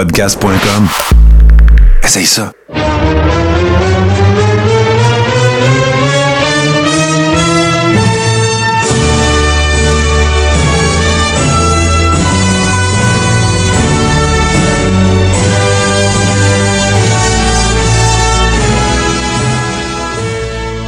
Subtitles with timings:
[0.00, 0.88] podcast.com.
[2.02, 2.52] Essaye ça.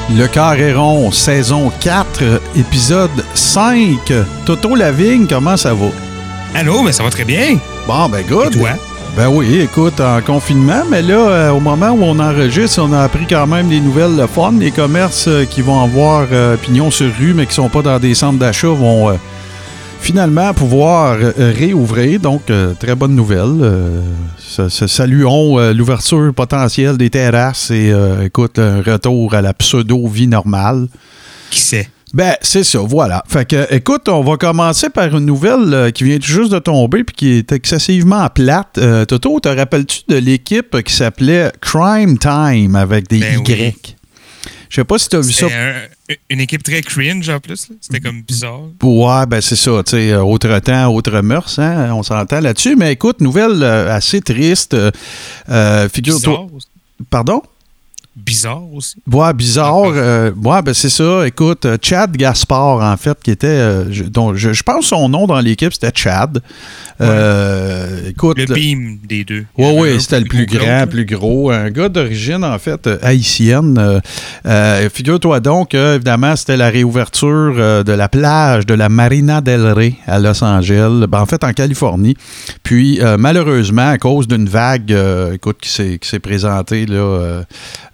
[0.08, 4.10] Le Carré rond, saison 4, épisode 5.
[4.46, 5.88] Toto Lavigne, comment ça va?
[6.54, 7.58] Allô, mais ça va très bien.
[7.86, 8.54] Bon, ben good.
[8.54, 8.70] Et toi?
[9.16, 13.02] Ben oui, écoute, en confinement, mais là, euh, au moment où on enregistre, on a
[13.02, 14.52] appris quand même des nouvelles le fun.
[14.58, 17.98] Les commerces euh, qui vont avoir euh, pignon sur rue, mais qui sont pas dans
[17.98, 19.18] des centres d'achat, vont
[20.00, 22.20] finalement pouvoir réouvrir.
[22.20, 22.50] Donc,
[22.80, 24.02] très bonne nouvelle.
[24.38, 27.92] Ça- ça- saluons l'ouverture potentielle des terrasses et,
[28.24, 30.88] écoute, un retour à la pseudo-vie normale.
[31.50, 31.88] Qui sait?
[32.14, 33.22] Ben, c'est ça, voilà.
[33.26, 36.58] Fait que, écoute, on va commencer par une nouvelle euh, qui vient tout juste de
[36.58, 38.76] tomber puis qui est excessivement plate.
[38.78, 43.48] Euh, Toto, te rappelles-tu de l'équipe qui s'appelait Crime Time avec des Ben Y?
[43.48, 43.96] oui.
[44.68, 45.48] Je sais pas si tu as vu ça.
[45.48, 47.68] C'était un- une équipe très cringe en plus.
[47.68, 47.76] là.
[47.80, 48.60] C'était comme bizarre.
[48.82, 52.74] Ouais, ben c'est ça, tu sais, euh, autre temps, autre mœurs, hein, on s'entend là-dessus.
[52.76, 54.74] Mais écoute, nouvelle assez triste.
[54.74, 56.46] euh, Figure-toi.
[57.10, 57.42] Pardon?
[58.14, 58.96] Bizarre aussi.
[59.10, 59.84] Ouais, bizarre.
[59.86, 61.26] euh, ouais, ben c'est ça.
[61.26, 63.46] Écoute, euh, Chad Gaspard, en fait, qui était.
[63.46, 66.42] euh, je, dont je, je pense son nom dans l'équipe, c'était Chad.
[67.00, 68.38] Euh, écoute.
[68.38, 69.46] Le beam des deux.
[69.56, 71.50] Oui, oui, c'était le plus grand, l'autre, plus gros.
[71.50, 74.00] Un gars d'origine, en fait, haïtienne.
[74.92, 80.18] Figure-toi donc évidemment, c'était la réouverture de la plage de la Marina del Rey à
[80.18, 82.16] Los Angeles, ben, en fait, en Californie.
[82.62, 84.94] Puis, malheureusement, à cause d'une vague,
[85.32, 87.42] écoute, qui s'est qui s'est présentée là,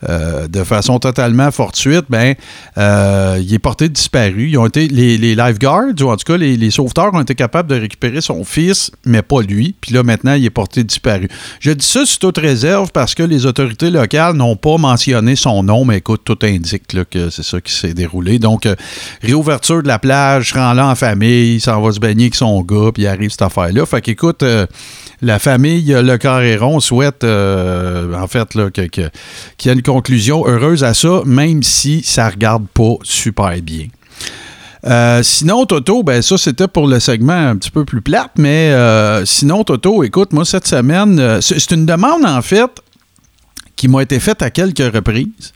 [0.09, 2.35] euh, de façon totalement fortuite, ben,
[2.79, 4.49] euh, il est porté disparu.
[4.49, 7.35] Ils ont été, les, les lifeguards, ou en tout cas, les, les sauveteurs ont été
[7.35, 9.75] capables de récupérer son fils, mais pas lui.
[9.81, 11.29] Puis là, maintenant, il est porté disparu.
[11.61, 15.63] Je dis ça sous toute réserve parce que les autorités locales n'ont pas mentionné son
[15.63, 18.39] nom, mais écoute, tout indique là, que c'est ça qui s'est déroulé.
[18.39, 18.75] Donc, euh,
[19.23, 22.61] réouverture de la plage, rend là en famille, il s'en va se baigner avec son
[22.63, 23.85] gars, puis il arrive cette affaire-là.
[23.87, 24.45] Fait qu'écoute,
[25.21, 29.03] la famille Le Carréron souhaite, en fait, là, que- qu'il
[29.65, 33.89] y ait une conclusion heureuse à ça, même si ça regarde pas super bien.
[34.87, 38.71] Euh, sinon, Toto, ben ça, c'était pour le segment un petit peu plus plate, mais
[38.71, 42.71] euh, sinon, Toto, écoute, moi, cette semaine, euh, c'est une demande, en fait,
[43.75, 45.53] qui m'a été faite à quelques reprises.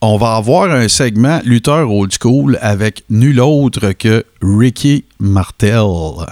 [0.00, 5.80] On va avoir un segment lutteur old school avec nul autre que Ricky Martel.
[5.80, 6.24] Oh.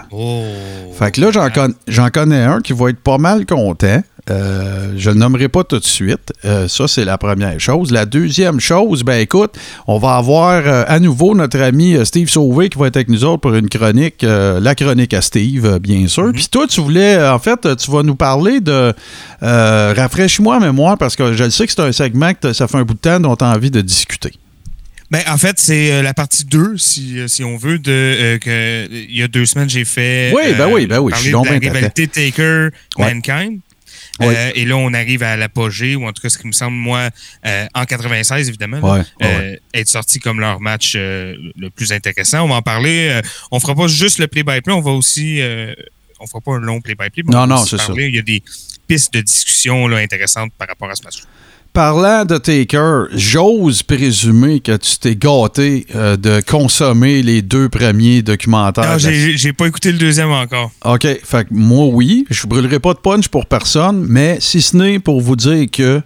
[0.99, 4.03] Fait que là, j'en, con- j'en connais un qui va être pas mal content.
[4.31, 6.33] Euh, je le nommerai pas tout de suite.
[6.45, 7.91] Euh, ça, c'est la première chose.
[7.91, 9.55] La deuxième chose, ben écoute,
[9.87, 13.25] on va avoir euh, à nouveau notre ami Steve Sauvé qui va être avec nous
[13.25, 16.33] autres pour une chronique, la chronique à Steve, bien sûr.
[16.33, 18.95] Puis toi, tu voulais, en fait, tu vas nous parler de
[19.41, 22.85] Rafraîchis-moi mémoire parce que je le sais que c'est un segment que ça fait un
[22.85, 24.33] bout de temps dont tu as envie de discuter.
[25.11, 29.17] Ben, en fait, c'est la partie 2, si, si on veut, de euh, que il
[29.17, 30.33] y a deux semaines, j'ai fait.
[30.35, 33.53] Oui, ben oui, ben oui, je suis de la rivalité Taker-Mankind.
[33.53, 33.59] Ouais.
[34.21, 36.77] Euh, et là, on arrive à l'apogée, ou en tout cas, ce qui me semble,
[36.77, 37.11] moi,
[37.47, 41.93] euh, en 96, évidemment, là, Ouais, euh, être sorti comme leur match euh, le plus
[41.93, 42.43] intéressant.
[42.45, 43.09] On va en parler.
[43.11, 45.41] euh, on fera pas juste le play-by-play, on va aussi.
[45.41, 45.75] euh,
[46.21, 47.25] on fera pas un long play-by-play.
[47.27, 47.93] Non, on va non, c'est ça.
[47.97, 48.43] Il y a des
[48.87, 51.17] pistes de discussion là, intéressantes par rapport à ce match.
[51.75, 58.23] Parlant de Taker, j'ose présumer que tu t'es gâté euh, de consommer les deux premiers
[58.23, 58.93] documentaires.
[58.93, 60.71] Non, j'ai j'ai pas écouté le deuxième encore.
[60.85, 64.77] OK, fait que moi, oui, je brûlerai pas de punch pour personne, mais si ce
[64.77, 66.01] n'est pour vous dire que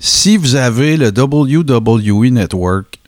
[0.00, 2.98] si vous avez le WWE Network,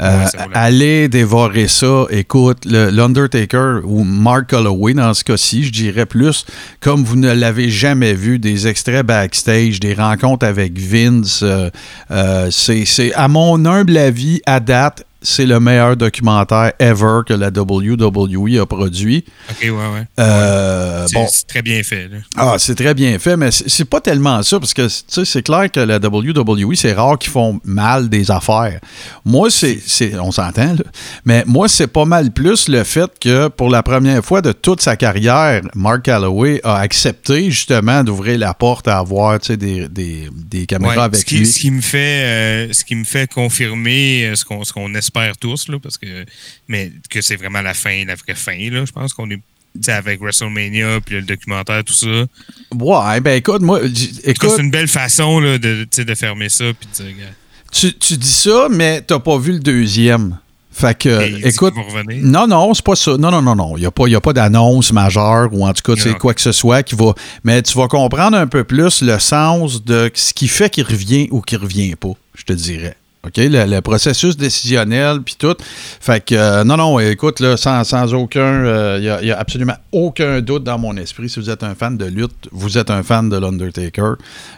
[0.00, 2.04] euh, allez dévorer ça.
[2.10, 6.44] Écoute, le- l'Undertaker ou Mark Holloway, dans ce cas-ci, je dirais plus,
[6.80, 11.40] comme vous ne l'avez jamais vu, des extraits backstage, des rencontres avec Vince.
[11.42, 11.70] euh,
[12.10, 17.34] euh, c'est, c'est, à mon humble avis, à date, c'est le meilleur documentaire ever que
[17.34, 19.24] la WWE a produit.
[19.50, 20.04] OK, ouais, ouais.
[20.20, 22.08] Euh, C'est bon, très bien fait.
[22.08, 22.18] là.
[22.36, 25.80] ah, c'est très bien fait, mais c'est pas tellement ça, parce que c'est clair que
[25.80, 28.80] la WWE, c'est rare qu'ils font mal des affaires.
[29.24, 29.78] Moi, c'est.
[30.20, 30.76] On s'entend.
[31.24, 34.80] Mais moi, c'est pas mal plus le fait que pour la première fois de toute
[34.80, 39.56] sa carrière, Mark Calloway a accepté justement d'ouvrir la porte à avoir des,
[39.88, 41.46] des, des caméras Ouais, avec ce, qui, lui.
[41.46, 42.22] ce qui me fait
[42.68, 45.96] euh, ce qui me fait confirmer euh, ce qu'on ce qu'on espère tous là parce
[45.96, 46.24] que
[46.68, 49.40] mais que c'est vraiment la fin la vraie fin là je pense qu'on est
[49.88, 52.26] avec WrestleMania puis le documentaire tout ça
[52.74, 53.80] Ouais, ben écoute, moi,
[54.24, 57.26] écoute, c'est une belle façon là, de, de fermer ça puis de dire
[57.70, 60.38] tu, tu dis ça, mais t'as pas vu le deuxième.
[60.72, 61.74] Fait que, écoute,
[62.22, 63.16] non, non, c'est pas ça.
[63.18, 63.76] Non, non, non, non.
[63.76, 66.02] Il n'y a pas, il y a pas d'annonce majeure ou en tout cas, tu
[66.02, 66.14] sais, Non.
[66.18, 67.14] quoi que ce soit qui va.
[67.44, 71.28] Mais tu vas comprendre un peu plus le sens de ce qui fait qu'il revient
[71.30, 72.96] ou qu'il revient pas, je te dirais.
[73.26, 73.36] OK?
[73.36, 75.56] Le, le processus décisionnel, puis tout.
[76.00, 78.96] Fait que, euh, non, non, écoute, là, sans, sans aucun.
[78.98, 81.28] Il n'y a, absolument aucun doute dans mon esprit.
[81.28, 84.14] Si vous êtes un fan de lutte, vous êtes un fan de l'Undertaker.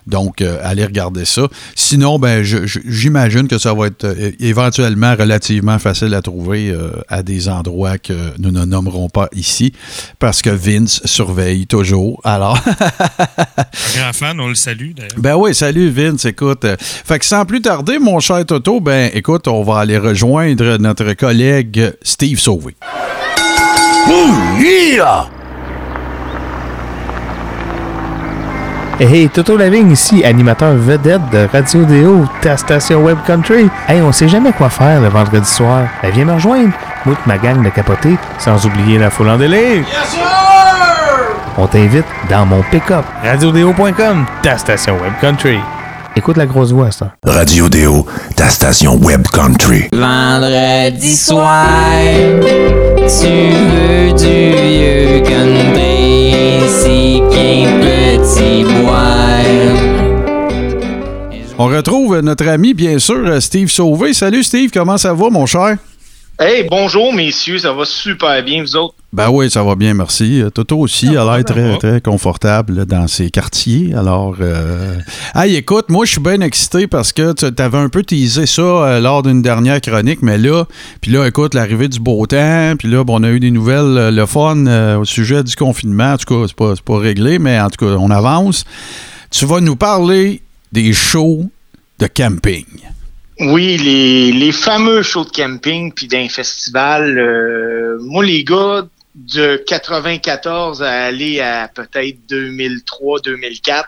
[0.06, 1.42] Donc, euh, allez regarder ça.
[1.74, 7.22] Sinon, ben, j'imagine que ça va être euh, éventuellement relativement facile à trouver euh, à
[7.22, 9.72] des endroits que nous ne nommerons pas ici,
[10.18, 12.20] parce que Vince surveille toujours.
[12.24, 12.58] Alors.
[12.68, 15.10] Un grand fan, on le salue d'ailleurs.
[15.18, 16.64] Ben oui, salut Vince, écoute.
[16.64, 20.76] euh, Fait que sans plus tarder, mon cher Toto, ben écoute, on va aller rejoindre
[20.80, 22.74] notre collègue Steve Sauvé.
[24.08, 25.28] Ouh, yeah!
[28.98, 33.68] Hey, Toto Lavigne ici, animateur vedette de Radio Déo, ta station Web Country.
[33.86, 35.84] Hey, on sait jamais quoi faire le vendredi soir.
[36.02, 36.72] Ben, viens me rejoindre.
[37.06, 39.84] Moi ma gang de capotés, sans oublier la foule en délire.
[41.56, 43.04] On t'invite dans mon pick-up.
[43.22, 45.60] RadioDéo.com, ta station Web Country.
[46.20, 47.14] Écoute la grosse voix, ça.
[47.24, 48.04] Radio Déo,
[48.36, 49.84] ta station web country.
[49.90, 51.66] Vendredi soir,
[53.08, 59.40] tu veux du vieux country, si qu'un petit boire.
[61.58, 64.12] On retrouve notre ami, bien sûr, Steve Sauvé.
[64.12, 65.78] Salut Steve, comment ça va, mon cher?
[66.42, 68.94] Hey, bonjour messieurs, ça va super bien, vous autres?
[69.12, 70.40] Ben oui, ça va bien, merci.
[70.40, 73.92] Euh, Toto aussi a l'air très, très confortable dans ses quartiers.
[73.92, 74.96] Alors, euh...
[75.34, 78.62] hey, écoute, moi, je suis bien excité parce que tu avais un peu teasé ça
[78.62, 80.64] euh, lors d'une dernière chronique, mais là,
[81.02, 83.98] puis là, écoute, l'arrivée du beau temps, puis là, bon, on a eu des nouvelles,
[83.98, 86.14] euh, le fun euh, au sujet du confinement.
[86.14, 88.64] En tout cas, c'est pas, c'est pas réglé, mais en tout cas, on avance.
[89.30, 90.40] Tu vas nous parler
[90.72, 91.50] des shows
[91.98, 92.64] de camping.
[93.40, 97.18] Oui, les, les fameux shows de camping puis d'un festival.
[97.18, 103.84] euh, moi, les gars, de 94 à aller à peut-être 2003-2004,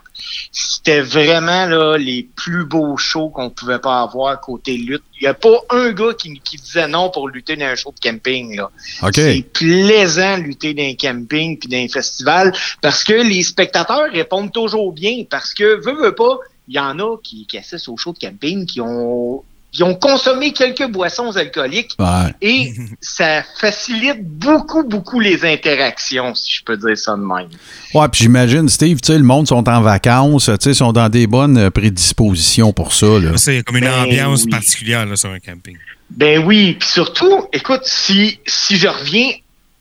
[0.51, 5.05] c'était vraiment là, les plus beaux shows qu'on pouvait pas avoir côté lutte.
[5.21, 7.93] Il n'y a pas un gars qui, qui disait non pour lutter dans un show
[7.93, 8.57] de camping.
[8.57, 8.71] Là.
[9.03, 9.15] OK?
[9.15, 14.11] C'est plaisant de lutter dans un camping puis dans un festival parce que les spectateurs
[14.13, 17.88] répondent toujours bien parce que, veux, veux pas, il y en a qui, qui assistent
[17.88, 19.43] au show de camping qui ont,
[19.73, 22.32] qui ont consommé quelques boissons alcooliques Ouais.
[22.41, 27.49] et ça facilite beaucoup, beaucoup les interactions, si je peux dire ça de même.
[27.94, 31.09] Ouais, puis j'imagine, Steve, tu sais, le monde sont en vacances, tu sais, sont dans
[31.09, 33.37] des bonnes euh, prédispositions pour ça, là.
[33.37, 34.50] C'est comme une Ben ambiance oui.
[34.50, 35.76] particulière là, sur un camping.
[36.11, 39.31] Ben oui, puis surtout, écoute, si, si je reviens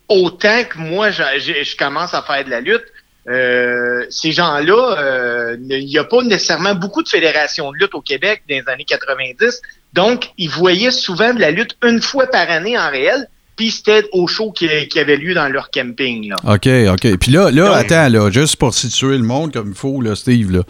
[0.07, 2.84] autant que moi, je, je- je commence à faire de la lutte,
[3.30, 8.02] euh, ces gens-là, euh, il n'y a pas nécessairement beaucoup de fédérations de lutte au
[8.02, 9.62] Québec dans les années 90,
[9.94, 13.28] donc ils voyaient souvent de la lutte une fois par année en réel,
[13.62, 16.30] puis c'était au show qui, qui avait lieu dans leur camping.
[16.31, 16.36] Là.
[16.56, 17.18] OK, OK.
[17.19, 20.16] Puis là, là Donc- attends, là, juste pour situer le monde comme il faut, là,
[20.16, 20.62] Steve, là.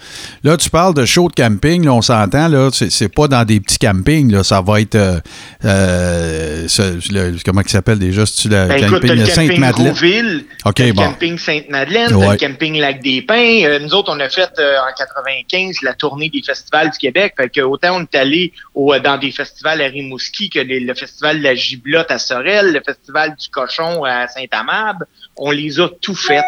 [0.44, 3.62] Là, tu parles de show de camping, là, on s'entend, là, c'est pas dans des
[3.62, 5.22] petits campings, là, ça va être, euh,
[5.64, 9.88] euh, ce- le- comment il s'appelle déjà, c'est-tu le Ben, camping le de camping Sainte-Madeleine?
[9.94, 11.04] Rouville, OK, t'as le bon.
[11.04, 12.32] camping Sainte-Madeleine, Ouais.
[12.32, 13.62] le camping Lac des Pins.
[13.64, 17.34] Euh, nous autres, on a fait en 95 la tournée des festivals du Québec.
[17.38, 20.94] Fait que autant on est allé au- dans des festivals à Rimouski que les- le
[20.94, 25.08] festival de la Giblotte à Sorel, festival du Cochon à Saint-Amable.
[25.44, 26.46] On les a tout faites.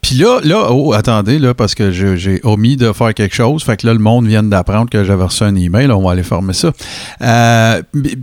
[0.00, 3.62] Puis là, là, oh, attendez, là, parce que j'ai omis de faire quelque chose.
[3.62, 5.90] Fait que là, le monde vient d'apprendre que j'avais reçu un email.
[5.90, 6.72] On va aller former ça.
[7.20, 7.82] Euh,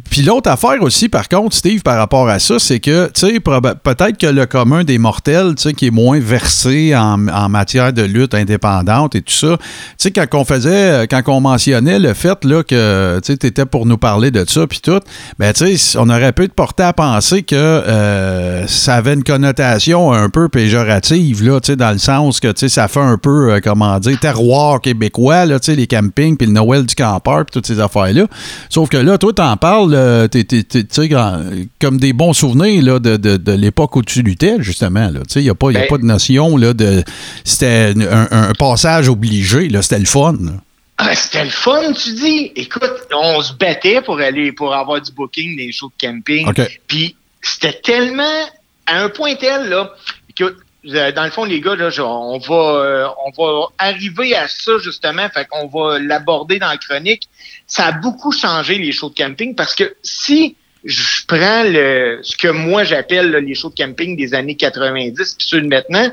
[0.10, 3.39] Puis l'autre affaire aussi, par contre, Steve, par rapport à ça, c'est que, tu sais,
[3.39, 7.93] peut-être que le commun des mortels, tu sais, qui est moins versé en, en matière
[7.93, 9.65] de lutte indépendante et tout ça, tu
[9.98, 13.86] sais, quand on faisait, quand on mentionnait le fait, là, que, tu sais, t'étais pour
[13.86, 15.00] nous parler de ça, puis tout,
[15.38, 19.24] ben, tu sais, on aurait pu te porter à penser que euh, ça avait une
[19.24, 24.00] connotation un peu péjorative, là, dans le sens que, ça fait un peu, euh, comment
[24.00, 28.25] dire, terroir québécois, là, les campings, puis le Noël du campeur, puis toutes ces affaires-là.
[28.69, 30.86] Sauf que là, toi, t'en parles, euh, t'es- t'es- t'es-
[31.79, 35.50] comme des bons souvenirs, là, de, de- de l'époque où tu luttais, justement, il n'y
[35.50, 37.03] a, pas- y a Ben- pas de notion, là, de...
[37.43, 40.51] C'était un, un passage obligé, là, c'était le fun, là.
[41.03, 42.51] Ah, c'était le fun, tu dis.
[42.55, 46.48] Écoute, on se battait pour aller pour avoir du booking des shows de camping.
[46.88, 48.24] Puis c'était tellement
[48.85, 49.93] à un point tel là
[50.35, 50.55] que
[50.88, 54.47] euh, dans le fond les gars là, genre, on va euh, on va arriver à
[54.47, 57.29] ça justement, fait qu'on va l'aborder dans la chronique.
[57.67, 62.35] Ça a beaucoup changé les shows de camping parce que si je prends le ce
[62.35, 66.11] que moi j'appelle les shows de camping des années 90 puis ceux de maintenant,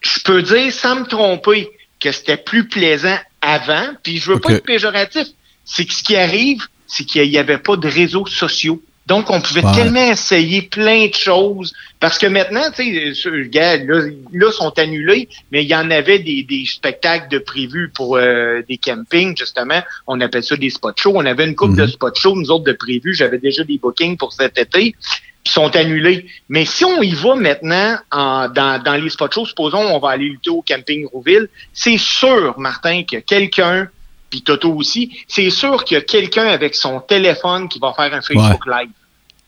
[0.00, 1.68] je peux dire sans me tromper
[2.00, 5.26] que c'était plus plaisant avant, puis je veux pas être péjoratif,
[5.64, 9.40] c'est que ce qui arrive, c'est qu'il n'y avait pas de réseaux sociaux Donc, on
[9.40, 9.74] pouvait Ouais.
[9.74, 11.74] tellement essayer plein de choses.
[11.98, 16.20] Parce que maintenant, tu sais, gars, là, là, sont annulés, mais il y en avait
[16.20, 19.82] des, des spectacles de prévus pour euh, des campings, justement.
[20.06, 21.12] On appelle ça des spot shows.
[21.16, 21.80] On avait une couple Mhm.
[21.80, 23.14] de spot shows, nous autres, de prévus.
[23.14, 24.94] J'avais déjà des bookings pour cet été
[25.42, 26.26] qui sont annulés.
[26.48, 30.10] Mais si on y va maintenant en- dans, dans les spot shows, supposons on va
[30.10, 33.88] aller lutter au camping Rouville, c'est sûr, Martin, que quelqu'un,
[34.30, 38.14] puis Toto aussi, c'est sûr qu'il y a quelqu'un avec son téléphone qui va faire
[38.14, 38.90] un Facebook Live.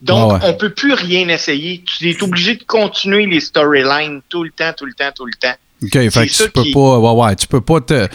[0.02, 1.82] Donc, Ouais, on peut plus rien essayer.
[1.99, 5.32] Tu es obligé de continuer les storylines tout le temps, tout le temps, tout le
[5.40, 5.54] temps.
[5.85, 6.99] OK, fait que tu peux qui- pas.
[6.99, 8.09] Ouais, ouais, tu peux pas te.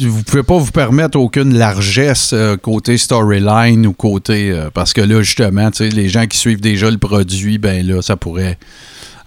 [0.00, 4.50] Vous pouvez pas vous permettre aucune largesse euh, côté storyline ou côté.
[4.50, 7.86] euh, parce que là, justement, tu sais, les gens qui suivent déjà le produit, ben
[7.86, 8.58] là, ça pourrait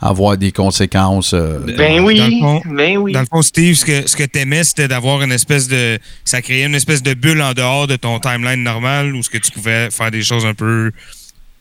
[0.02, 1.34] avoir des conséquences.
[1.34, 3.14] euh, Ben Dans oui, fond- ben oui.
[3.14, 5.98] Dans le fond, Steve, ce que, ce que t'aimais, c'était d'avoir une espèce de.
[6.26, 9.38] Ça créait une espèce de bulle en dehors de ton timeline normal où ce que
[9.38, 10.92] tu pouvais faire des choses un peu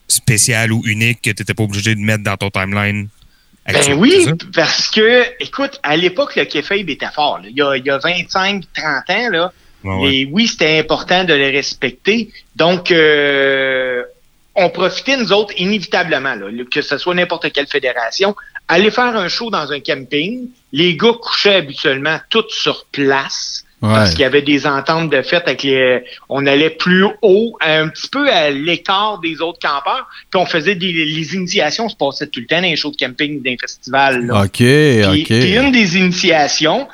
[0.07, 3.09] spéciales ou uniques que tu n'étais pas obligé de mettre dans ton timeline.
[3.67, 7.39] Ben oui, parce que, écoute, à l'époque, le kayfabe était fort.
[7.39, 7.49] là.
[7.49, 10.15] Il, y a, il y a 25, 30 ans, là, ouais.
[10.15, 12.31] Et oui, c'était important de les respecter.
[12.55, 14.03] Donc, euh,
[14.55, 18.35] on profitait, nous autres, inévitablement, là, que ce soit n'importe quelle fédération,
[18.69, 20.47] aller faire un show dans un camping.
[20.71, 23.65] Les gars couchaient habituellement tous sur place.
[23.79, 26.03] Parce qu'il y avait des ententes de fait avec les.
[26.29, 30.07] On allait plus haut, un petit peu à l'écart des autres campeurs.
[30.31, 30.91] Puis on faisait des.
[30.91, 34.25] Les initiations se passaient tout le temps dans les shows de camping, dans les festivals.
[34.25, 34.41] là.
[34.45, 35.27] OK, Puis, OK.
[35.27, 36.87] puis une des initiations,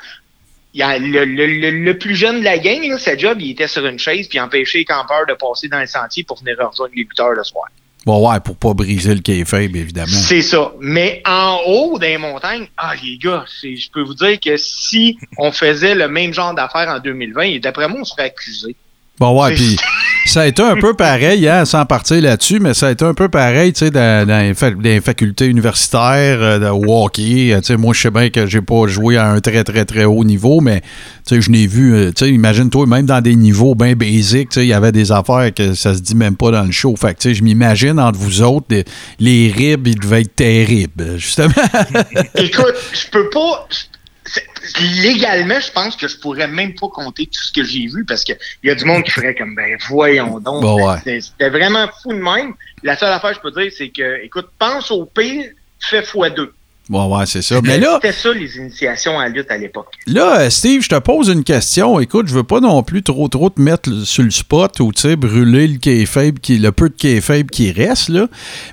[0.74, 3.38] il y a le, le- le- le plus jeune de la gang, là, sa job,
[3.40, 6.38] il était sur une chaise puis empêchait les campeurs de passer dans le sentier pour
[6.40, 7.64] venir rejoindre les lutteurs le soir.
[8.06, 10.12] Bon, ouais, pour pas briser le kayfabe, évidemment.
[10.12, 10.72] C'est ça.
[10.80, 15.52] Mais en haut des montagnes, ah les gars, je peux vous dire que si on
[15.52, 18.76] faisait le même genre d'affaires en 2020, d'après moi, on serait accusé.
[19.20, 19.76] Bon, ouais, puis
[20.26, 23.14] ça a été un peu pareil, hein, sans partir là-dessus, mais ça a été un
[23.14, 27.52] peu pareil, tu sais, dans, dans les, fa- les facultés universitaires, euh, de hockey.
[27.52, 29.84] Euh, Tu sais, moi, je sais bien que j'ai pas joué à un très, très,
[29.84, 33.20] très haut niveau, mais, tu sais, je n'ai vu, euh, tu sais, imagine-toi, même dans
[33.20, 36.16] des niveaux bien basiques, tu sais, il y avait des affaires que ça se dit
[36.16, 36.94] même pas dans le show.
[36.96, 38.84] Fait que, tu sais, je m'imagine entre vous autres, des-
[39.20, 41.52] les ribs, ils devaient être terribles, justement.
[42.34, 43.68] Écoute, je peux pas
[45.02, 48.24] légalement, je pense que je pourrais même pas compter tout ce que j'ai vu parce
[48.24, 50.62] qu'il y a du monde qui ferait comme, ben voyons donc.
[50.62, 51.20] Bon, ben, ouais.
[51.20, 52.54] C'était vraiment fou de même.
[52.82, 56.50] La seule affaire, que je peux dire, c'est que, écoute, pense au pire, fais x2.
[56.90, 57.56] Ouais, c'est ça.
[57.56, 57.98] Euh, mais là.
[58.02, 59.86] C'était ça, les initiations à lutte à l'époque.
[60.06, 61.98] Là, euh, Steve, je te pose une question.
[61.98, 65.00] Écoute, je veux pas non plus trop, trop te mettre sur le spot ou, tu
[65.00, 68.26] sais, brûler le kayfabe qui, le peu de kayfabe qui reste, là.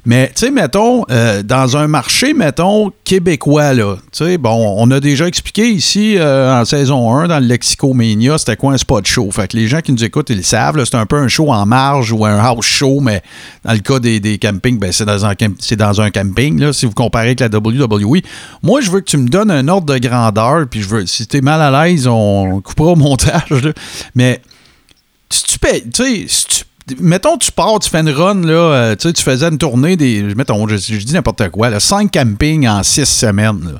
[0.05, 3.95] Mais, tu sais, mettons, euh, dans un marché, mettons, québécois, là.
[4.11, 8.57] Tu sais, bon, on a déjà expliqué ici, en saison 1, dans le Lexicomania, c'était
[8.57, 9.31] quoi un spot show?
[9.31, 10.83] Fait que les gens qui nous écoutent, ils le savent, là.
[10.85, 13.21] C'est un peu un show en marge ou un house show, mais
[13.63, 16.73] dans le cas des, des campings, ben, c'est dans un, c'est dans un camping, là.
[16.73, 18.00] Si vous comparez avec la WWE,
[18.63, 21.27] moi, je veux que tu me donnes un ordre de grandeur, puis je veux, si
[21.27, 23.73] t'es mal à l'aise, on coupera au montage,
[24.15, 24.41] mais
[25.29, 26.63] si tu payes, tu sais, si tu-
[26.99, 29.95] Mettons, tu pars, tu fais une run, là, euh, tu sais, tu faisais une tournée
[29.95, 30.23] des.
[30.35, 33.79] Mettons, je, dis n'importe quoi, là, cinq campings en six semaines.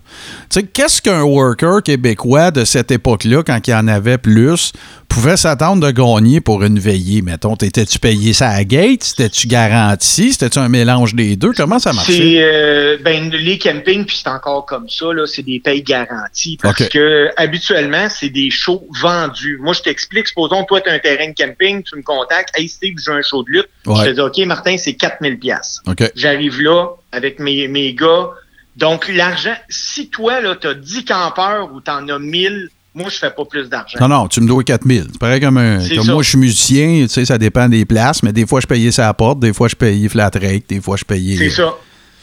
[0.50, 4.72] Tu sais, qu'est-ce qu'un worker québécois de cette époque-là, quand il y en avait plus,
[5.12, 7.22] pouvait s'attendre de gagner pour une veillée?
[7.22, 9.04] Mettons, t'étais-tu payé ça à gate?
[9.04, 10.32] C'était-tu garanti?
[10.32, 11.52] C'était-tu un mélange des deux?
[11.52, 12.14] Comment ça marchait?
[12.14, 16.58] C'est euh, ben les campings, puis c'est encore comme ça, là, c'est des payes garanties.
[16.62, 19.58] Parce que habituellement, c'est des shows vendus.
[19.62, 22.70] Moi, je t'explique, supposons, toi, tu as un terrain de camping, tu me contactes, Hey
[22.70, 23.70] Steve, j'ai un show de lutte.
[23.86, 23.96] Ouais.
[24.00, 25.82] Je te dis, OK, Martin, c'est 4000 pièces.
[26.16, 28.30] J'arrive là avec mes, mes gars.
[28.78, 33.10] Donc, l'argent, si toi, là, tu as 10 campeurs ou tu en as 1000, moi,
[33.10, 33.98] je fais pas plus d'argent.
[34.02, 35.08] Non, non, tu me dois 4000.
[35.12, 35.80] C'est pareil comme un.
[35.96, 38.68] Comme moi, je suis musicien, tu sais, ça dépend des places, mais des fois, je
[38.68, 41.38] payais ça à la porte, des fois, je payais flat rate, des fois, je payais.
[41.38, 41.76] C'est ça.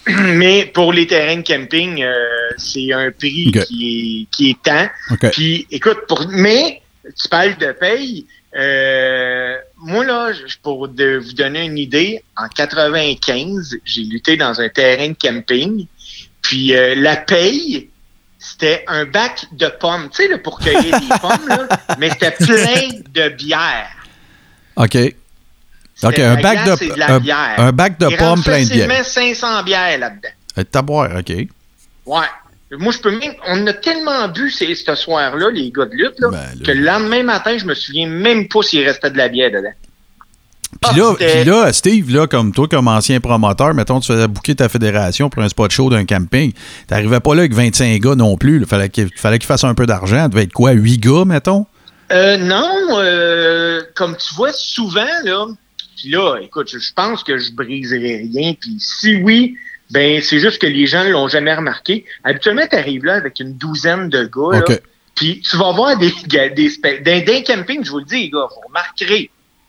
[0.35, 2.15] Mais pour les terrains de camping, euh,
[2.57, 4.89] c'est un prix qui est, qui est temps.
[5.11, 5.31] OK.
[5.33, 8.27] Puis, écoute, pour, mais tu parles de paye.
[8.57, 10.33] Euh, moi, là,
[10.63, 15.87] pour de, vous donner une idée, en 95, j'ai lutté dans un terrain de camping.
[16.41, 17.91] Puis, euh, la paye,
[18.51, 20.09] c'était un bac de pommes.
[20.11, 21.67] Tu sais, pour cueillir des pommes, là,
[21.99, 23.89] mais c'était plein de bière.
[24.77, 24.97] OK.
[26.05, 27.55] OK, un bac glace de, de la un, bière.
[27.59, 28.89] un bac de Il pommes plein de bière.
[28.89, 30.29] facilement 500 bières là-dedans.
[30.59, 31.31] Euh, Taboire, OK.
[32.07, 32.27] Ouais.
[32.71, 33.35] Moi, je peux même.
[33.47, 36.65] On a tellement bu ces- ce soir-là, les gars de lutte, là, Ben, là.
[36.67, 39.73] que le lendemain matin, je me souviens même pas s'il restait de la bière dedans.
[40.81, 44.13] Puis Ah, là, c'était- puis là, Steve, là, comme toi, comme ancien promoteur, mettons, tu
[44.13, 46.53] faisais booker ta fédération pour un spot show d'un camping.
[46.87, 48.61] T'arrivais pas là avec 25 gars non plus.
[48.61, 50.25] Il fallait qu'il fallait qu'il fasse un peu d'argent.
[50.27, 51.67] Il devait être quoi, 8 gars, mettons?
[52.13, 55.47] Euh, non, euh, comme tu vois, souvent, là,
[55.97, 58.55] Puis là, écoute, je pense que je briserai rien.
[58.59, 59.57] Puis si oui,
[59.91, 62.05] ben c'est juste que les gens l'ont jamais remarqué.
[62.23, 64.59] Habituellement, tu arrives là avec une douzaine de gars.
[64.59, 64.81] là, OK.
[65.17, 66.13] puis tu vas voir des,
[66.55, 66.71] des
[67.05, 69.29] dans les campings, je vous le dis, les gars, vous remarquerez,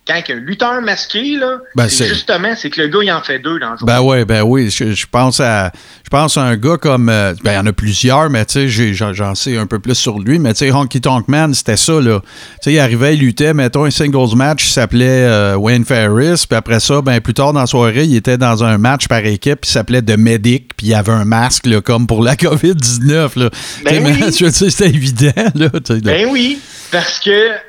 [0.10, 3.12] quand il y a un lutteur masqué, là, Ben, justement, c'est que le gars, il
[3.12, 3.86] en fait deux dans le jour.
[3.86, 4.72] Ben oui, ben oui.
[4.72, 5.72] Je, je pense à
[6.04, 8.70] je pense à un gars comme euh, ben il y en a plusieurs, mais tu
[8.72, 11.78] sais, j'en, sais un peu plus sur lui, mais tu sais, Honky Tonk Man, c'était
[11.78, 12.22] ça, là.
[12.22, 16.46] Tu sais, il arrivait, il luttait, mettons, un singles match, il s'appelait euh, Wayne Ferris,
[16.50, 19.24] puis après ça, ben plus tard dans la soirée, il était dans un match par
[19.24, 23.40] équipe, il s'appelait The Medic, puis il avait un masque, là, comme pour la COVID-19,
[23.40, 23.50] là.
[23.86, 24.34] Ben oui.
[24.34, 25.70] c'était évident, là.
[26.02, 26.60] Ben oui,
[26.92, 27.69] parce que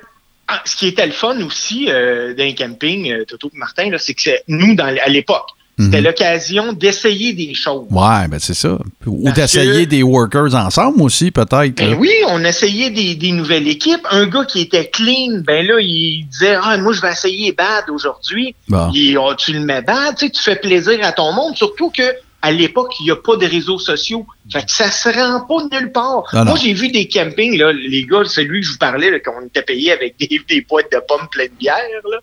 [0.50, 3.98] ah, ce qui était le fun aussi euh, d'un camping, euh, Toto et Martin, là,
[3.98, 5.46] c'est que c'est- nous, dans, à l'époque,
[5.78, 6.04] c'était Mhm.
[6.04, 7.86] l'occasion d'essayer des choses.
[7.90, 8.76] Ouais, ben c'est ça.
[9.06, 11.74] Ou d'essayer des workers ensemble aussi, peut-être.
[11.76, 14.06] Ben oui, on essayait des, des nouvelles équipes.
[14.10, 17.84] Un gars qui était clean, ben là, il disait Ah, moi, je vais essayer bad
[17.88, 18.54] aujourd'hui.
[18.68, 18.90] Bon.
[19.20, 22.02] Oh, tu le mets bad, tu sais, tu fais plaisir à ton monde, surtout que
[22.42, 24.26] à l'époque, il n'y a pas de réseaux sociaux.
[24.50, 26.24] Fait que ça se rend pas nulle part.
[26.32, 26.44] Non.
[26.46, 29.46] Moi, j'ai vu des campings, là, les gars, celui que je vous parlais, là, qu'on
[29.46, 31.76] était payé avec des, des boîtes de pommes pleines de bière,
[32.10, 32.18] là.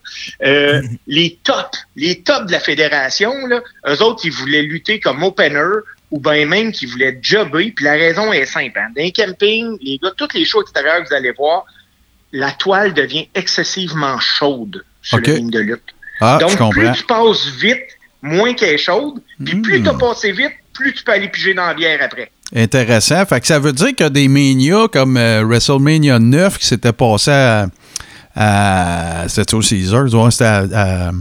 [0.46, 5.24] Euh, les tops, les tops de la fédération, là, eux autres, ils voulaient lutter comme
[5.24, 5.64] opener
[6.10, 7.72] ou bien même qu'ils voulaient jobber.
[7.72, 8.80] Puis la raison est simple.
[8.80, 8.90] Hein.
[8.96, 11.66] Dans les campings, les gars, tous les shows extérieurs que vous allez voir,
[12.32, 15.28] la toile devient excessivement chaude sur OK.
[15.28, 15.94] le ring de lutte.
[16.20, 17.97] Ah, Donc, plus tu passes vite,
[18.28, 19.22] moins qu'elle est chaude.
[19.44, 19.62] Puis Mm.
[19.62, 22.32] plus tu as passé vite, plus tu peux aller piger dans la bière après.
[22.56, 23.26] Intéressant.
[23.26, 27.32] Fait que ça veut dire que des Mania comme euh, WrestleMania 9 qui s'était passé
[27.32, 27.68] à.
[28.36, 30.66] à c'était au Caesars, ouais, c'était à.
[30.74, 31.12] à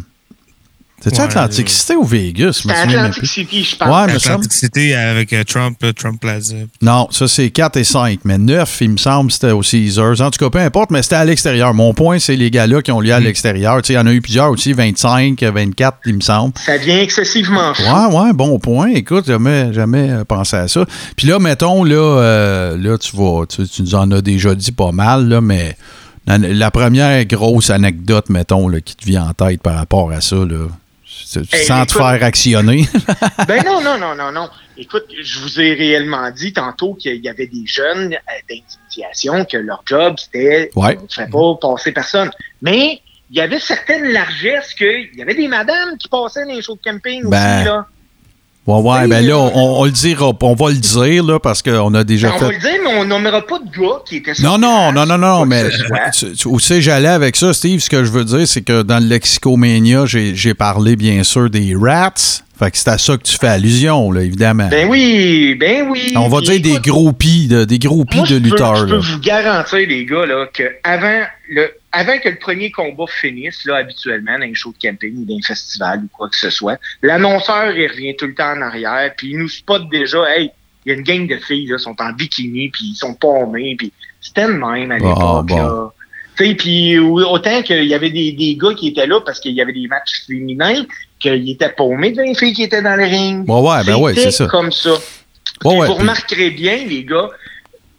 [0.99, 2.63] c'était-tu Ouais, Atlantic City ou Vegas?
[2.65, 3.27] Je Atlantic plus.
[3.27, 3.89] City, je pense.
[3.89, 4.15] Ouais.
[4.15, 6.57] Atlantic City avec euh, Trump, euh, Trump Plaza.
[6.81, 10.21] Non, ça c'est 4 et 5, mais 9, il me semble, c'était au Caesars.
[10.21, 11.75] En tout cas, peu importe, mais c'était à l'extérieur.
[11.75, 13.83] Mon point, c'est les gars-là qui ont lieu à l'extérieur.
[13.83, 16.55] Tu sais, il y en a eu plusieurs aussi, 25, 24, il me semble.
[16.65, 17.85] Ça devient excessivement chaud.
[17.85, 18.89] Ouais, ouais, bon point.
[18.95, 20.85] Écoute, jamais, jamais euh, pensé à ça.
[21.17, 24.73] Puis là, mettons, là, euh, là tu vas, tu, tu nous en as déjà dit
[24.73, 25.77] pas mal, là, mais
[26.27, 30.21] la, la première grosse anecdote, mettons, là, qui te vient en tête par rapport à
[30.21, 30.67] ça, là,
[31.53, 32.87] Hey, sans te faire actionner.
[33.49, 34.49] Ben non, non, non, non, non.
[34.79, 39.57] Écoute, je vous ai réellement dit tantôt qu'il y avait des jeunes euh, d'initiation que
[39.57, 40.97] leur job, c'était Ouais.
[40.99, 42.31] on ne pas passer personne.
[42.63, 46.63] Mais il y avait certaines largesses qu'il y avait des madames qui passaient dans les
[46.63, 47.87] shows de camping Ben, aussi, là.
[48.67, 51.63] Ouais, ouais, ben là, euh, on, on le dira, on va le dire, là, parce
[51.63, 52.45] qu'on a déjà Ben, on fait.
[52.47, 55.07] va le dire, mais on nommera pas de gars qui étaient sur Non, non, non,
[55.07, 55.65] non, non, mais
[56.47, 57.81] où c'est j'allais avec ça, Steve?
[57.81, 61.75] Ce que je veux dire, c'est que dans le Lexicomania, j'ai parlé bien sûr des
[61.81, 62.13] rats.
[62.59, 64.69] Fait que c'est à ça que tu fais allusion, là, évidemment.
[64.69, 66.15] Ben oui, ben oui.
[66.17, 68.77] On va dire des groupies, de, des groupies de peux- lutteurs.
[68.77, 73.05] Je peux vous garantir, les gars, là, que avant, le, avant que le premier combat
[73.09, 76.37] finisse, là, habituellement, dans les shows de camping ou dans les festivals ou quoi que
[76.37, 80.25] ce soit, l'annonceur, il revient tout le temps en arrière, puis il nous spot déjà,
[80.35, 80.51] hey,
[80.87, 83.75] il y a une gang de filles, là, sont en bikini, puis ils sont pommés,
[83.77, 85.57] puis c'était le même à Bon, l'époque, bon.
[85.59, 85.93] là.
[86.37, 89.41] Tu sais, puis au- autant qu'il y avait des, des gars qui étaient là parce
[89.41, 90.85] qu'il y avait des matchs féminins,
[91.19, 93.49] qu'ils étaient paumés devant les filles qui étaient dans le ring.
[93.49, 94.47] Ouais, ouais, ben ouais, c'est ça.
[94.47, 94.91] comme ça.
[94.93, 94.99] Ouais,
[95.61, 97.31] Puis ouais, vous puis- remarquerez bien, les gars,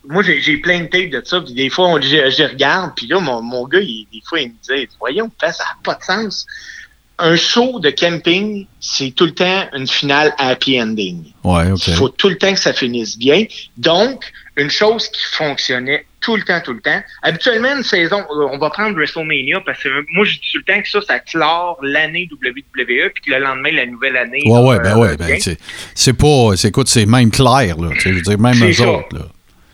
[0.07, 3.07] moi, j'ai plein de tapes de ça, puis des fois, on, je, je regarde, puis
[3.07, 6.03] là, mon, mon gars, il- des fois, il me disait, voyons, ça n'a pas de
[6.03, 6.45] sens.
[7.19, 11.23] Un show de camping, c'est tout le temps une finale happy ending.
[11.43, 11.87] Ouais, OK.
[11.87, 13.45] Il faut tout le temps que ça finisse bien.
[13.75, 14.21] Donc,
[14.57, 17.01] une chose qui fonctionnait tout le temps, tout le temps.
[17.21, 20.57] Habituellement, une saison, euh, on va prendre WrestleMania parce que euh, moi, je dis tout
[20.57, 24.41] le temps que ça, ça clore l'année WWE, puis que le lendemain, la nouvelle année.
[24.45, 27.89] Ouais, ouais, euh, ben ouais, ben c'est- pas, c'est écoute, c'est même clair, là.
[27.99, 28.89] Je veux dire, même eux ça.
[28.89, 29.27] autres, là.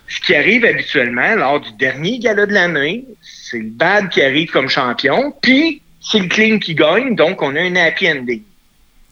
[0.09, 4.51] ce qui arrive habituellement lors du dernier gala de l'année, c'est le bad qui arrive
[4.51, 8.43] comme champion, puis c'est le clean qui gagne, donc on a un happy ending.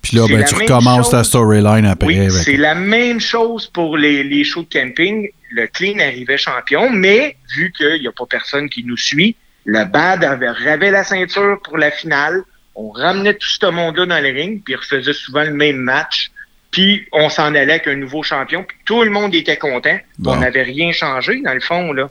[0.02, 1.28] Puis là, C'est ben, la tu même recommences ta chose.
[1.28, 2.08] storyline après.
[2.08, 5.30] Oui, avec- c'est la même chose pour les, les shows de camping.
[5.52, 9.36] Le clean arrivait champion, mais vu qu'il n'y a pas personne qui nous suit,
[9.66, 12.42] le bad avait ravé la ceinture pour la finale.
[12.74, 16.32] On ramenait tout ce monde-là dans le ring, puis refaisait souvent le même match.
[16.72, 20.00] Puis on s'en allait avec un nouveau champion, puis tout le monde était content.
[20.18, 20.32] Bon.
[20.32, 22.10] On n'avait rien changé, dans le fond, là.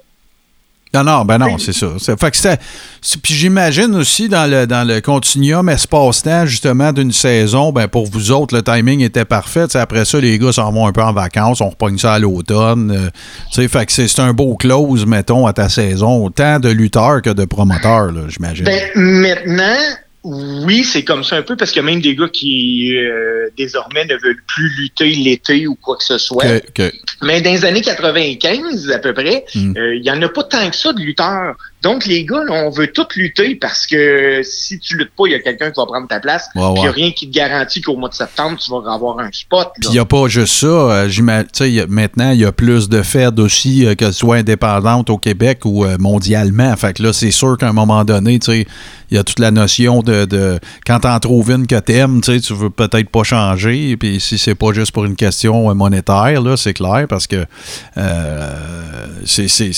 [0.92, 1.86] Non, non, ben non, c'est ça.
[1.98, 2.56] Fait que
[3.22, 8.32] Puis j'imagine aussi dans le, dans le continuum espace-temps, justement, d'une saison, ben pour vous
[8.32, 9.66] autres, le timing était parfait.
[9.76, 12.90] Après ça, les gars s'en vont un peu en vacances, on repogne ça à l'automne.
[12.90, 13.10] euh,
[13.52, 16.70] tu sais, fait que c'est c'est un beau close, mettons, à ta saison, autant de
[16.70, 18.64] lutteurs que de promoteurs, là, j'imagine.
[18.64, 19.76] Ben, maintenant,
[20.22, 23.48] Oui, c'est comme ça un peu parce qu'il y a même des gars qui euh,
[23.56, 26.44] désormais ne veulent plus lutter l'été ou quoi que ce soit.
[27.22, 29.76] Mais dans les années 95 à peu près, Mm.
[29.76, 31.56] euh, il y en a pas tant que ça de lutteurs.
[31.82, 35.32] Donc les gars, là, on veut tous lutter parce que si tu luttes pas, il
[35.32, 36.48] y a quelqu'un qui va prendre ta place.
[36.54, 36.88] Ouais, il n'y ouais.
[36.88, 39.68] a rien qui te garantit qu'au mois de septembre, tu vas avoir un spot.
[39.80, 40.66] Puis il n'y a pas juste ça.
[40.66, 41.08] euh,
[41.60, 45.08] y a- maintenant, il y a plus de fêtes aussi, euh, que ce soit indépendantes
[45.10, 46.76] au Québec ou euh, mondialement.
[46.76, 48.66] Fait que là, c'est sûr qu'à un moment donné, il
[49.16, 52.70] y a toute la notion de, de quand t'en trouves une que t'aimes, tu veux
[52.70, 53.96] peut-être pas changer.
[53.96, 57.46] Puis si c'est pas juste pour une question euh, monétaire, là, c'est clair, parce que
[59.24, 59.70] c'est,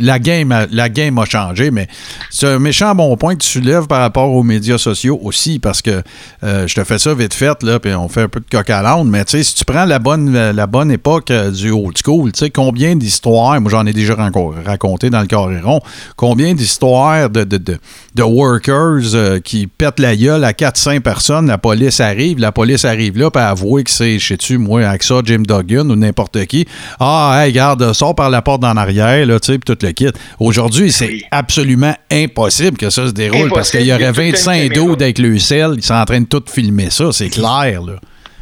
[0.00, 1.37] la, game a, la game a changé,
[1.72, 1.88] mais
[2.30, 5.82] c'est un méchant bon point que tu soulèves par rapport aux médias sociaux aussi, parce
[5.82, 6.02] que
[6.44, 8.68] euh, je te fais ça vite fait, là, puis on fait un peu de coq
[8.70, 11.70] à l'âne, mais tu sais, si tu prends la bonne, la bonne époque euh, du
[11.70, 15.80] old school, tu sais, combien d'histoires, moi j'en ai déjà raconté dans le Coréron,
[16.16, 21.58] combien d'histoires de, de, de, workers euh, qui pètent la gueule à 4-5 personnes, la
[21.58, 25.42] police arrive, la police arrive là, puis avouer que c'est, je sais-tu, moi, AXA, Jim
[25.46, 26.66] Duggan ou n'importe qui.
[27.00, 29.92] Ah, hey, regarde, sors par la porte d'en arrière, là, tu sais, puis tout le
[29.92, 30.10] kit.
[30.38, 31.22] Aujourd'hui, c'est.
[31.30, 34.74] Absolument impossible que ça se déroule parce qu'il y aurait a toute une 25 caméra.
[34.86, 37.94] dos avec le sel, ils sont en train de tout filmer ça, c'est clair, là.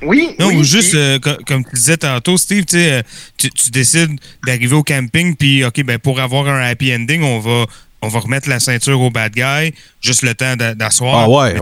[0.02, 3.02] Oui, Non, oui, ou juste, euh, co- comme tu disais tantôt, Steve, euh,
[3.38, 4.10] tu, tu décides
[4.46, 7.64] d'arriver au camping, puis, OK, ben, pour avoir un happy ending, on va,
[8.02, 9.72] on va remettre la ceinture au bad guy,
[10.02, 11.24] juste le temps d'a- d'asseoir.
[11.24, 11.54] Ah ouais.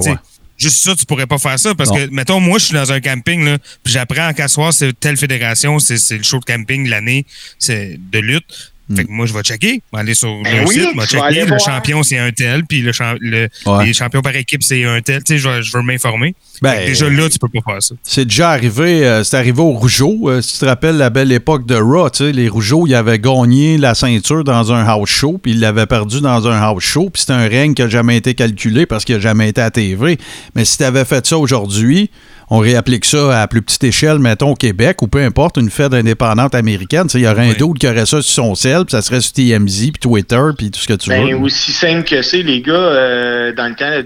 [0.56, 1.96] Juste ça, tu pourrais pas faire ça parce Non.
[1.96, 5.16] que, mettons, moi, je suis dans un camping, là, puis j'apprends qu'à soir, c'est telle
[5.16, 7.26] fédération, c'est c'est le show de camping de l'année,
[7.58, 8.72] c'est de lutte.
[8.88, 8.96] Hmm.
[8.96, 11.00] Fait que moi, je vais checker, je vais aller sur Ben le oui, site, je
[11.00, 11.40] vais checker.
[11.40, 11.60] Le voir.
[11.60, 13.86] champion, c'est un tel, puis le, champ- le- Ouais.
[13.86, 15.24] les champions par équipe, c'est un tel.
[15.24, 16.34] Tu sais, je veux m'informer.
[16.60, 17.94] Ben, déjà là, tu peux pas faire ça.
[18.02, 20.28] C'est déjà arrivé, euh, c'est arrivé au Rougeau.
[20.28, 22.94] euh, si tu te rappelles la belle époque de Raw, tu sais, les Rougeaux, ils
[22.94, 26.82] avaient gagné la ceinture dans un house show, puis ils l'avaient perdu dans un house
[26.84, 29.60] show, puis c'était un règne qui n'a jamais été calculé parce qu'il n'a jamais été
[29.62, 30.18] à TV.
[30.54, 32.10] Mais si tu avais fait ça aujourd'hui,
[32.50, 35.94] on réapplique ça à plus petite échelle, mettons au Québec, ou peu importe, une fête
[35.94, 39.02] indépendante américaine, il y aurait un d'autre qui aurait ça sur son sel, puis ça
[39.02, 41.36] serait sur TMZ, puis Twitter, puis tout ce que tu Ben, veux.
[41.38, 44.00] aussi simple que c'est, les gars, euh, dans le temps de la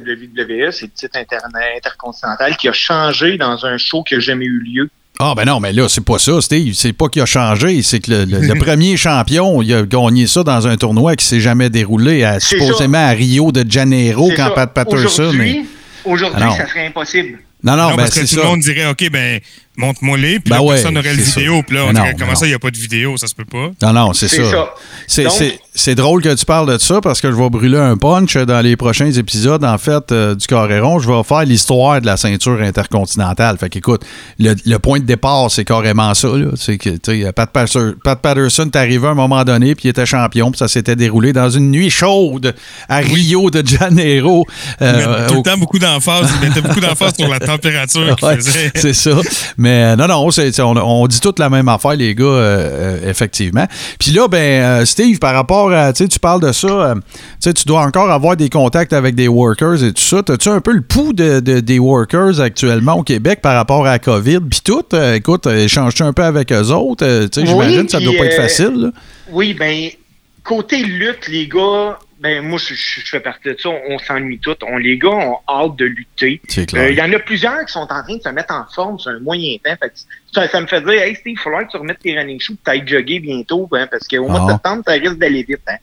[0.67, 4.45] WWE, c'est le titre internet intercontinental qui a changé dans un show qui n'a jamais
[4.47, 4.91] eu lieu.
[5.21, 6.75] Ah ben non, mais là, c'est pas ça, Steve.
[6.75, 10.29] C'est pas qu'il a changé, c'est que le, le- le premier champion, il a gagné
[10.29, 14.45] ça dans un tournoi qui s'est jamais déroulé, à, supposément à Rio de Janeiro, quand
[14.49, 14.51] ça.
[14.51, 15.25] Pat Patterson...
[15.25, 15.67] Aujourd'hui,
[16.05, 17.39] aujourd'hui, Ah ça serait impossible.
[17.63, 18.37] Non, non, Non, ben parce que tout ça.
[18.43, 19.41] le monde dirait, OK, ben,
[19.79, 22.33] montre-moi-les, puis Ben là, ouais, personne n'aurait le vidéo, puis là, on non, dirait, comment
[22.33, 22.37] non.
[22.37, 23.71] ça, il n'y a pas de vidéo, ça se peut pas.
[23.83, 24.45] Non, non, c'est ça.
[24.51, 24.69] ça.
[25.07, 27.79] C'est- Donc- C'est c'est drôle que tu parles de ça parce que je vais brûler
[27.79, 30.99] un punch dans les prochains épisodes, en fait, euh, du Coréron.
[30.99, 33.57] Je vais faire l'histoire de la ceinture intercontinentale.
[33.59, 34.03] Fait qu'écoute,
[34.41, 36.29] le, le point de départ, c'est carrément ça.
[36.29, 36.47] là.
[36.57, 40.05] C'est que, Pat, Patterson- Pat Patterson est arrivé à un moment donné, puis il était
[40.07, 42.55] champion, puis ça s'était déroulé dans une nuit chaude
[42.89, 44.47] à Rio de Janeiro.
[44.81, 48.17] Il euh, met tout le temps beaucoup d'emphase, il mettait beaucoup d'emphase sur la température
[48.17, 48.73] qu'il Ouais, faisait.
[48.75, 49.13] c'est ça.
[49.57, 53.11] Mais euh, non, non, on, on dit toute la même affaire, les gars, euh, euh,
[53.11, 53.67] effectivement.
[53.99, 57.01] Puis là, ben, Steve, par rapport à, tu sais, tu parles de ça, tu
[57.41, 60.23] sais, tu dois encore avoir des contacts avec des workers et tout ça.
[60.29, 63.91] As-tu un peu le pouls de, de- des workers actuellement au Québec par rapport à
[63.93, 64.41] la COVID?
[64.51, 67.07] Puis tout, écoute, échanges-tu un peu avec eux autres?
[67.29, 68.75] Tu sais, Oui, j'imagine que ça doit puis, pas être facile.
[68.75, 68.89] là.
[69.31, 69.89] Oui, ben,
[70.45, 73.99] côté lutte, les gars, ben, moi, je, je- je fais partie de ça, on, on
[73.99, 74.57] s'ennuie tous.
[74.67, 76.41] On, les gars ont hâte de lutter.
[76.75, 76.91] Euh.
[76.91, 79.11] Il y en a plusieurs qui sont en train de se mettre en forme sur
[79.13, 79.75] un moyen temps.
[79.81, 79.95] Fait que
[80.35, 82.55] ça, ça me fait dire, hey Steve, il falloir que tu remettes tes running shoes,
[82.57, 84.47] que tu ailles jogger bientôt, hein, parce qu'au mois Ah.
[84.47, 85.61] de septembre, ça risque d'aller vite.
[85.69, 85.77] Hein.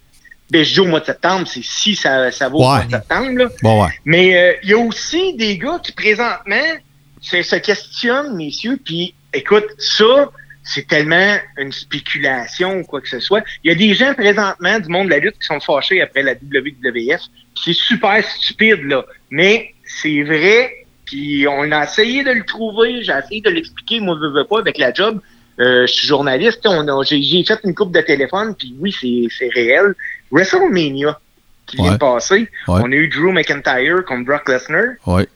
[0.52, 2.92] Ben, je dis au mois de septembre, c'est si ça, ça va au mois de
[2.92, 3.32] septembre.
[3.38, 3.50] Là.
[3.64, 3.92] Bon, ouais.
[4.06, 6.56] Mais euh, il y a aussi des gars qui présentement
[7.22, 10.30] se, se questionnent, messieurs, puis écoute, ça,
[10.68, 13.44] c'est tellement une spéculation ou quoi que ce soit.
[13.64, 16.24] Il y a des gens présentement du monde de la lutte qui sont fâchés après
[16.24, 17.22] la WWF.
[17.64, 19.06] C'est super stupide, là.
[19.30, 24.18] Mais c'est vrai, puis on a essayé de le trouver, j'ai essayé de l'expliquer, moi
[24.22, 25.22] je veux pas avec la job.
[25.60, 28.92] Euh, je suis journaliste, on a, j'ai, j'ai fait une coupe de téléphone, puis oui,
[29.00, 29.94] c'est, c'est réel.
[30.32, 31.18] WrestleMania
[31.66, 31.92] qui vient Ouais.
[31.94, 32.82] de passer, Ouais.
[32.84, 34.96] on a eu Drew McIntyre contre Brock Lesnar.
[35.06, 35.28] Ouais.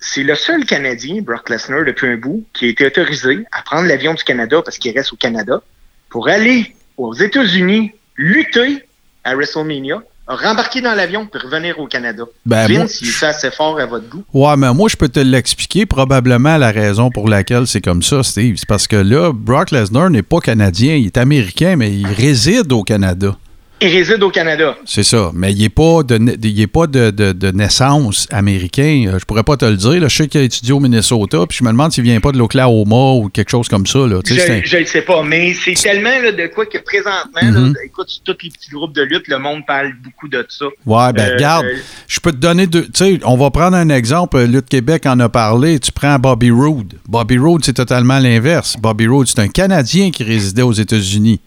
[0.00, 3.86] C'est le seul Canadien, Brock Lesnar, depuis un bout, qui a été autorisé à prendre
[3.86, 5.60] l'avion du Canada parce qu'il reste au Canada
[6.08, 8.82] pour aller aux États-Unis lutter
[9.24, 12.24] à WrestleMania, rembarquer dans l'avion pour revenir au Canada.
[12.46, 14.24] Ben, moi- Vince, il est assez fort à votre goût.
[14.32, 18.22] Ouais, mais moi, je peux te l'expliquer probablement la raison pour laquelle c'est comme ça,
[18.22, 18.56] Steve.
[18.56, 22.72] C'est parce que là, Brock Lesnar n'est pas canadien, il est américain, mais il réside
[22.72, 23.36] au Canada.
[23.82, 24.76] Il réside au Canada.
[24.84, 25.30] C'est ça.
[25.34, 29.04] Mais il n'est pas, de, il est pas de, de- de naissance américain.
[29.08, 30.00] Euh, Je pourrais pas te le dire.
[30.00, 30.08] là.
[30.08, 32.36] Je sais qu'il a étudié au Minnesota, puis je me demande s'il vient pas de
[32.38, 34.00] l'Oklahoma ou quelque chose comme ça.
[34.00, 34.20] Là.
[34.22, 36.76] Tu sais, c'est un- Je ne sais pas, mais c'est tellement là, de quoi que
[36.78, 37.72] présentement, Mhm.
[37.72, 40.66] là, écoute, tous les petits groupes de lutte, le monde parle beaucoup de ça.
[40.84, 42.82] Ouais, ben Euh, regarde, euh, je peux te donner deux.
[42.84, 44.38] Tu sais, on va prendre un exemple.
[44.42, 45.78] Lutte Québec en a parlé.
[45.78, 46.94] Tu prends Bobby Roode.
[47.08, 48.76] Bobby Roode, c'est totalement l'inverse.
[48.78, 51.40] Bobby Roode, c'est un Canadien qui résidait aux États-Unis.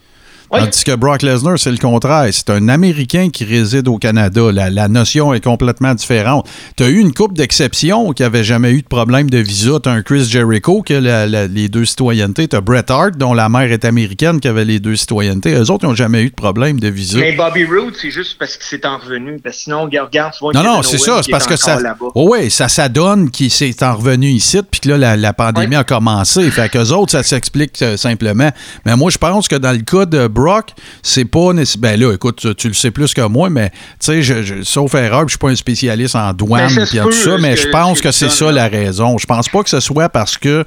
[0.54, 0.60] Oui.
[0.62, 2.28] Tandis que Brock Lesnar, c'est le contraire.
[2.32, 4.52] C'est un Américain qui réside au Canada.
[4.52, 6.48] La, la notion est complètement différente.
[6.78, 9.72] Tu as eu une coupe d'exceptions qui n'avait jamais eu de problème de visa.
[9.82, 12.48] Tu as un Chris Jericho qui a la- la- les deux citoyennetés.
[12.48, 15.54] Tu as Bret Hart, dont la mère est américaine, qui avait les deux citoyennetés.
[15.54, 17.20] Eux autres, ils n'ont jamais eu de problème de visa.
[17.20, 19.40] Mais Bobby Roode, c'est juste parce qu'il s'est en revenu.
[19.44, 21.18] Parce que sinon, regarde, tu vois Non, non, c'est ça.
[21.18, 21.80] qui C'est est parce que ça.
[22.16, 25.76] Oh, oui, ça s'adonne qu'il s'est en revenu ici, puis que là, la, la pandémie
[25.76, 26.50] a commencé.
[26.52, 28.50] Fait qu'eux autres, ça s'explique euh, simplement.
[28.86, 30.43] Mais moi, je pense que dans le cas de Brock,
[31.02, 31.82] c'est pas nécessaire.
[31.82, 34.64] Ben là, écoute, tu, tu le sais plus que moi, mais tu sais, je, je-
[34.64, 37.10] sauf erreur, je suis pas un spécialiste en douane, Ben, ça se puis en peut,
[37.12, 39.18] tout ça, mais je pense que que c'est ça la raison.
[39.18, 40.66] Je pense pas que ce soit parce que.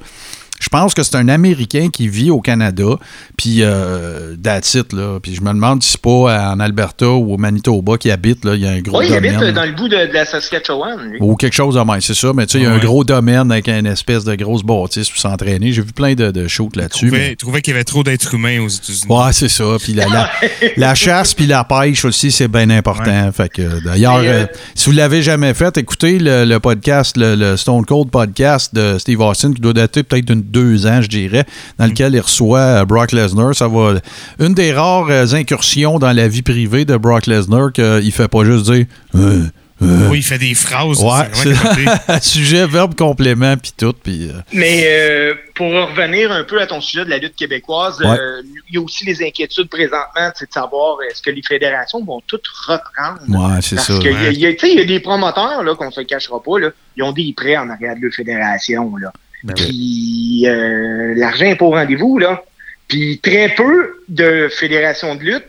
[0.59, 2.97] Je pense que c'est un Américain qui vit au Canada,
[3.37, 5.19] puis euh, that's it, là.
[5.21, 8.55] Puis je me demande si c'est pas en Alberta ou au Manitoba qui habite, là.
[8.55, 9.61] Il y a un gros Oui, il habite domaine, euh, là.
[9.65, 10.99] dans le bout de, de la Saskatchewan.
[11.11, 11.17] lui.
[11.21, 12.31] Ou quelque chose de même, c'est ça.
[12.33, 15.09] Mais tu sais, il y a un gros domaine avec une espèce de grosse bâtisse
[15.09, 15.71] pour s'entraîner.
[15.71, 17.07] J'ai vu plein de, de shows là-dessus.
[17.07, 19.05] trouvait, mais- trouvait qu'il y avait trop d'êtres humains aux États-Unis.
[19.09, 19.63] Ouais, c'est ça.
[19.79, 20.29] Puis la, la,
[20.75, 23.31] la chasse puis la pêche aussi, c'est bien important.
[23.31, 27.35] Fait que d'ailleurs, euh, euh, si vous l'avez jamais fait, écoutez le, le podcast, le,
[27.35, 31.07] le Stone Cold podcast de Steve Austin, qui doit dater peut-être d'une deux ans, je
[31.07, 31.45] dirais,
[31.77, 33.53] dans lequel il reçoit euh, Brock Lesnar.
[33.55, 33.95] Ça va.
[34.39, 38.43] Une des rares euh, incursions dans la vie privée de Brock Lesnar qu'il fait pas
[38.43, 38.85] juste dire.
[39.15, 39.43] Euh,
[39.83, 40.07] euh.
[40.09, 41.03] Oui, il fait des phrases.
[41.03, 41.29] Ouais,
[42.21, 43.93] sujet, verbe, complément, puis tout.
[44.03, 47.99] Puis, euh, Mais euh, pour revenir un peu à ton sujet de la lutte québécoise,
[47.99, 48.07] Ouais.
[48.19, 52.03] euh, il y a aussi les inquiétudes présentement c'est de savoir est-ce que les fédérations
[52.03, 53.19] vont toutes reprendre?
[53.29, 53.99] ouais, c'est Parce ça.
[53.99, 54.33] qu'il y, a- ouais.
[54.33, 56.41] il y a- tu sais, il y a des promoteurs, là, qu'on se le cachera
[56.41, 58.95] pas, là, ils ont des prêts en arrière de leur fédération.
[58.97, 59.13] Là.
[59.43, 62.17] Ben Puis euh, l'argent est pas au rendez-vous.
[62.17, 62.43] là.
[62.87, 65.47] Puis très peu de fédérations de lutte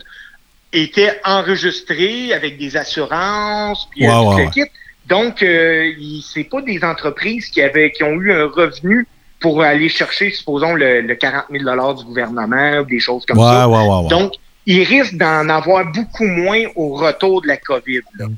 [0.73, 4.71] étaient enregistrées avec des assurances, puis euh, tout le kit.
[5.07, 5.91] Donc, euh,
[6.23, 9.07] c'est pas des entreprises qui avaient qui ont eu un revenu
[9.39, 13.67] pour aller chercher, supposons, le, le 40 000 du gouvernement ou des choses comme ça.
[14.09, 14.33] Donc,
[14.65, 18.01] il risque d'en avoir beaucoup moins au retour de la COVID.
[18.19, 18.27] là.
[18.27, 18.35] Mm.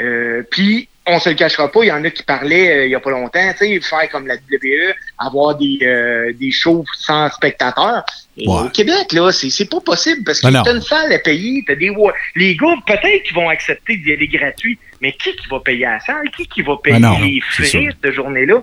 [0.00, 2.90] Euh, Puis, on se le cachera pas, il y en a qui parlaient euh, il
[2.90, 6.84] y a pas longtemps, tu sais, faire comme la WWE, avoir des, euh, des shows
[6.96, 8.04] sans spectateurs.
[8.36, 8.62] Et Ouais.
[8.62, 11.92] Au Québec, là, c'est pas possible parce que t'as une salle à payer, t'as des
[12.36, 16.00] les gars peut-être qu'ils vont accepter d'y aller gratuit, mais qui qui va payer la
[16.00, 18.62] salle, qui qui va payer non, les frais de cette journée-là?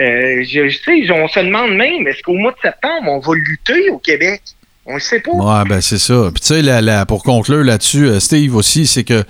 [0.00, 3.34] Euh, je, je sais, on se demande même, est-ce qu'au mois de septembre, on va
[3.34, 4.42] lutter au Québec?
[4.86, 5.30] On le sait pas.
[5.30, 6.30] Ouais, ben c'est ça.
[6.34, 9.24] Puis tu sais, pour conclure là-dessus, Steve aussi, c'est que,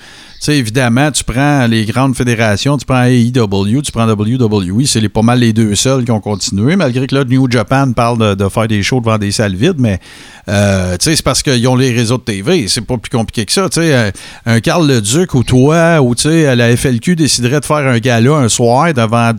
[0.52, 5.38] évidemment, tu prends les grandes fédérations, tu prends AEW, tu prends WWE, c'est pas mal
[5.38, 8.83] les deux seuls qui ont continué, malgré que là, New Japan parle de, faire des
[8.83, 10.00] shows devant des salles vides, mais,
[10.48, 13.68] euh, c'est parce qu'ils ont les réseaux de TV, c'est pas plus compliqué que ça.
[13.72, 14.11] Sais, un,
[14.46, 18.92] un Carl Leduc ou toi, ou la FLQ déciderait de faire un gala un soir
[18.92, 19.33] devant,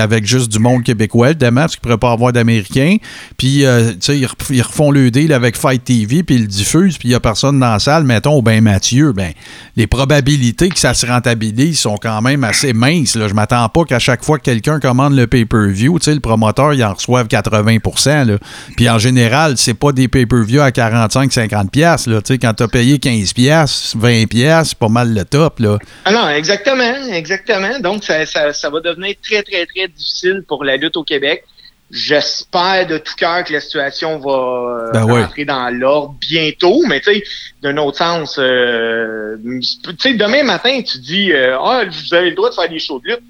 [0.00, 2.96] avec juste du monde québécois, évidemment, parce qu'il ne pourrait pas avoir d'Américains,
[3.36, 6.98] puis, euh, ils, ref- ils refont le deal avec Fight TV, puis ils le diffusent,
[6.98, 9.32] puis il n'y a personne dans la salle, mettons, ben Mathieu, ben,
[9.76, 13.16] les probabilités que ça se rentabilise sont quand même assez minces.
[13.16, 13.28] Là.
[13.28, 16.94] Je m'attends pas qu'à chaque fois que quelqu'un commande le pay-per-view, le promoteur, il en
[16.94, 17.78] reçoive 80
[18.26, 18.38] là.
[18.76, 22.20] Puis en général, c'est pas des pay-per-view à 45-50 pièces là.
[22.22, 25.78] Tu quand t'as payé 15 pièces, 20 pièces, c'est pas mal le top, là.
[26.04, 27.78] Ah non, exactement, exactement.
[27.80, 31.44] Donc, ça, ça va devenir très, très, très difficile pour la lutte au Québec.
[31.90, 37.00] J'espère de tout cœur que la situation va euh, Ben rentrer dans l'ordre bientôt, mais
[37.00, 37.24] tu sais,
[37.62, 42.36] d'un autre sens, euh, tu sais, demain matin, tu dis, euh, ah, vous avez le
[42.36, 43.22] droit de faire des shows de lutte.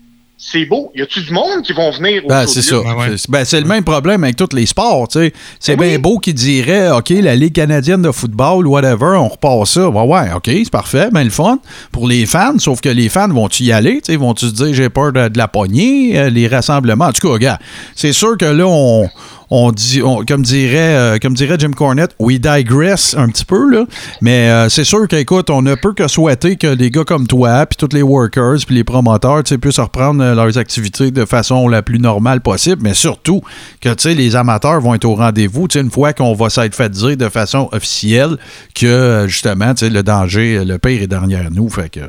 [0.43, 0.91] C'est beau.
[0.95, 2.77] Y a-tu du monde qui vont venir au Ben, c'est de ça.
[2.87, 3.19] Ah ouais.
[3.19, 5.33] C'est ben, c'est le même problème avec tous les sports, tu sais.
[5.59, 5.99] C'est Ben bien oui.
[5.99, 9.89] beau qu'ils diraient, OK, la Ligue canadienne de football, whatever, on repasse ça.
[9.91, 11.59] Ouais, ouais, OK, c'est parfait, ben le fun
[11.93, 14.73] pour les fans, sauf que les fans vont-tu y aller, tu sais, vont-tu se dire,
[14.73, 17.07] j'ai peur de, de la poignée, euh, les rassemblements.
[17.07, 17.61] En tout cas, regarde,
[17.95, 19.11] c'est sûr que là, on...
[19.53, 23.69] On dit, on- comme, dirait, euh, comme dirait Jim Cornette, we digress un petit peu,
[23.71, 23.85] là.
[24.21, 27.67] Mais euh, c'est sûr qu'écoute, on ne peut que souhaiter que des gars comme toi,
[27.67, 31.67] puis tous les workers, puis les promoteurs, tu puissent reprendre euh, leurs activités de façon
[31.69, 33.41] la plus normale possible, mais surtout
[33.81, 36.89] que, tu les amateurs vont être au rendez-vous, tu une fois qu'on va s'être fait
[36.91, 38.37] dire de façon officielle
[38.75, 42.01] que, justement, tu le danger, le pire est derrière nous, fait que...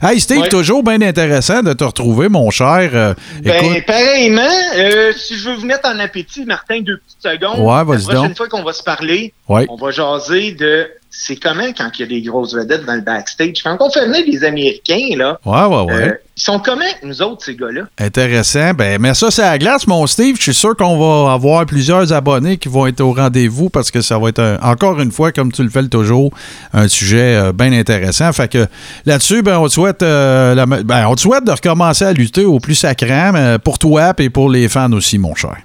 [0.00, 0.48] Hey, Steve, Ouais.
[0.48, 2.90] toujours bien intéressant de te retrouver, mon cher.
[2.94, 4.42] Euh, Ben, écoute, pareillement,
[4.76, 7.58] euh, si je veux vous mettre en appétit, Martin, deux petites secondes.
[7.60, 8.36] Ouais, vas-y La prochaine donc.
[8.36, 9.66] fois qu'on va se parler, ouais.
[9.68, 13.02] on va jaser de c'est comment quand il y a des grosses vedettes dans le
[13.02, 13.62] backstage.
[13.62, 16.02] Quand on fait venir des Américains, là, Ouais, ouais, ouais.
[16.08, 17.82] euh, ils sont comment, nous autres, ces gars-là?
[17.98, 18.72] Intéressant.
[18.72, 20.36] Ben, mais ça, c'est à la glace, mon Steve.
[20.38, 20.96] Je suis sûr qu'on
[21.26, 24.58] va avoir plusieurs abonnés qui vont être au rendez-vous parce que ça va être, un-
[24.62, 26.32] encore une fois, comme tu le fais toujours,
[26.72, 28.32] un sujet euh, bien intéressant.
[28.32, 28.66] Fait que
[29.04, 32.46] là-dessus, ben, on te souhaite, euh, la ben, on te souhaite de recommencer à lutter
[32.46, 35.56] au plus sacrant pour toi et pour les fans aussi, mon cher.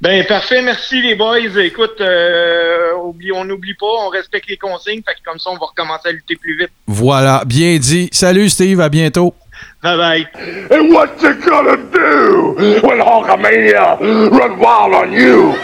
[0.00, 1.38] Ben parfait, merci les boys.
[1.60, 5.56] Écoute, euh, oublie- on n'oublie pas, on respecte les consignes, fait que comme ça, on
[5.56, 6.70] va recommencer à lutter plus vite.
[6.86, 8.08] Voilà, bien dit.
[8.12, 8.80] Salut, Steve.
[8.80, 9.34] À bientôt.
[9.82, 10.26] Bye bye.
[10.70, 12.54] And what you gonna do
[12.86, 13.96] when Hulkamania
[14.30, 15.54] run wild on you?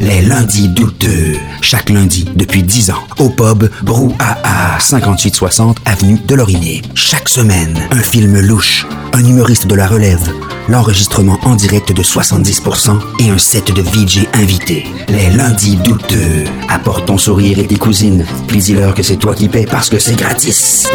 [0.00, 1.36] Les lundis douteux.
[1.60, 6.82] Chaque lundi, depuis 10 ans, au pub Brouhaha, 5860 Avenue de Lorimier.
[6.94, 10.32] Chaque semaine, un film louche, un humoriste de la relève,
[10.68, 14.84] l'enregistrement en direct de 70% et un set de VJ invités.
[15.08, 16.44] Les lundis douteux.
[16.68, 19.98] Apporte ton sourire et tes cousines, puis dis-leur que c'est toi qui paies parce que
[19.98, 20.86] c'est gratis.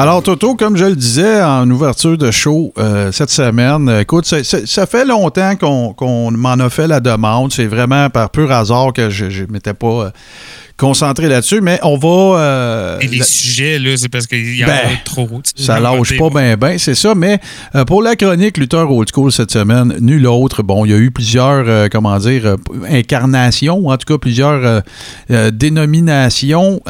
[0.00, 4.26] Alors, Toto, comme je le disais en ouverture de show euh, cette semaine, euh, écoute,
[4.26, 7.52] ça, fait longtemps qu'on m'en a fait la demande.
[7.52, 10.12] C'est vraiment par pur hasard que je ne m'étais pas
[10.78, 12.40] concentré là-dessus, mais on va.
[12.40, 15.26] euh, Et les la- sujets, là, c'est parce qu'il y en Ben, a trop.
[15.44, 15.64] tu sais.
[15.66, 17.14] ça lâche pas bien, bien, c'est ça.
[17.14, 17.40] Mais
[17.74, 20.62] euh, pour la chronique Luther Old School cette semaine, nul autre.
[20.62, 22.56] Bon, il y a eu plusieurs, euh, comment dire,
[22.90, 24.82] incarnations, en tout cas plusieurs
[25.52, 26.80] dénominations.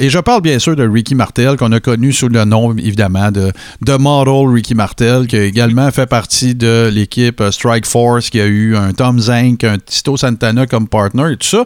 [0.00, 3.30] et je parle bien sûr de Ricky Martel, qu'on a connu sous le nom, évidemment,
[3.30, 8.40] de, de Model Ricky Martel, qui a également fait partie de l'équipe Strike Force, qui
[8.40, 11.64] a eu un Tom Zank, un Tito Santana comme partner et tout ça.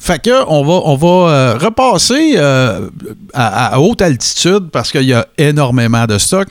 [0.00, 2.88] Fait que on va, on va euh, repasser euh,
[3.34, 6.48] à, à haute altitude parce qu'il y a énormément de stock.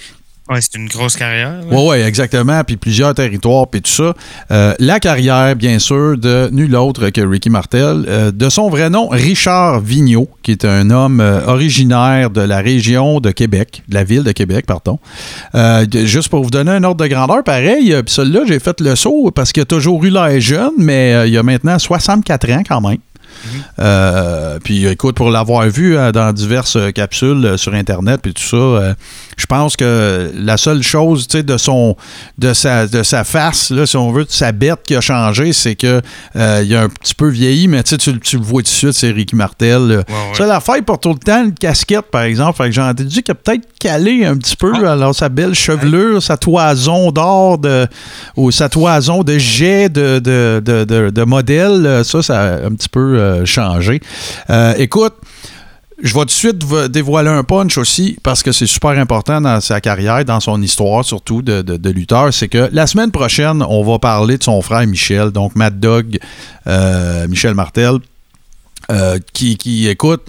[0.50, 1.60] Ouais, c'est une grosse carrière.
[1.70, 2.64] Oui, oui, exactement.
[2.64, 4.16] Puis plusieurs territoires, puis tout ça.
[4.50, 8.06] Euh, la carrière, bien sûr, de nul autre que Ricky Martel.
[8.08, 12.62] euh, de son vrai nom, Richard Vigneault, qui est un homme euh, originaire de la
[12.62, 14.98] région de Québec, de la ville de Québec, pardon.
[15.94, 19.30] Juste pour vous donner un ordre de grandeur, pareil, puis celui-là, j'ai fait le saut
[19.30, 22.98] parce qu'il a toujours eu l'air jeune, mais il a maintenant 64 ans quand même.
[23.80, 28.44] Euh, puis écoute, pour l'avoir vu euh, dans diverses euh, capsules sur Internet puis tout
[28.44, 28.94] ça, euh,
[29.38, 31.96] je pense que la seule chose, tu sais, de son
[32.38, 35.54] de sa de sa face, là, si on veut, de sa bête qui a changé,
[35.54, 36.02] c'est que
[36.36, 38.94] euh, il a un petit peu vieilli, mais tu tu, le vois tout de suite,
[38.94, 39.82] c'est Ricky Martel.
[39.82, 40.04] ouais.
[40.34, 42.58] Ça, la il porte tout le temps une casquette, par exemple.
[42.58, 46.22] Fait que j'ai entendu qu'il a peut-être calé un petit peu, alors sa belle chevelure,
[46.22, 47.88] sa toison d'or de,
[48.36, 52.72] ou sa toison de jet de, de, de, de, de modèle, ça, ça a un
[52.72, 54.02] petit peu euh, changé.
[54.50, 55.14] Euh, écoute,
[56.02, 59.60] je vais tout de suite dévoiler un punch aussi parce que c'est super important dans
[59.62, 62.34] sa carrière, dans son histoire surtout de, de- lutteur.
[62.34, 66.18] C'est que la semaine prochaine, on va parler de son frère Michel, donc Mad Dog,
[66.68, 67.98] euh, Michel Martel,
[69.34, 70.22] qui, qui, écoute,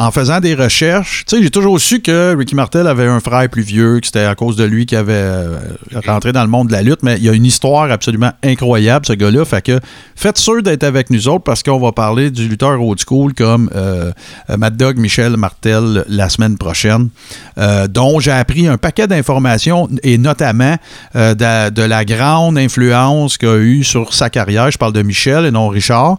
[0.00, 3.46] en faisant des recherches, tu sais, j'ai toujours su que Ricky Martel avait un frère
[3.50, 5.58] plus vieux, que c'était à cause de lui qu'il avait euh,
[6.06, 9.04] rentré dans le monde de la lutte, mais il y a une histoire absolument incroyable,
[9.04, 9.44] ce gars-là.
[9.44, 9.78] Fait que
[10.16, 13.68] faites sûr d'être avec nous autres parce qu'on va parler du lutteur old school comme
[13.76, 14.10] euh,
[14.48, 17.10] euh, Mad Dog Michel Martel la semaine prochaine,
[17.58, 20.76] euh, dont j'ai appris un paquet d'informations et notamment
[21.14, 24.70] euh, de, de la grande influence qu'a eu sur sa carrière.
[24.70, 26.16] Je parle de Michel et non Richard.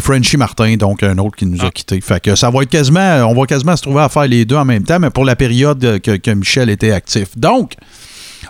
[0.00, 2.00] Frenchy Martin, donc un autre qui nous a quittés.
[2.00, 4.56] Fait que ça va être quasiment, on va quasiment se trouver à faire les deux
[4.56, 7.28] en même temps, mais pour la période que, Michel était actif.
[7.36, 7.74] Donc,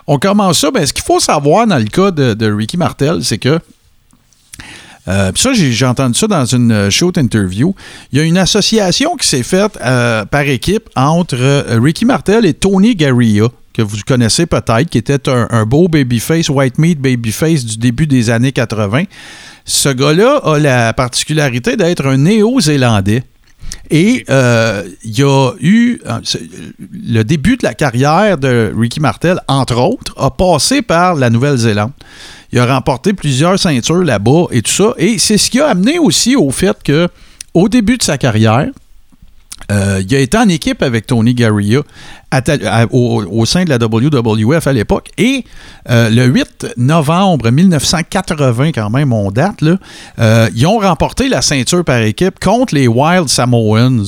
[0.07, 0.71] on commence ça.
[0.71, 3.59] Ben, ce qu'il faut savoir dans le cas de, Ricky Martel, c'est que
[5.07, 7.73] euh, ça, j'ai entendu ça dans une euh, show interview.
[8.11, 12.45] Il y a une association qui s'est faite euh, par équipe entre euh, Ricky Martel
[12.45, 16.99] et Tony Garria, que vous connaissez peut-être, qui était un, un beau babyface, white meat
[16.99, 19.03] babyface du début des années 80.
[19.65, 23.23] Ce gars-là a la particularité d'être un néo-zélandais.
[23.89, 26.19] Et euh, il y a eu euh,
[26.91, 31.91] le début de la carrière de Ricky Martel, entre autres, a passé par la Nouvelle-Zélande.
[32.51, 34.93] Il a remporté plusieurs ceintures là-bas et tout ça.
[34.97, 37.07] Et c'est ce qui a amené aussi au fait que,
[37.53, 38.69] au début de sa carrière,
[39.71, 41.81] euh, il a été en équipe avec Tony Garria
[42.31, 45.09] à ta- à- au, au sein de la WWF à l'époque.
[45.17, 45.43] Et
[45.89, 49.77] euh, le 8 novembre 1980, quand même, on date, là,
[50.19, 54.03] euh, ils ont remporté la ceinture par équipe contre les Wild Samoans.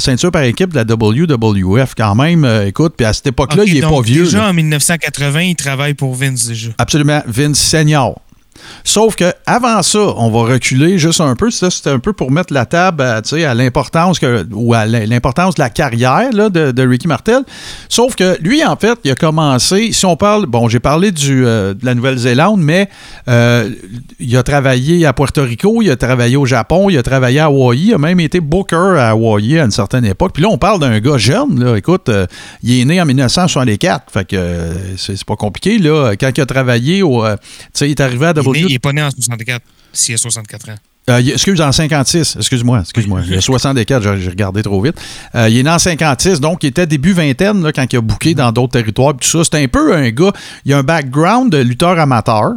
[0.00, 2.44] Ceinture par équipe de la WWF, quand même.
[2.66, 4.24] écoute, puis à cette époque-là, il est donc, pas vieux.
[4.24, 4.48] Déjà là.
[4.50, 6.70] en 1980, il travaille pour Vince déjà.
[6.78, 8.20] Absolument, Vince Senior.
[8.84, 11.50] Sauf que avant ça, on va reculer juste un peu.
[11.50, 14.20] Ça, C'était un peu pour mettre la table à, sais, à l'importance
[14.52, 17.42] ou à l'importance de la carrière là, de, Ricky Martel.
[17.88, 19.92] Sauf que lui, en fait, il a commencé.
[19.92, 22.88] Si on parle, bon, j'ai parlé du, euh, de la Nouvelle-Zélande, mais
[23.28, 23.70] euh,
[24.18, 27.46] il a travaillé à Puerto Rico, il a travaillé au Japon, il a travaillé à
[27.46, 30.32] Hawaii, il a même été booker à Hawaii à une certaine époque.
[30.32, 31.62] Puis là, on parle d'un gars jeune.
[31.62, 31.76] Là.
[31.76, 32.26] Écoute, euh,
[32.62, 34.10] il est né en 1964.
[34.10, 35.78] Fait que euh, c'est pas compliqué.
[35.78, 36.14] Là.
[36.18, 37.36] Quand il a travaillé euh,
[37.80, 38.70] il est arrivé à Il, est né- WWE.
[38.70, 40.74] il est pas né en 64, s'il a 64 ans.
[41.08, 42.36] Euh, excuse, en 56.
[42.36, 43.22] Excuse-moi, excuse-moi.
[43.26, 44.96] Il y a 64, j'ai regardé trop vite.
[45.34, 48.00] Euh, il est né en 56, donc il était début vingtaine là, quand il a
[48.02, 49.14] booké dans d'autres territoires.
[49.16, 50.32] Tout ça, c'est un peu un gars.
[50.66, 52.52] Il a un background de lutteur amateur.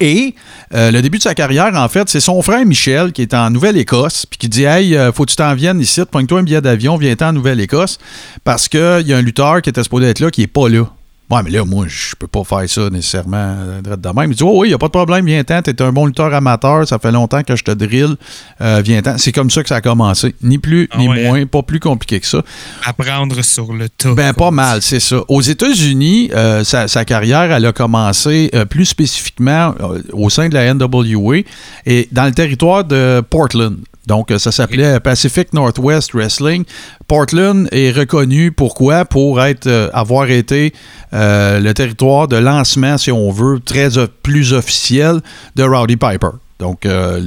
[0.00, 0.34] Et
[0.74, 3.50] euh, le début de sa carrière, en fait, c'est son frère Michel qui est en
[3.50, 6.60] Nouvelle-Écosse, puis qui dit Hey, euh, faut que tu t'en viennes ici, prends-toi un billet
[6.60, 7.98] d'avion, viens-t'en en Nouvelle-Écosse,
[8.44, 10.84] parce qu'il y a un lutteur qui était supposé être là qui est pas là.
[11.32, 14.32] Ouais, mais là, moi, je peux pas faire ça nécessairement euh, de même.
[14.32, 16.34] Il dit Oh oui, il n'y a pas de problème, viens-t'en, t'es un bon lutteur
[16.34, 18.16] amateur, ça fait longtemps que je te drill,
[18.60, 19.16] euh, viens-t'en.
[19.16, 20.34] C'est comme ça que ça a commencé.
[20.42, 22.42] Ni plus, Ah ni ouais, moins, pas plus compliqué que ça.
[22.84, 24.12] Apprendre sur le tas.
[24.12, 25.22] Ben, pas mal, c'est ça.
[25.28, 29.74] Aux États-Unis, euh, sa, sa carrière, elle a commencé euh, plus spécifiquement
[30.12, 31.38] au sein de la NWA
[31.86, 33.78] et dans le territoire de Portland.
[34.06, 36.64] Donc, ça s'appelait Pacific Northwest Wrestling.
[37.06, 39.04] Portland est reconnu pourquoi?
[39.04, 40.72] Pour être, euh, avoir été
[41.12, 43.90] euh, le territoire de lancement, si on veut, très
[44.22, 45.20] plus officiel
[45.56, 46.30] de Rowdy Piper.
[46.62, 47.20] Donc, euh,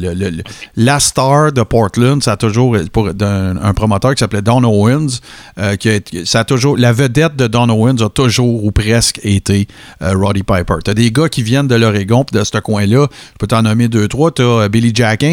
[0.78, 5.20] la star de Portland, ça a toujours pour un promoteur qui s'appelait Don Owens,
[5.60, 9.68] euh, qui a toujours la vedette de Don Owens a toujours ou presque été
[10.02, 10.76] euh, Roddy Piper.
[10.86, 13.08] T'as des gars qui viennent de l'Oregon de ce coin-là.
[13.12, 14.32] Je peux t'en nommer deux trois.
[14.32, 15.26] T'as euh, Billy Jack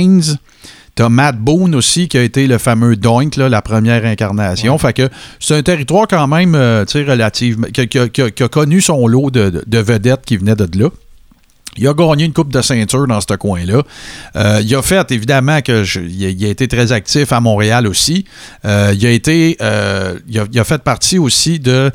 [0.92, 1.06] Haynes.
[1.06, 4.76] T'as Matt Boone aussi, qui a été le fameux Doink, là, la première incarnation.
[4.78, 5.08] Fait que
[5.40, 8.30] c'est un territoire quand même, euh, tu sais, relativement, qui, a- qui a- qui a-
[8.30, 10.88] qui a connu son lot de, de- de vedettes qui venaient de là.
[11.78, 13.82] Il a gagné une coupe de ceinture dans ce coin-là.
[14.36, 17.40] Euh, il a fait, évidemment, que je- il, a, il a été très actif à
[17.40, 18.26] Montréal aussi.
[18.66, 21.90] Euh, il a été, euh, il, a, il a fait partie aussi de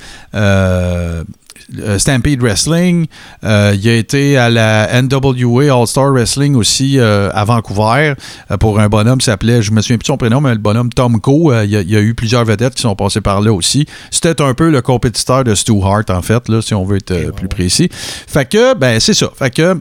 [1.97, 3.07] Stampede Wrestling.
[3.43, 8.13] Euh, il a été à la NWA All-Star Wrestling aussi euh, à Vancouver
[8.51, 10.57] euh, pour un bonhomme qui s'appelait, je me souviens plus de son prénom, mais le
[10.57, 11.51] bonhomme Tom Co.
[11.51, 13.85] Euh, il, y a, eu plusieurs vedettes qui sont passées par là aussi.
[14.11, 17.11] C'était un peu le compétiteur de Stu Hart, en fait, là, si on veut être
[17.11, 17.89] euh, plus précis.
[17.91, 19.29] Fait que, ben, c'est ça.
[19.37, 19.79] Fait que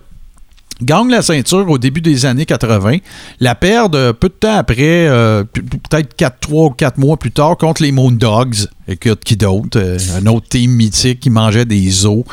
[0.83, 2.99] gagne la ceinture au début des années 80,
[3.41, 7.57] la perd peu de temps après, euh, peut-être 4, 3 ou 4 mois plus tard,
[7.57, 8.67] contre les Moondogs.
[8.89, 9.79] Écoute, qui d'autre?
[9.81, 12.25] Euh, un autre team mythique qui mangeait des os.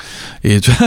[0.44, 0.72] Et tout.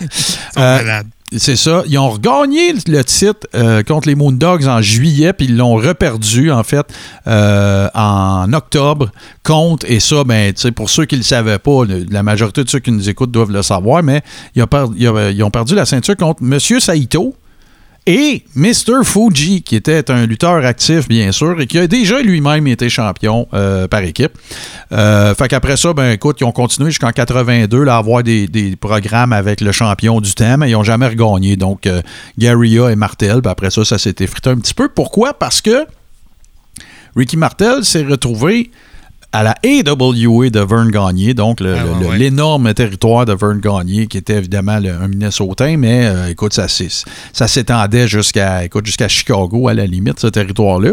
[0.00, 1.06] Ils sont Euh, malades.
[1.38, 1.82] C'est ça.
[1.88, 6.50] Ils ont regagné le titre euh, contre les Moondogs en juillet, puis ils l'ont reperdu,
[6.50, 6.86] en fait,
[7.26, 9.10] euh, en octobre
[9.42, 12.78] contre, et ça, ben, pour ceux qui ne le savaient pas, la majorité de ceux
[12.78, 14.22] qui nous écoutent doivent le savoir, mais
[14.54, 14.94] ils ont-
[15.30, 16.58] ils ont perdu la ceinture contre M.
[16.60, 17.34] Saito.
[18.06, 19.04] Et Mr.
[19.04, 23.46] Fuji, qui était un lutteur actif, bien sûr, et qui a déjà lui-même été champion
[23.54, 24.32] euh, par équipe.
[24.90, 28.76] Euh, fait qu'après ça, ben écoute, ils ont continué jusqu'en 82 là, à avoir des,
[28.80, 31.54] programmes avec le champion du temps, mais ils n'ont jamais regagné.
[31.56, 32.02] Donc, euh,
[32.38, 33.40] Garia et Martel.
[33.44, 34.88] Après ça, ça s'est effrité un petit peu.
[34.88, 35.34] Pourquoi?
[35.34, 35.86] Parce que
[37.14, 38.72] Ricky Martel s'est retrouvé
[39.32, 41.64] à la AWA de Vern Gagné, donc Ah,
[42.10, 46.52] ouais, l'énorme territoire de Vern Gagné, qui était évidemment le- un Minnesotain, mais euh, écoute,
[46.52, 48.68] ça, ça s'étendait jusqu'à
[49.08, 50.92] Chicago, à la limite, ce territoire-là.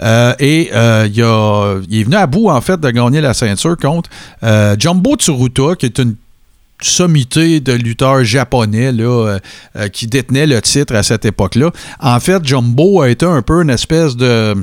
[0.00, 3.32] Euh, et euh, il, a- il est venu à bout, en fait, de gagner la
[3.34, 4.10] ceinture contre
[4.78, 6.14] Jumbo Tsuruta, qui est une
[6.80, 9.38] sommité de lutteurs japonais là, euh,
[9.76, 11.70] euh, qui détenait le titre à cette époque-là.
[12.00, 14.54] En fait, Jumbo a été un peu une espèce de,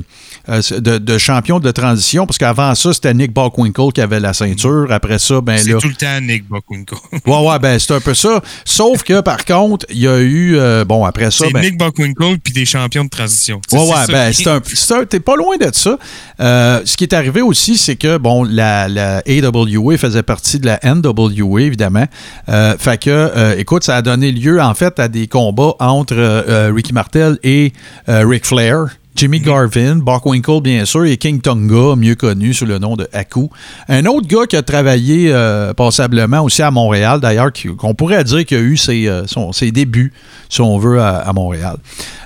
[0.48, 4.32] euh, de, de champion de transition, parce qu'avant ça, c'était Nick Bockwinkel qui avait la
[4.32, 4.86] ceinture.
[4.90, 6.96] Après ça, ben C'est tout le temps Nick Bakunko.
[7.26, 8.40] Ouais, ouais, ben c'est un peu ça.
[8.64, 10.56] Sauf que, par contre, il y a eu...
[10.56, 11.44] euh, bon, après ça...
[11.46, 13.60] C'est ben, Nick Buckwinkle puis des champions de transition.
[13.72, 15.98] Ouais, ouais, ben, c'est un, c'est un- t'es pas loin de ça.
[16.40, 20.66] Euh, ce qui est arrivé aussi, c'est que, bon, la, la AWA faisait partie de
[20.66, 22.05] la NWA, évidemment.
[22.48, 26.14] Euh, fait que, euh, écoute, ça a donné lieu, en fait, à des combats entre
[26.18, 27.72] euh, Ricky Martel et
[28.08, 28.86] Ric Flair.
[29.18, 33.48] Jimmy Garvin, Buckwinkle, bien sûr, et King Tonga, mieux connu sous le nom de Haku.
[33.88, 37.48] Un autre gars qui a travaillé euh, passablement aussi à Montréal, d'ailleurs,
[37.78, 40.12] qu'on pourrait dire qu'il a eu ses, son- ses débuts,
[40.50, 41.76] si on veut, à, à Montréal.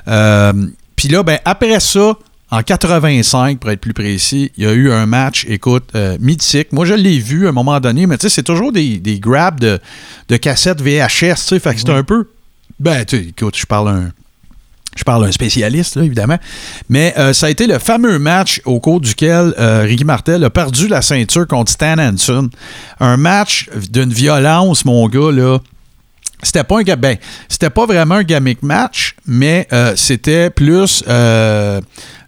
[0.09, 0.53] Euh,
[0.97, 2.14] Puis là, ben, après ça,
[2.51, 6.72] en 85, pour être plus précis, il y a eu un match, écoute, euh, mythique.
[6.72, 9.20] Moi, je l'ai vu à un moment donné, mais tu sais, c'est toujours des, des
[9.20, 9.78] grabs de,
[10.28, 12.28] de cassettes VHS, tu sais, fait que c'est un peu...
[12.80, 14.12] Ben, tu sais, écoute, je parle un...
[14.96, 16.38] Je parle d'un spécialiste, là, évidemment.
[16.88, 20.51] Mais euh, ça a été le fameux match au cours duquel euh, Ricky Martel a
[20.51, 22.48] perdu la ceinture contre Stan Hansen.
[22.98, 25.59] Un match d'une violence, mon gars, là.
[26.42, 27.16] c'était pas un ben,
[27.48, 31.05] c'était pas vraiment un gimmick match, mais euh, c'était plus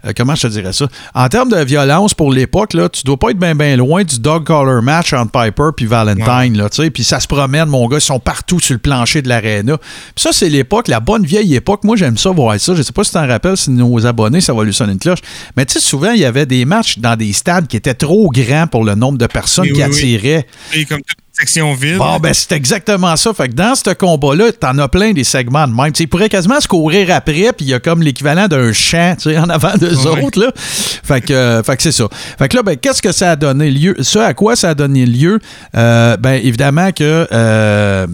[0.04, 0.86] euh, comment je te dirais ça?
[1.14, 4.18] En termes de violence pour l'époque, là, tu dois pas être bien ben loin du
[4.18, 7.86] dog collar match entre Piper puis Valentine, là, tu sais, puis ça se promène, mon
[7.88, 9.76] gars, ils sont partout sur le plancher de l'aréna.
[9.78, 11.84] Puis ça, c'est l'époque, la bonne vieille époque.
[11.84, 12.74] Moi, j'aime ça voir ça.
[12.74, 14.98] Je sais pas si tu t'en rappelles, si nos abonnés, ça va lui sonner une
[14.98, 15.20] cloche.
[15.56, 18.28] Mais tu sais, souvent, il y avait des matchs dans des stades qui étaient trop
[18.30, 20.16] grands pour le nombre de personnes Oui, qui oui, oui.
[20.16, 20.46] attiraient.
[20.74, 21.96] Et comme toute section vide.
[21.96, 23.32] Bon, ben, c'est exactement ça.
[23.32, 25.92] Fait que dans ce combat-là, t'en as plein des segments de même.
[25.92, 28.72] Tu sais, ils pourraient quasiment se courir après, puis il y a comme l'équivalent d'un
[28.72, 30.52] champ, tu sais, en avant d'eux autres, là.
[30.56, 32.06] Fait que, euh, fait que c'est ça.
[32.38, 33.96] Fait que là, ben, qu'est-ce que ça a donné lieu?
[34.00, 35.38] Ce à quoi ça a donné lieu?
[35.76, 38.06] Euh, ben, évidemment que, euh,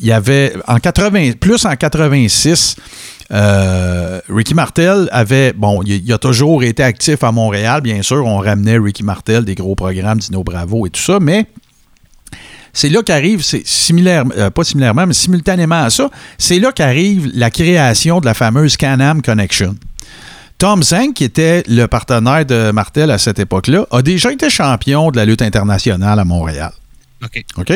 [0.00, 2.76] il y avait, en 80, plus en 86,
[3.32, 8.24] euh, Ricky Martel avait, bon, il, il a toujours été actif à Montréal, bien sûr.
[8.24, 11.46] On ramenait Ricky Martel des gros programmes, Dino Bravo et tout ça, mais
[12.78, 17.30] c'est là qu'arrive, c'est similaire, euh, pas similairement, mais simultanément à ça, c'est là qu'arrive
[17.34, 19.74] la création de la fameuse Can-Am Connection.
[20.58, 25.10] Tom Zink, qui était le partenaire de Martel à cette époque-là, a déjà été champion
[25.10, 26.72] de la lutte internationale à Montréal.
[27.24, 27.42] OK.
[27.56, 27.70] OK?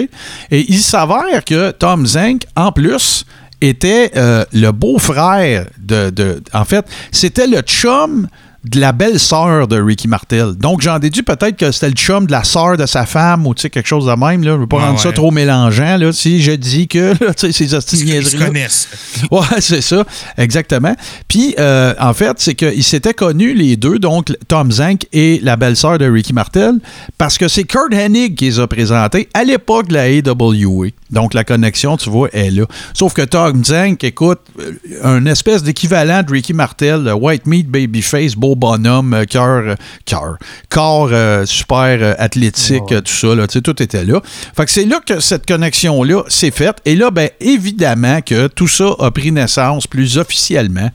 [0.51, 3.25] Et il s'avère que Tom Zink, en plus,
[3.63, 8.29] était euh, le beau-frère de, de- En fait, c'était le chum
[8.65, 10.53] de la belle-sœur de Ricky Martel.
[10.55, 13.55] Donc, j'en déduis peut-être que c'était le chum de la sœur de sa femme ou
[13.55, 14.43] quelque chose de même.
[14.43, 14.51] Là.
[14.51, 15.97] Je ne veux pas rendre ça trop mélangeant.
[15.97, 18.89] Là, si je dis que là, ces hosties Ils se connaissent.
[19.31, 20.05] Ouais, c'est ça,
[20.37, 20.95] exactement.
[21.29, 25.57] Puis, euh, en fait, c'est qu'ils s'étaient connus les deux, donc Tom Zank et la
[25.57, 26.75] belle-sœur de Ricky Martel,
[27.17, 30.89] parce que c'est Kurt Hennig qui les a présentés à l'époque de la AWA.
[31.11, 32.65] Donc, la connexion, tu vois, est là.
[32.95, 38.35] Sauf que Tom Zank, écoute, euh, un espèce d'équivalent de Ricky Martel, White Meat Babyface,
[38.35, 40.37] beau bonhomme, euh, cœur, euh, cœur,
[40.69, 44.21] corps euh, super athlétique, tout ça, là, tout était là.
[44.57, 46.79] Fait que c'est là que cette connexion-là s'est faite.
[46.85, 50.91] Et là, ben, évidemment que tout ça a pris naissance plus officiellement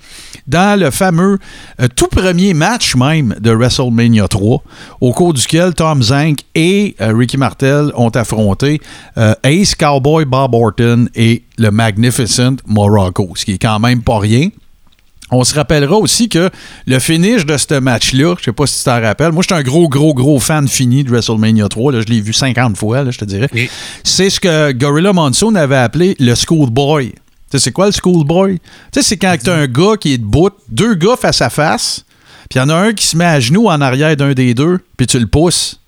[0.48, 1.40] dans le fameux
[1.82, 4.62] euh, tout premier match même de WrestleMania 3,
[5.02, 8.80] au cours duquel Tom Zank et euh, Ricky Martel ont affronté
[9.44, 14.50] Ace Cowboy Bob Orton et le Magnificent Morocco, ce qui est quand même pas rien.
[15.32, 16.52] On se rappellera aussi que
[16.86, 19.64] le finish de ce match-là, je sais pas si tu t'en rappelles, moi j'étais un
[19.64, 23.10] gros, gros, gros fan fini de WrestleMania 3, là, je l'ai vu 50 fois, là,
[23.10, 23.50] je te dirais.
[24.04, 27.10] C'est ce que Gorilla Monsoon avait appelé le schoolboy.
[27.10, 27.18] Tu
[27.52, 28.60] sais, c'est quoi le schoolboy?
[28.60, 28.62] Tu
[28.94, 32.06] sais, c'est quand t'as un gars qui est debout, deux gars face à face,
[32.48, 34.54] puis il y en a un qui se met à genoux en arrière d'un des
[34.54, 35.80] deux, puis tu le pousses.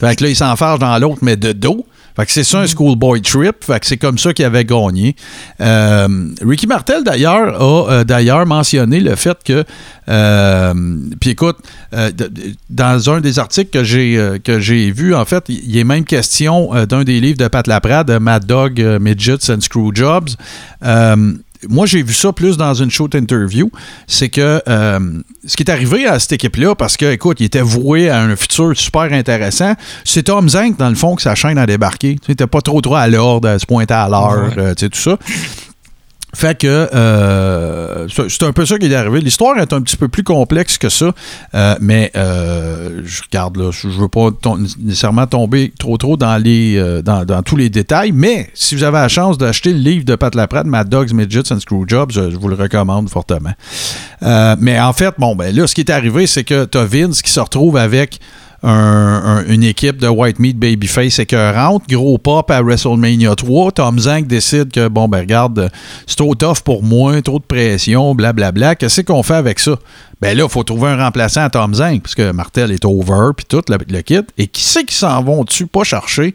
[0.00, 1.86] Fait que là, il s'enfarge dans l'autre, mais de dos.
[2.16, 3.64] Fait que c'est ça un schoolboy trip.
[3.64, 5.16] Fait que c'est comme ça qu'il avait gagné.
[5.60, 9.64] Euh, Ricky Martel, d'ailleurs, a euh, d'ailleurs mentionné le fait que.
[10.08, 10.74] euh,
[11.20, 11.56] Puis écoute,
[12.70, 16.04] dans un des articles que j'ai que j'ai vu, en fait, il y est même
[16.04, 20.36] question d'un des livres de Pat Laprade, de Mad Dog Midgets and Screwjobs.
[20.84, 21.32] Euh,
[21.68, 23.70] moi, j'ai vu ça plus dans une show interview.
[24.06, 24.98] C'est que euh,
[25.46, 28.36] ce qui est arrivé à cette équipe-là, parce que, écoute, il était voué à un
[28.36, 32.16] futur super intéressant, c'est Tom Zank, dans le fond, que sa chaîne a débarqué.
[32.24, 34.58] Tu était pas trop trop à l'ordre, à se pointer à l'heure, Ouais.
[34.58, 35.18] euh, tu sais, tout ça.
[36.34, 39.20] Fait que euh, c'est un peu ça qui est arrivé.
[39.20, 41.12] L'histoire est un petit peu plus complexe que ça,
[41.54, 44.30] euh, mais euh, je regarde là, je veux pas
[44.78, 48.98] nécessairement tomber trop trop dans les dans, dans tous les détails, mais si vous avez
[48.98, 52.36] la chance d'acheter le livre de Pat Laprade, Mad Dogs, Midgets and Screwjobs, je, je
[52.36, 53.52] vous le recommande fortement.
[54.20, 57.30] Mais en fait, bon, ben là, ce qui est arrivé, c'est que t'as Vince qui
[57.30, 58.20] se retrouve avec
[58.64, 61.84] un- un- une équipe de White Meat Babyface écœurante.
[61.88, 63.72] Gros pop à WrestleMania 3.
[63.72, 65.70] Tom Zank décide que, bon, ben regarde,
[66.06, 68.74] c'est trop tough pour moi, trop de pression, blablabla.
[68.74, 69.76] Qu'est-ce qu'on fait avec ça?
[70.20, 73.30] Ben là, il faut trouver un remplaçant à Tom Zank, parce que Martel est over,
[73.36, 74.20] puis tout, le, le kit.
[74.38, 76.34] Et qui c'est qui s'en vont dessus, pas chercher?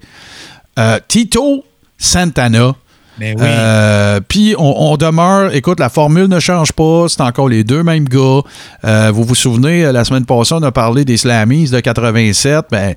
[0.78, 1.64] Euh, Tito
[1.98, 2.76] Santana.
[3.20, 3.36] Ben.
[3.40, 8.08] Euh, Puis on, demeure, écoute, la formule ne change pas, c'est encore les deux mêmes
[8.08, 8.42] gars.
[8.86, 12.66] Euh, vous vous souvenez, euh, la semaine passée, on a parlé des Slammies de 87.
[12.72, 12.96] Ben,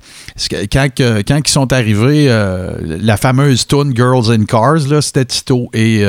[0.71, 6.05] quand, ils sont arrivés, la fameuse tune Girls in Cars, c'était Tito et,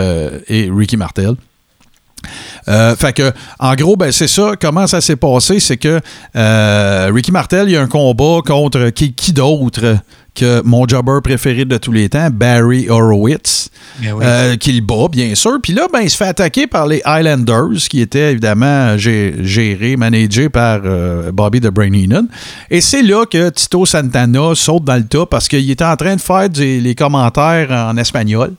[0.49, 1.35] Ricky Martel.
[2.67, 4.53] Fait que, en gros, ben, c'est ça.
[4.61, 5.61] Comment ça s'est passé?
[5.61, 6.01] C'est que
[7.13, 9.99] Ricky Martel, il y a un combat contre qui, qui d'autre?
[10.35, 13.71] Que mon jobber préféré de tous les temps, Barry Horowitz,
[14.03, 14.25] Ben oui.
[14.27, 15.59] euh, qui le bat, bien sûr.
[15.63, 19.97] Puis là, ben, il se fait attaquer par les Highlanders, qui étaient évidemment gé- gérés,
[19.97, 22.27] managés par euh, Bobby the Brain Heenan.
[22.71, 26.17] Et c'est là que Tito Santana saute dans le tas parce qu'il était en train
[26.17, 28.53] de faire des- les commentaires en espagnol.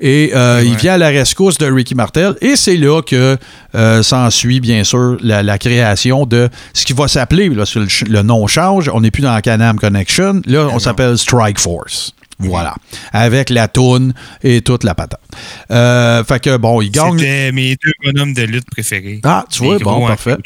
[0.00, 2.36] Et euh, il vient à la rescousse de Ricky Martel.
[2.40, 3.36] Et c'est là que
[3.74, 8.22] euh, s'ensuit, bien sûr, la, la création de ce qui va s'appeler, là, le, le
[8.22, 12.12] nom change, on n'est plus dans la Canam Connection, là, on s'appelle Strike Force.
[12.40, 12.74] Voilà.
[13.12, 15.20] Avec la toune et toute la patate.
[15.70, 17.18] Euh, fait que, bon, il gagne.
[17.18, 19.20] C'était mes deux bonhommes de lutte préférés.
[19.24, 20.36] Ah, tu vois, bon, parfait.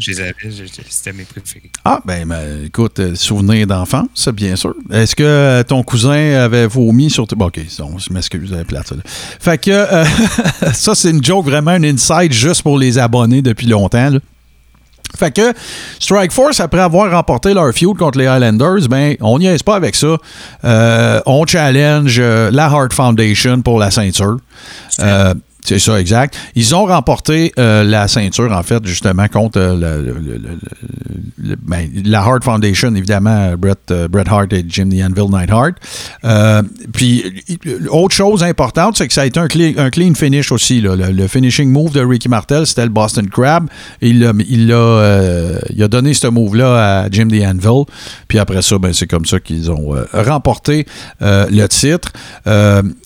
[0.00, 1.70] c'était mes préférés.
[1.84, 4.74] Ah, ben, ben, écoute, euh, souvenir d'enfance, ça, bien sûr.
[4.90, 7.26] Est-ce que euh, ton cousin avait vomi sur...
[7.26, 8.96] Bon, OK, non, je m'excuse, elle est plate, ça.
[8.96, 9.02] là.
[9.04, 10.04] Fait que euh,
[10.74, 14.18] ça, c'est une joke, vraiment, un inside juste pour les abonnés depuis longtemps, là.
[15.16, 15.52] Fait que
[15.98, 19.76] Strike Force, après avoir remporté leur feud contre les Highlanders, ben, on n'y est pas
[19.76, 20.16] avec ça.
[20.64, 24.38] Euh, on challenge euh, la Hart Foundation pour la ceinture.
[25.00, 25.34] Euh,
[25.66, 26.38] c'est ça, exact.
[26.54, 32.44] Ils ont remporté euh, la ceinture, en fait, justement, contre euh, le- ben, la Hart
[32.44, 35.72] Foundation, évidemment, Bret, euh, Bret Hart et Jim the Anvil Neidhart.
[36.92, 37.24] Puis,
[37.90, 40.80] autre chose importante, c'est que ça a été un clean, un clean finish aussi.
[40.80, 43.68] Le, finishing move de Ricky Martel, c'était le Boston Crab.
[44.00, 47.84] Il a, il, a, il a donné ce move-là à Jim the Anvil.
[48.28, 50.86] Puis après ça, ben, c'est comme ça qu'ils ont remporté
[51.20, 52.12] le titre.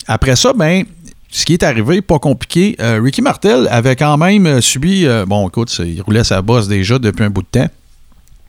[0.06, 0.84] Après ça, ben,
[1.30, 2.76] ce qui est arrivé, pas compliqué.
[2.80, 5.06] euh, Ricky Martel avait quand même euh, subi.
[5.06, 7.68] euh, bon, écoute, il roulait sa bosse déjà depuis un bout de temps.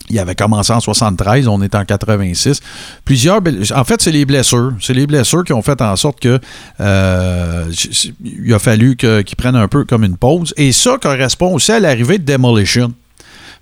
[0.10, 2.60] Il avait commencé en 73, on est en 86.
[3.06, 3.40] Plusieurs.
[3.76, 4.74] En fait, c'est les blessures.
[4.82, 6.38] C'est les blessures qui ont fait en sorte que
[6.80, 10.54] il a fallu que- qu'il prenne un peu comme une pause.
[10.58, 12.92] Et ça correspond aussi à l'arrivée de Demolition.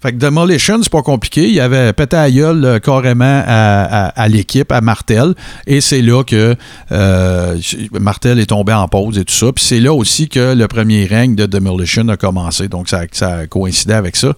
[0.01, 1.49] Fait que Demolition, c'est pas compliqué.
[1.49, 5.33] Il avait pété à gueule euh, carrément à, l'équipe, à Martel.
[5.67, 6.55] Et c'est là que
[6.93, 7.57] euh,
[7.99, 9.51] Martel est tombé en pause et tout ça.
[9.51, 12.69] Puis c'est là aussi que le premier règne de Demolition a commencé.
[12.69, 14.33] Donc ça, ça a coïncidé avec ça.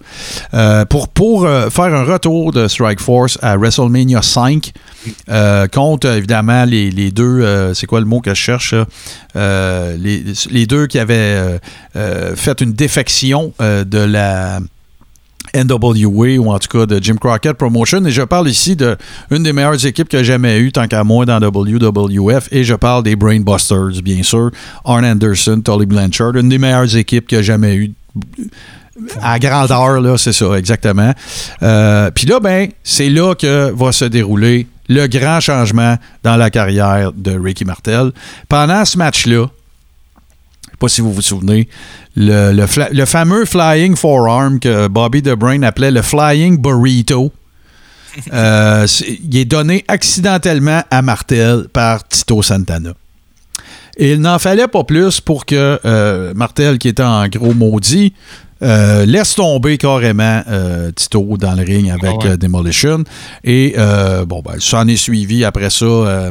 [0.54, 4.72] Euh, pour pour faire un retour de Strike Force à WrestleMania 5,
[5.28, 8.74] euh, contre évidemment les, les deux, c'est quoi le mot que je cherche?
[9.34, 11.58] les, les deux qui avaient
[11.94, 14.60] fait une défection de la
[15.54, 18.04] NWA ou en tout cas de Jim Crockett Promotion.
[18.04, 18.96] Et je parle ici de
[19.30, 22.48] une des meilleures équipes que j'ai jamais eues, tant qu'à moi, dans WWF.
[22.52, 24.50] Et je parle des Brainbusters, bien sûr.
[24.84, 27.92] Arn Anderson, Tully Blanchard, une des meilleures équipes que j'ai jamais eues.
[29.20, 31.12] À grandeur, là, c'est ça, exactement.
[31.62, 36.50] Euh, Puis là, ben, c'est là que va se dérouler le grand changement dans la
[36.50, 38.12] carrière de Ricky Martel.
[38.48, 39.46] Pendant ce match-là,
[40.82, 41.68] pas si vous vous souvenez,
[42.16, 47.30] le, le fameux Flying Forearm que Bobby DeBrain appelait le Flying Burrito.
[48.32, 48.86] euh,
[49.22, 52.94] il est donné accidentellement à Martel par Tito Santana.
[53.96, 58.12] Et il n'en fallait pas plus pour que euh, Martel, qui était en gros maudit,
[58.62, 60.42] euh, laisse tomber carrément
[60.96, 62.36] Tito dans le ring avec Ah ouais.
[62.36, 63.04] Demolition.
[63.44, 63.76] Et
[64.26, 66.30] bon, ben, ça en est suivi après ça.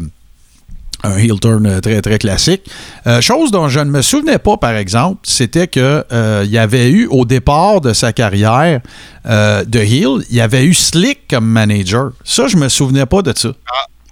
[1.04, 2.70] Un heel turn euh, très, très classique.
[3.08, 6.58] Euh, chose dont je ne me souvenais pas, par exemple, c'était que euh, il y
[6.58, 8.82] avait eu, au départ de sa carrière
[9.26, 12.12] euh, de heel, il y avait eu Slick comme manager.
[12.24, 13.50] Ça, je me souvenais pas de ça.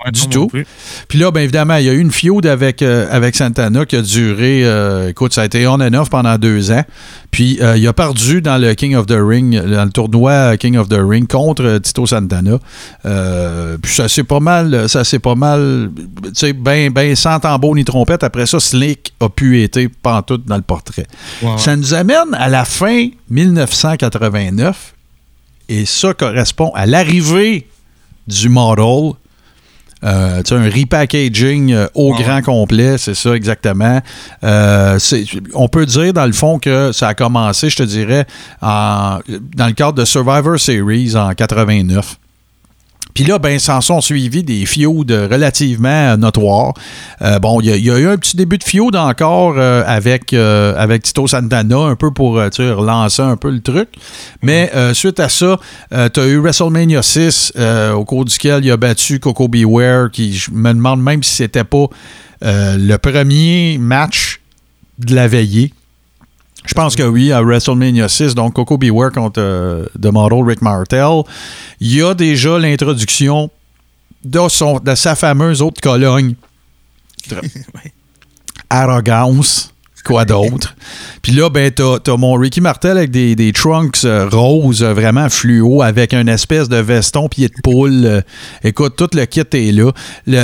[0.06, 0.50] Ouais, Du tout.
[1.10, 3.98] Puis là, bien évidemment, il y a eu une feud avec, euh, avec Santana qui
[3.98, 6.84] a duré, euh, écoute, ça a été on and off pendant deux ans.
[7.32, 10.78] Puis euh, il a perdu dans le King of the Ring, dans le tournoi King
[10.78, 12.60] of the Ring contre Tito Santana.
[13.82, 15.92] Puis ça s'est pas mal, ça s'est pas mal,
[16.24, 18.24] tu sais, ben, ben sans tambour ni trompette.
[18.24, 21.08] Après ça, Slick a pu être pantoute dans le portrait.
[21.58, 24.94] Ça nous amène à la fin 1989
[25.68, 27.68] et ça correspond à l'arrivée
[28.28, 29.14] du model.
[30.04, 34.02] Euh, un repackaging euh, au grand complet, c'est ça exactement.
[34.44, 34.98] Euh,
[35.54, 38.26] on peut dire dans le fond que ça a commencé, je te dirais,
[38.62, 39.20] en-
[39.56, 42.18] dans le cadre de Survivor Series en 89.
[43.20, 44.88] Puis là, ben, s'en sont suivis des feuds
[45.30, 46.74] relativement notoires.
[47.22, 49.56] Euh, bon, il y, a- il y a eu un petit début de feud encore
[49.58, 53.60] euh, avec, euh, avec Tito Santana, un peu pour tu sais, relancer un peu le
[53.60, 53.90] truc.
[54.42, 55.58] Mais euh, suite à ça,
[55.92, 60.32] tu as eu WrestleMania 6, euh, au cours duquel il a battu Coco Beware, qui
[60.38, 61.88] je me demande même si c'était pas
[62.42, 64.40] le premier match
[64.98, 65.74] de la veillée.
[66.70, 70.62] Je pense que oui, à WrestleMania 6, donc Coco Beware contre euh, The Model Rick
[70.62, 71.24] Martel,
[71.80, 73.50] il y a déjà l'introduction
[74.24, 76.36] de, son, de sa fameuse autre colonne.
[78.70, 79.74] Arrogance.
[80.06, 80.76] Quoi d'autre?
[81.22, 84.94] Puis là, ben, t'as, t'as mon Ricky Martel avec des, des trunks euh, roses, euh,
[84.94, 88.06] vraiment fluo, avec une espèce de veston pied de poule.
[88.06, 88.22] euh,
[88.64, 89.92] écoute, tout le kit est là.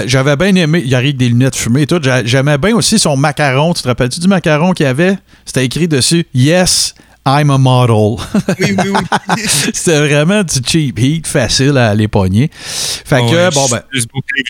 [0.08, 2.00] J'avais bien aimé, il arrive des lunettes fumées et tout.
[2.02, 3.74] J'a- J'aimais bien aussi son macaron.
[3.74, 5.18] Tu te rappelles-tu du macaron qu'il y avait?
[5.46, 6.94] C'était écrit dessus Yes,
[7.26, 8.18] I'm a model.
[8.60, 9.42] Oui, oui, oui.
[9.74, 12.50] C'était vraiment du cheap heat, facile à les pogner.
[12.54, 13.98] Fait que, Ouais, bon, ben, que,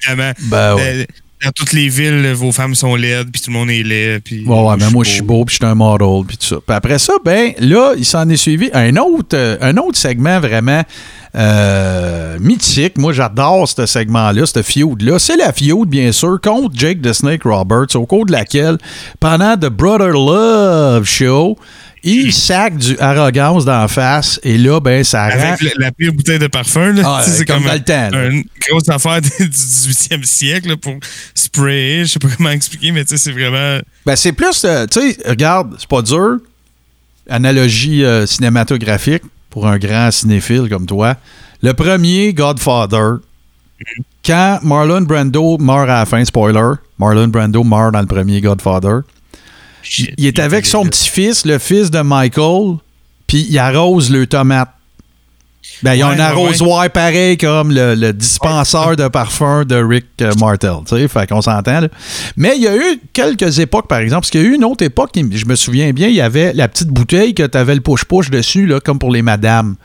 [0.09, 0.31] évidemment.
[0.41, 1.07] ben ouais.
[1.43, 4.19] Dans toutes les villes, vos femmes sont laides, puis tout le monde est laid.
[4.21, 6.45] Puis Ouais, ouais, mais moi, je suis beau, puis je suis un model, puis tout
[6.45, 6.55] ça.
[6.65, 10.39] Puis après ça, ben, là, il s'en est suivi un autre, euh, un autre segment
[10.39, 10.83] vraiment
[11.35, 12.97] euh, mythique.
[12.97, 15.19] Moi, j'adore ce segment-là, ce feud-là.
[15.19, 18.77] C'est la feud, bien sûr, contre Jake the Snake Roberts, au cours de laquelle,
[19.19, 21.57] pendant The Brother Love Show,
[22.03, 25.31] il sac du arrogance d'en face et là, ben, ça rend...
[25.31, 27.01] Avec la, la pire bouteille de parfum, là.
[27.03, 28.27] Ah, c'est comme comme, dans le temps, là.
[28.27, 30.93] une grosse affaire du 18e siècle là, pour
[31.33, 32.05] sprayer.
[32.05, 33.79] Je sais pas comment expliquer, mais tu sais, c'est vraiment.
[34.05, 36.37] Ben, c'est plus, euh, tu sais, regarde, c'est pas dur.
[37.27, 39.23] Analogie euh, cinématographique
[39.55, 41.15] pour un grand cinéphile comme toi.
[41.61, 43.19] Le premier Godfather,
[44.25, 48.99] quand Marlon Brando meurt à la fin, spoiler, Marlon Brando meurt dans le premier Godfather.
[50.17, 52.79] Il est avec son petit-fils, le fils de Michael,
[53.27, 54.73] puis il arrose le tomate.
[55.83, 59.65] Ben, il y a Ouais, un ouais, arrosoir pareil comme le, le dispenseur de parfum
[59.65, 60.71] de Rick euh, Martel.
[60.87, 61.81] Tu sais, fait qu'on s'entend.
[61.81, 61.87] là.
[62.37, 64.63] Mais il y a eu quelques époques, par exemple, parce qu'il y a eu une
[64.63, 67.75] autre époque, je me souviens bien, il y avait la petite bouteille que tu avais
[67.75, 69.75] le push-push dessus, là, comme pour les madames.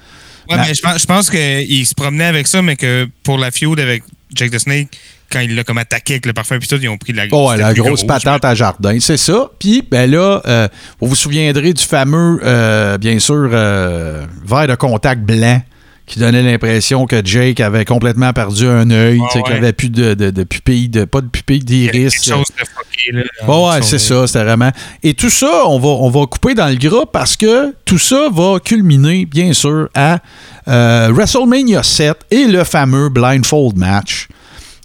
[0.48, 3.50] Ouais, mais je pense, je pense qu'il se promenait avec ça, mais que pour la
[3.50, 4.02] feud avec
[4.34, 4.88] Jake the Snake,
[5.30, 7.50] quand il l'a comme attaqué avec le parfum puis tout, ils ont pris la Oh,
[7.50, 9.50] ouais, la grosse gros, patente à jardin, c'est ça.
[9.58, 10.68] Puis, ben là, euh,
[11.00, 15.60] vous vous souviendrez du fameux, euh, bien sûr, euh, verre de contact blanc
[16.06, 19.50] qui donnait l'impression que Jake avait complètement perdu un œil, Ouais, qu'il ouais.
[19.50, 22.12] n'y avait plus de, de, de pupille, de, pas de pupille d'iris.
[22.14, 23.22] chose de fucké, là.
[23.46, 24.72] Bon, ouais, c'est ça, c'était vraiment.
[25.04, 28.28] Et tout ça, on va, on va couper dans le gras parce que tout ça
[28.32, 30.18] va culminer, bien sûr, à
[30.66, 34.26] euh, WrestleMania 7 et le fameux Blindfold match,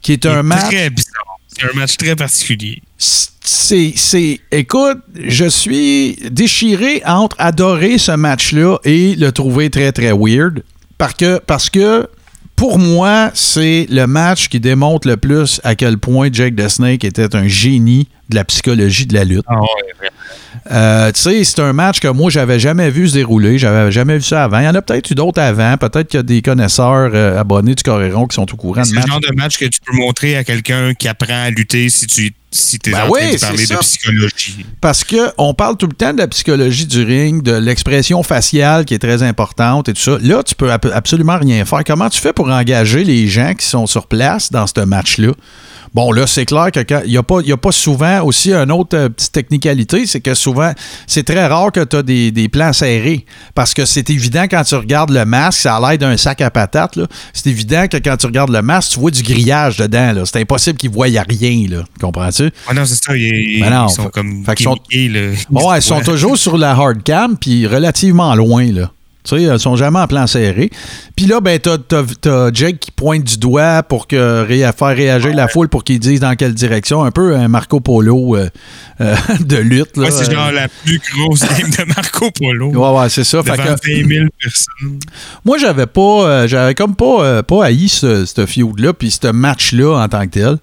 [0.05, 0.67] qui est un match.
[0.67, 1.39] Très bizarre.
[1.47, 2.79] C'est un match très particulier.
[2.97, 10.63] C'est, écoute, je suis déchiré entre adorer ce match-là et le trouver très, très weird.
[10.99, 12.07] Parce que, parce que
[12.55, 17.03] pour moi, c'est le match qui démontre le plus à quel point Jake the Snake
[17.03, 19.45] était un génie de la psychologie de la lutte.
[20.71, 23.59] Euh, tu sais, c'est un match que moi, j'avais jamais vu se dérouler.
[23.59, 24.59] J'avais jamais vu ça avant.
[24.59, 25.77] Il y en a peut-être eu d'autres avant.
[25.77, 28.87] Peut-être qu'il y a des connaisseurs euh, abonnés du Coréron qui sont au courant de
[28.87, 31.89] C'est le genre de match que tu peux montrer à quelqu'un qui apprend à lutter
[31.89, 34.65] si tu si es Ben en train oui, de parler de psychologie.
[34.79, 38.85] Parce que on parle tout le temps de la psychologie du ring, de l'expression faciale
[38.85, 40.17] qui est très importante et tout ça.
[40.21, 41.83] Là, tu peux ab- absolument rien faire.
[41.85, 45.33] Comment tu fais pour engager les gens qui sont sur place dans ce match-là?
[45.95, 48.21] Bon, là, c'est clair que quand- il n'y a, pas- il y a pas souvent
[48.23, 50.73] aussi une autre euh, petite technicalité, c'est que souvent,
[51.07, 53.25] c'est très rare que tu as des, des plans serrés.
[53.53, 56.51] Parce que c'est évident quand tu regardes le masque, ça a l'air d'un sac à
[56.51, 56.97] patates.
[56.97, 57.07] là.
[57.31, 60.13] C'est évident que quand tu regardes le masque, tu vois du grillage dedans.
[60.25, 61.65] C'est impossible qu'ils voient rien.
[61.69, 61.83] là.
[62.01, 62.51] Comprends-tu?
[62.67, 63.15] Ah non, c'est ça.
[63.15, 65.37] Ils, Ben non, ils sont fait- comme fait qu'ils sont- gimmickés, là.
[65.49, 66.03] Bon, ouais, ils sont Ouais.
[66.03, 68.91] toujours sur la hard cam, puis relativement loin, là.
[69.25, 70.69] Tu sais, ils sont jamais en plan serré.
[71.15, 74.95] Puis là, ben, t'as, t'as- t'as Jake qui pointe du doigt pour que, ré- faire
[74.95, 77.03] réagir la foule pour qu'ils disent dans quelle direction.
[77.03, 78.49] Un peu un Marco Polo euh,
[79.01, 79.97] euh, de lutte.
[79.97, 82.69] Ouais, c'est genre la plus grosse game de Marco Polo.
[82.69, 83.41] Ouais, ouais, c'est ça.
[83.43, 84.99] Fait que- 20 000 personnes.
[85.43, 89.27] moi, j'avais pas, euh, j'avais comme pas, euh, pas haï ce, ce feud-là, puis ce
[89.31, 90.57] match-là en tant que tel.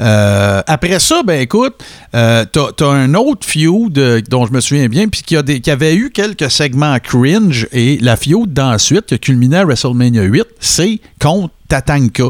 [0.00, 1.74] Euh, après ça, ben écoute,
[2.14, 5.42] euh, t'as, t'as un autre feud euh, dont je me souviens bien, puis qui, a
[5.42, 9.64] des, qui avait eu quelques segments cringe, et la feud d'ensuite, qui a culminé à
[9.64, 12.24] WrestleMania 8, c'est contre Tatanka.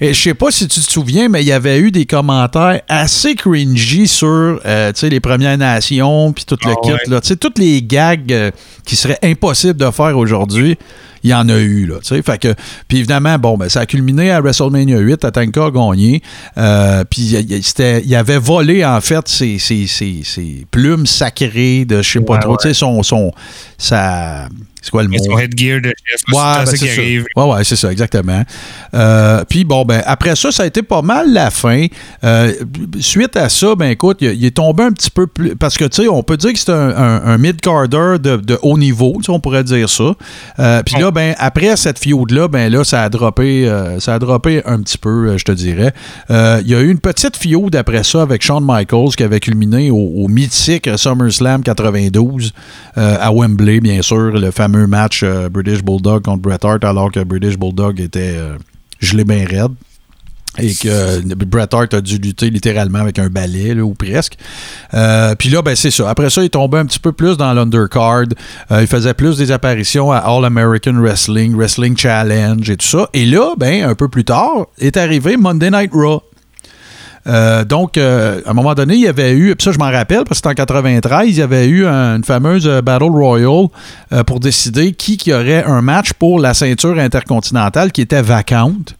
[0.00, 2.80] Et je sais pas si tu te souviens, mais il y avait eu des commentaires
[2.88, 6.92] assez cringy sur euh, les Premières Nations, puis tout le Ah kit.
[6.92, 6.98] ouais.
[7.08, 7.20] là.
[7.20, 8.50] Toutes les gags euh,
[8.86, 10.78] qui seraient impossibles de faire aujourd'hui,
[11.24, 11.86] il y en a eu.
[11.86, 12.54] Là, fait que,
[12.86, 16.22] puis évidemment, bon, ben, ça a culminé à WrestleMania 8, Tatanka a gagné.
[16.56, 17.34] Euh, puis
[18.04, 22.34] il avait volé, en fait, ses, ses- ses- ses plumes sacrées de je sais pas
[22.34, 22.56] Ouais, trop.
[22.72, 23.32] Son, son,
[23.76, 24.48] sa-
[24.84, 25.16] c'est quoi le mot?
[25.24, 27.00] Son headgear de chef, Ouais, c'est ben, ça c'est qui ça.
[27.00, 27.24] arrive.
[27.36, 28.42] Ouais, ouais, c'est ça, exactement.
[28.94, 31.86] Euh, puis bon, ben après ça, ça a été pas mal la fin.
[32.22, 32.52] Euh,
[33.00, 35.56] suite à ça, ben écoute, il, il est tombé un petit peu plus.
[35.56, 38.58] Parce que, tu sais, on peut dire que c'est un, un- un mid-carder de, de
[38.62, 40.14] haut niveau, tu sais, on pourrait dire ça.
[40.58, 43.70] Euh, puis là, ben après cette feud-là, ben là, ça a droppé,
[44.00, 45.92] ça a droppé un petit peu, je te dirais.
[46.30, 49.90] Il y a eu une petite feud après ça avec Shawn Michaels qui avait culminé
[49.90, 52.52] au, au mythique SummerSlam 92
[52.98, 57.10] euh, à Wembley, bien sûr, le fameux match euh, British Bulldog contre Bret Hart, alors
[57.10, 58.56] que British Bulldog était euh,
[59.00, 59.72] gelé bien raide.
[60.56, 64.36] Et que euh, Bret Hart a dû lutter littéralement avec un balai, ou presque.
[64.90, 66.08] Puis là, ben, c'est ça.
[66.08, 68.26] Après ça, il tombait un petit peu plus dans l'undercard.
[68.70, 73.08] Il faisait plus des apparitions à All American Wrestling, Wrestling Challenge et tout ça.
[73.14, 76.22] Et là, ben, un peu plus tard, est arrivé Monday Night Raw.
[77.26, 79.90] Euh, donc, euh, à un moment donné, il y avait eu, puis ça je m'en
[79.90, 83.04] rappelle, parce que c'était en 93, il y avait eu un- une fameuse euh, Battle
[83.10, 83.68] Royale
[84.12, 88.94] euh, pour décider qui qui aurait un match pour la ceinture intercontinentale qui était vacante.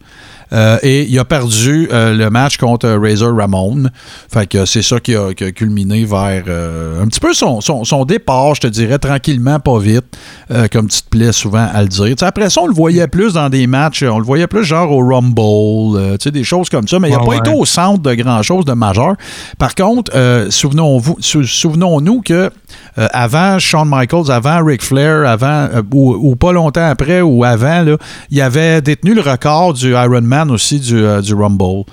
[0.53, 3.89] Euh, et il a perdu euh, le match contre Razor Ramon.
[4.31, 7.61] Fait que c'est ça qui a, qui a culminé vers euh, un petit peu son,
[7.61, 10.05] son- son départ, je te dirais, tranquillement, pas vite,
[10.71, 12.15] comme tu te plais souvent à le dire.
[12.21, 14.99] Après ça, on le voyait plus dans des matchs, on le voyait plus genre au
[15.07, 18.13] Rumble, tu sais, des choses comme ça, mais il n'a pas été au centre de
[18.13, 19.15] grand-chose de majeur.
[19.57, 20.11] Par contre,
[20.49, 22.49] souvenons-vous- sou- souvenons-nous que
[22.95, 27.97] avant Shawn Michaels, avant Ric Flair, avant ou, ou pas longtemps après ou avant, là,
[28.29, 31.83] il avait détenu le record du Ironman aussi du, euh, du Rumble.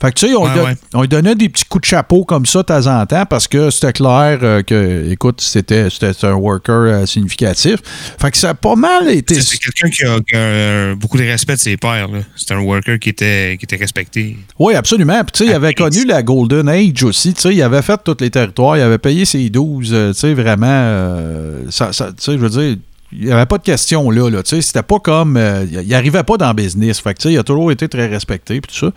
[0.00, 0.76] Fait que tu sais, on, don- ouais.
[0.94, 3.46] on lui donnait des petits coups de chapeau comme ça de temps en temps parce
[3.46, 5.86] que c'était clair euh, que, écoute, c'était
[6.22, 7.76] un worker euh, significatif.
[8.20, 9.40] Fait que ça a pas mal été.
[9.40, 12.08] C'est quelqu'un qui a, qui a, beaucoup de respect de ses pairs.
[12.36, 14.36] C'est un worker qui était, qui était respecté.
[14.58, 15.22] Oui, absolument.
[15.22, 17.34] Puis, tu sais, il avait connu la Golden Age aussi.
[17.34, 18.76] Tu sais, il avait fait tous les territoires.
[18.76, 19.90] Il avait payé ses 12.
[19.92, 21.70] euh, tu sais, vraiment.
[21.70, 22.76] ça, ça- tu sais, je veux dire.
[23.12, 24.30] Il n'y avait pas de question là.
[24.30, 25.36] là tu sais, c'était pas comme.
[25.36, 27.00] euh, il il arrivait pas dans le business.
[27.00, 28.60] Fait que, tu sais, il a toujours été très respecté.
[28.60, 28.92] Puis tout ça.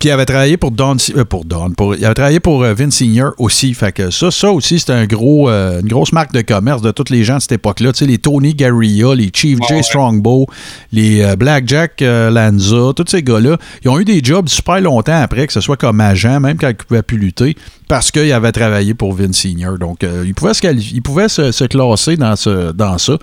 [0.00, 0.96] Puis il avait travaillé pour Don.
[1.14, 1.72] euh, pour Don.
[1.72, 3.74] Pour, il avait travaillé pour euh, Vince Senior aussi.
[3.74, 6.90] Fait que ça, ça aussi, c'était un gros, euh, une grosse marque de commerce de
[6.90, 7.92] tous les gens de cette époque-là.
[7.92, 9.74] Tu sais, les Tony Garria, les Chief J.
[9.74, 9.82] ouais.
[9.82, 10.46] Strongbow,
[10.90, 15.20] les euh, Blackjack euh, Lanza, tous ces gars-là, ils ont eu des jobs super longtemps
[15.20, 17.54] après, que ce soit comme agent, même quand ils pouvaient plus lutter,
[17.86, 19.76] parce qu'ils avaient travaillé pour Vince Senior.
[19.76, 23.18] Donc, ils pouvaient, se, ils pouvaient se, se classer dans, ce, dans ça.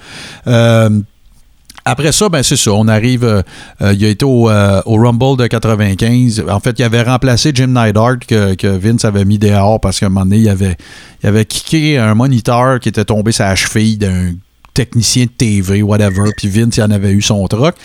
[1.89, 2.73] Après ça, ben c'est ça.
[2.73, 3.23] On arrive.
[3.23, 3.41] euh,
[3.81, 6.43] euh, il a été au, euh, au Rumble de 95.
[6.49, 10.09] En fait, il avait remplacé Jim Neidhart que, Vince avait mis dehors parce qu'à un
[10.09, 10.75] moment donné, il avait,
[11.23, 14.33] il kické un moniteur qui était tombé la cheville d'un
[14.73, 16.29] technicien de TV, whatever.
[16.35, 17.75] Puis Vince, en avait eu son truc.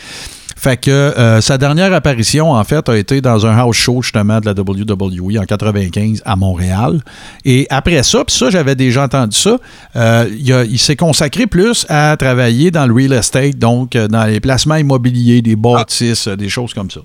[0.62, 4.38] Fait que euh, sa dernière apparition, en fait, a été dans un house show, justement,
[4.38, 7.00] de la WWE en 95 à Montréal.
[7.44, 9.58] Et après ça, puis ça, j'avais déjà entendu ça,
[9.96, 14.38] euh, il, s'est consacré plus à travailler dans le real estate, donc euh, dans les
[14.38, 17.00] placements immobiliers, des bâtisses, des choses comme ça.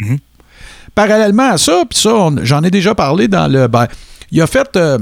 [0.00, 0.18] Mhm.
[0.96, 3.68] Parallèlement à ça, puis ça, j'en ai déjà parlé dans le...
[3.68, 3.86] Ben,
[4.32, 4.76] il a fait...
[4.76, 4.98] euh,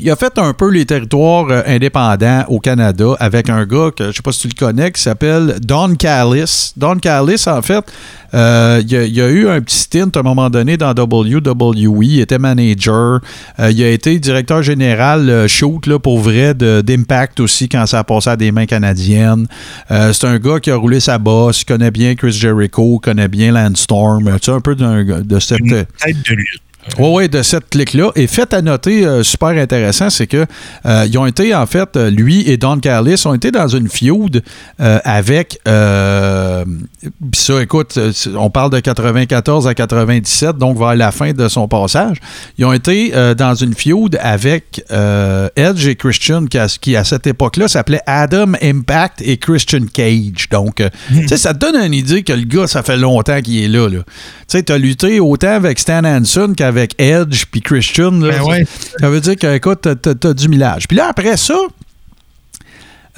[0.00, 4.06] il a fait un peu les territoires euh, indépendants au Canada avec un gars que
[4.06, 6.72] je sais pas si tu le connais qui s'appelle Don Callis.
[6.78, 7.84] Don Callis, en fait,
[8.32, 12.04] euh, il, a, eu un petit stint à un moment donné dans WWE.
[12.04, 13.20] Il était manager.
[13.60, 18.04] Euh, il a été directeur général shoot là, pour vrai d'Impact aussi quand ça a
[18.04, 19.46] passé à des mains canadiennes.
[19.90, 21.62] C'est un gars qui a roulé sa bosse.
[21.62, 24.24] Il connaît bien Chris Jericho, connaît bien Landstorm.
[24.24, 25.60] Tu sais, un peu de cette.
[25.60, 26.62] Une tête de lutte.
[26.98, 28.10] Oui, oui, de cette clique-là.
[28.16, 30.46] Et fait à noter, euh, super intéressant, c'est que
[30.84, 33.88] euh, ils ont été, en fait, euh, lui et Don Callis ont été dans une
[33.88, 34.42] feud
[34.80, 35.60] euh, avec.
[35.64, 37.98] pis ça, écoute,
[38.36, 42.18] on parle de 94 à 97, donc vers la fin de son passage.
[42.58, 47.26] Ils ont été dans une feud avec Edge et Christian, qui à, qui à cette
[47.26, 50.48] époque-là s'appelait Adam Impact et Christian Cage.
[50.50, 53.40] Donc, euh, tu sais, ça te donne une idée que le gars, ça fait longtemps
[53.40, 53.88] qu'il est là.
[53.88, 53.98] là.
[53.98, 58.10] Tu sais, t'as lutté autant avec Stan Hansen qu'avec Edge puis Christian.
[58.12, 58.38] là.
[58.38, 58.64] Ben ouais.
[59.00, 60.88] Ça veut dire que, écoute, t'as- t'as du millage.
[60.88, 61.56] Puis là, après ça,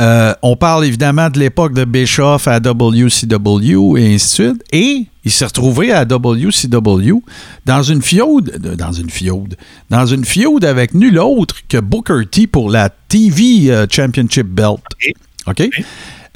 [0.01, 4.65] euh, on parle évidemment de l'époque de Bischoff à WCW et ainsi de suite.
[4.73, 7.23] Et il s'est retrouvé à WCW
[7.65, 8.03] dans une
[8.65, 9.57] euh, dans une feud,
[9.91, 14.81] dans une feud avec nul autre que Booker T pour la TV euh, Championship Belt.
[15.47, 15.63] OK?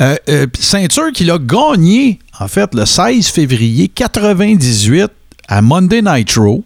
[0.00, 5.10] Euh, euh, ceinture qu'il a gagné, en fait, le 16 février 98
[5.48, 6.62] à Monday Nitro.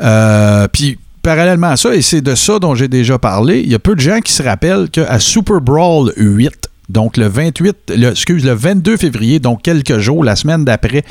[0.00, 3.74] Euh, Puis, parallèlement à ça, et c'est de ça dont j'ai déjà parlé, il y
[3.74, 6.52] a peu de gens qui se rappellent qu'à Super Brawl 8,
[6.88, 11.04] donc le 28, le, excuse, le 22 février, donc quelques jours, la semaine d'après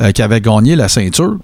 [0.00, 1.36] euh, qu'il avait gagné la ceinture,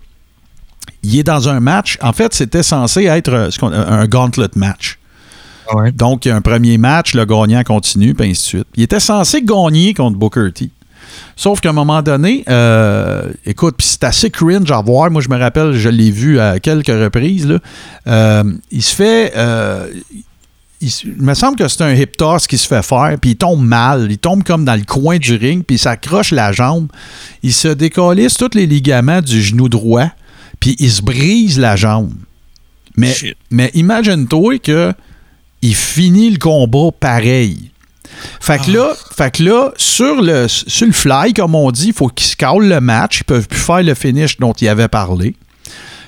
[1.03, 1.99] il est dans un match.
[2.03, 4.99] En fait, c'était censé être euh, ce qu'on- un gauntlet match.
[5.73, 5.93] Ouais.
[5.93, 8.67] Donc, il y a un premier match, le gagnant continue, puis ainsi de suite.
[8.77, 10.71] Il était censé gagner contre Booker T.
[11.37, 15.11] Sauf qu'à un moment donné, euh, écoute, puis c'est assez cringe à voir.
[15.11, 17.47] Moi, je me rappelle, je l'ai vu à quelques reprises.
[17.47, 17.59] là.
[18.07, 19.33] Euh, il se fait.
[19.37, 19.89] euh,
[20.81, 23.65] il, me semble que c'est un hip toss qui se fait faire, puis il tombe
[23.65, 24.09] mal.
[24.11, 26.89] Il tombe comme dans le coin du ring, puis il s'accroche la jambe.
[27.43, 30.09] Il se décollisse tous les ligaments du genou droit,
[30.61, 32.13] puis il se brise la jambe.
[32.97, 33.37] Mais, Shit.
[33.51, 34.93] mais imagine-toi que
[35.63, 37.71] il finit le combat pareil.
[38.41, 41.93] Fait que, là, fait que là, sur le, sur le fly, comme on dit, il
[41.93, 43.21] faut qu'ils se calent le match.
[43.21, 45.35] Ils peuvent plus faire le finish dont il avait parlé.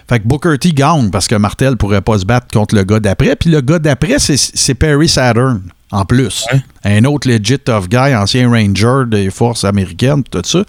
[0.08, 2.98] Fait que Booker T gagne parce que Martel pourrait pas se battre contre le gars
[3.00, 3.36] d'après.
[3.36, 6.46] Puis le gars d'après, c'est- Perry Saturn, en plus.
[6.52, 6.60] Ouais.
[6.84, 10.64] Un autre legit tough guy, ancien Ranger des forces américaines, tout ça.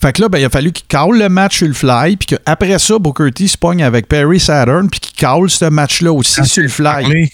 [0.00, 2.26] Fait que là, ben, il a fallu qu'il cale le match sur le fly, puis
[2.36, 6.44] qu'après ça, Booker T se pogne avec Perry Saturn, puis qu'il cale ce match-là aussi
[6.46, 7.30] sur le fly.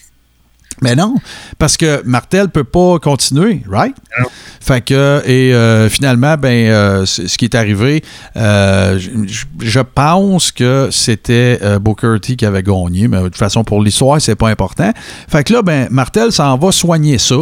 [0.83, 1.15] Mais non,
[1.59, 3.95] parce que Martel peut pas continuer, right?
[4.21, 4.27] Non.
[4.61, 8.03] Fait que, et euh, finalement, ben, euh, ce qui est arrivé,
[8.37, 13.65] euh, je- je pense que c'était Booker T qui avait gagné, mais de toute façon,
[13.65, 14.93] pour l'histoire, c'est pas important.
[15.29, 17.37] Fait que là, ben, Martel s'en va soigner ça.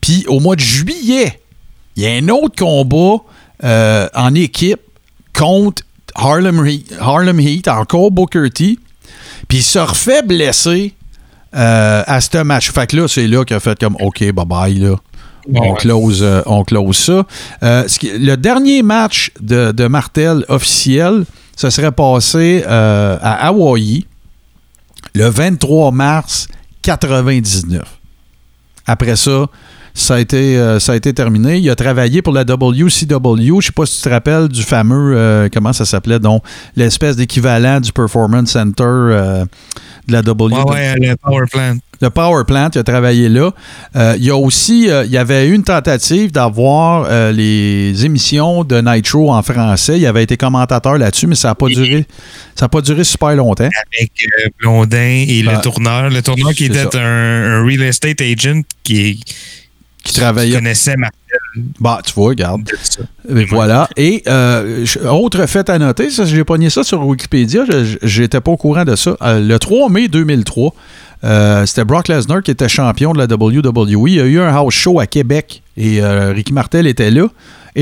[0.00, 1.40] Puis au mois de juillet,
[1.96, 3.22] il y a un autre combat
[4.14, 4.80] en équipe
[5.36, 5.82] contre
[6.14, 8.78] Harlem Heat, Harlem Heat encore Booker T.
[9.48, 10.94] Puis il se refait blesser
[11.54, 12.70] euh, à ce match.
[12.70, 14.96] Fait que là, c'est là qu'il a fait comme OK, bye bye, là.
[15.54, 17.24] On, close, euh, on close ça.
[17.62, 21.24] Euh, ce qui- le dernier match de, de Martel officiel,
[21.56, 24.04] ce serait passé à Hawaï
[25.14, 26.46] le 23 mars
[26.82, 27.82] 99.
[28.86, 29.46] Après ça,
[29.94, 31.58] ça a, été, ça a été terminé.
[31.58, 33.46] Il a travaillé pour la WCW.
[33.46, 36.42] Je ne sais pas si tu te rappelles du fameux, comment ça s'appelait, donc
[36.76, 39.42] l'espèce d'équivalent du Performance Center
[40.10, 40.52] de la WWE.
[40.52, 41.76] Ouais, ouais, le Power Plant.
[42.02, 43.50] Le Power Plant, il a travaillé là.
[43.94, 48.06] Euh, il y a aussi, euh, il y avait eu une tentative d'avoir euh, les
[48.06, 49.98] émissions de Nitro en français.
[49.98, 52.06] Il avait été commentateur là-dessus, mais ça n'a pas duré.
[52.54, 53.68] Ça n'a pas duré super longtemps.
[53.98, 54.12] Avec
[54.60, 55.52] Blondin et Ah.
[55.56, 56.08] le tourneur.
[56.10, 57.00] Le tourneur qui était un,
[57.60, 59.22] un real estate agent qui,
[60.04, 60.56] Qui travaillait.
[60.56, 61.18] connaissait Martel
[61.78, 62.62] Bah, tu vois, regarde.
[63.28, 63.88] Et voilà.
[63.96, 68.56] Et euh, autre fait à noter, j'ai pogné ça sur Wikipédia, je- j'étais pas au
[68.56, 69.16] courant de ça.
[69.22, 70.72] Euh, le 3 mai 2003,
[71.24, 74.08] euh, c'était Brock Lesnar qui était champion de la WWE.
[74.08, 77.26] Il y a eu un house show à Québec et euh, Ricky Martel était là.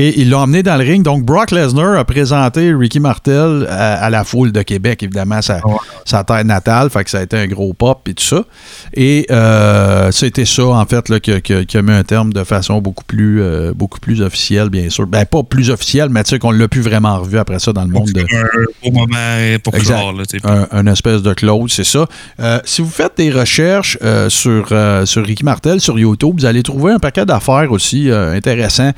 [0.01, 1.03] Et il l'a emmené dans le ring.
[1.03, 5.55] Donc, Brock Lesnar a présenté Ricky Martel à, à la foule de Québec, évidemment, sa,
[5.67, 5.75] Ouais.
[6.05, 6.89] sa terre natale.
[6.89, 8.45] Fait que ça a été un gros pop et tout ça.
[8.93, 12.03] Et euh, c'était ça, en fait, là, qui, a- qui a- qui a mis un
[12.05, 15.05] terme de façon beaucoup plus, euh, beaucoup plus officielle, bien sûr.
[15.05, 17.83] Ben, pas plus officielle, mais tu sais qu'on l'a plus vraiment revu après ça dans
[17.83, 19.95] le monde de Un beau moment pour Exact.
[19.95, 20.13] clore.
[20.13, 22.05] Là, un, un espèce de close, c'est ça.
[22.39, 23.97] Euh, si vous faites des recherches
[24.29, 24.67] sur,
[25.03, 28.91] sur Ricky Martel sur YouTube, vous allez trouver un paquet d'affaires aussi intéressants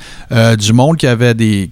[0.56, 1.68] du monde qui avait des.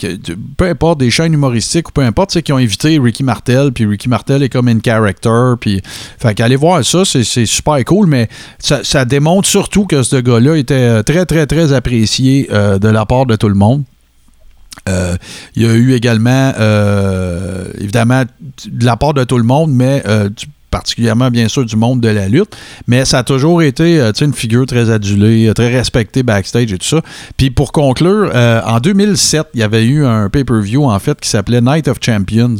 [0.56, 3.72] peu importe, des chaînes humoristiques ou peu importe, tu sais, qui ont invité Ricky Martel,
[3.72, 5.80] puis Ricky Martel est comme une character, puis.
[6.18, 10.56] Fait qu'allez voir ça, c'est c'est super cool, mais ça, démontre surtout que ce gars-là
[10.56, 13.84] était euh, très, très, très apprécié euh, de la part de tout le monde.
[14.88, 15.16] Euh,
[15.56, 16.52] il y a eu également,
[17.78, 18.24] évidemment,
[18.66, 20.02] de la part de tout le monde, mais
[20.36, 22.56] du- particulièrement, bien sûr, du monde de la lutte.
[22.86, 26.78] Mais ça a toujours été euh, une figure très adulée, euh, très respectée backstage et
[26.78, 27.02] tout ça.
[27.36, 31.28] Puis pour conclure, euh, en 2007, il y avait eu un pay-per-view, en fait, qui
[31.28, 32.56] s'appelait Night of Champions.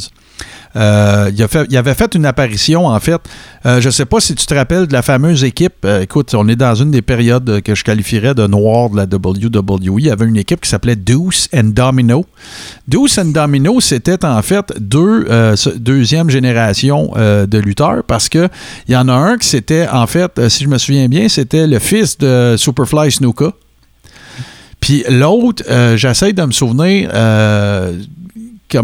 [0.77, 1.31] Euh,
[1.69, 3.21] il, avait fait une apparition, en fait.
[3.67, 5.85] Euh, je ne sais pas si tu te rappelles de la fameuse équipe.
[5.85, 9.05] Euh, écoute, on est dans une des périodes que je qualifierais de noir de la
[9.05, 9.99] WWE.
[9.99, 12.25] Il y avait une équipe qui s'appelait Deuce and Domino.
[12.87, 15.27] Deuce and Domino, c'était en fait deux
[15.77, 18.49] deuxième génération de lutteurs parce que
[18.89, 21.67] il y en a un qui c'était, en fait, si je me souviens bien, c'était
[21.67, 23.53] le fils de Superfly Snuka.
[24.81, 25.63] Puis l'autre,
[25.97, 27.11] j'essaie de me souvenir.
[28.75, 28.83] Euh,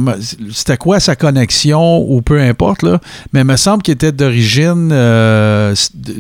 [0.53, 3.01] c'était quoi sa connexion ou peu importe, là.
[3.33, 5.75] mais il me semble qu'il était d'origine euh,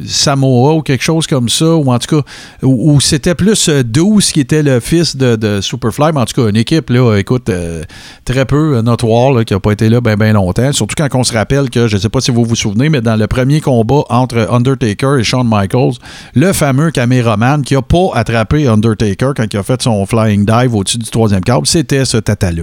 [0.07, 2.23] Samoa ou quelque chose comme ça, ou en tout cas,
[2.63, 6.41] ou, c'était plus euh, Deuce qui était le fils de, de Superfly, mais en tout
[6.41, 7.85] cas, une équipe, là, écoute, euh,
[8.25, 11.33] très peu euh, notoire, qui n'a pas été là bien longtemps, surtout quand on se
[11.33, 14.03] rappelle que, je ne sais pas si vous vous souvenez, mais dans le premier combat
[14.09, 15.95] entre Undertaker et Shawn Michaels,
[16.35, 20.75] le fameux caméraman qui n'a pas attrapé Undertaker quand il a fait son flying dive
[20.75, 22.63] au-dessus du troisième câble, c'était ce tata-là.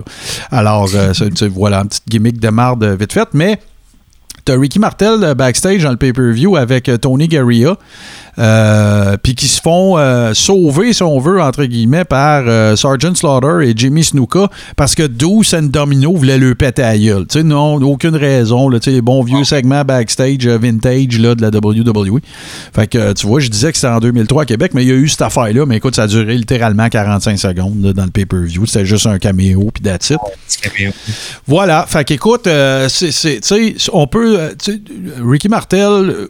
[0.51, 1.13] Alors, euh,
[1.53, 3.59] voilà, une petite gimmick de marde euh, vite faite, mais
[4.45, 7.77] T'as Ricky Martel euh, backstage dans le pay-per-view avec Tony Garria,
[8.39, 13.13] euh, puis qui se font euh, sauver, si on veut, entre guillemets, par euh, Sergeant
[13.15, 17.25] Slaughter et Jimmy Snuka, parce que Deuce and Domino voulaient le péter à gueule.
[17.27, 18.69] Tu sais, non, aucune raison.
[18.69, 22.19] Là, les bons vieux segments backstage euh, vintage là, de la WWE.
[22.73, 24.91] Fait que, tu vois, je disais que c'était en 2003 à Québec, mais il y
[24.91, 28.11] a eu cette affaire-là, mais écoute, ça a duré littéralement 45 secondes là, dans le
[28.11, 28.65] pay-per-view.
[28.65, 30.17] C'était juste un caméo, puis that's it.
[30.61, 30.91] Caméo.
[31.47, 32.47] Voilà, fait qu'écoute,
[32.89, 34.37] c'est, c'est- tu sais, on peut,
[35.23, 36.27] Ricky Martel,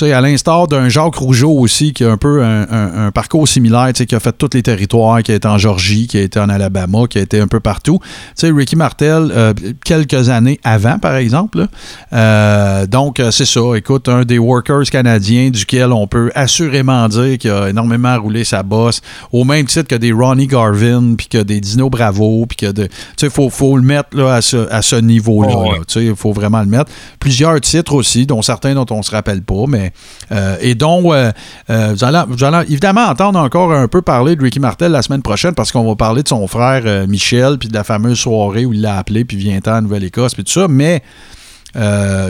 [0.00, 3.46] sais, à l'instar d'un Jacques Rougeau aussi, qui a un peu un, un- un parcours
[3.48, 6.18] similaire, tu sais, qui a fait tous les territoires, qui a été en Georgie, qui
[6.18, 7.98] a été en Alabama, qui a été un peu partout.
[8.02, 9.52] Tu sais, Ricky Martel, euh,
[9.84, 11.66] quelques années avant, par exemple.
[12.12, 13.60] Euh, donc, euh, c'est ça.
[13.76, 18.62] Écoute, un des workers canadiens duquel on peut assurément dire qu'il a énormément roulé sa
[18.62, 19.00] bosse,
[19.32, 22.84] au même titre que des Ronnie Garvin, puis que des Dino Bravo, puis que de.
[22.84, 25.52] Tu sais, il faut, faut le mettre là, à ce, à ce niveau-là.
[25.54, 25.78] Oh, ouais.
[25.86, 26.90] Tu sais, il faut vraiment le mettre.
[27.20, 29.83] Plusieurs titres aussi, dont certains dont on se rappelle pas, mais.
[30.32, 31.32] Euh, et donc, euh,
[31.68, 35.72] vous, allez, évidemment entendre encore un peu parler de Ricky Martel la semaine prochaine parce
[35.72, 38.80] qu'on va parler de son frère euh, Michel, puis de la fameuse soirée où il
[38.80, 41.02] l'a appelé, puis vient en Nouvelle-Écosse, puis tout ça, mais.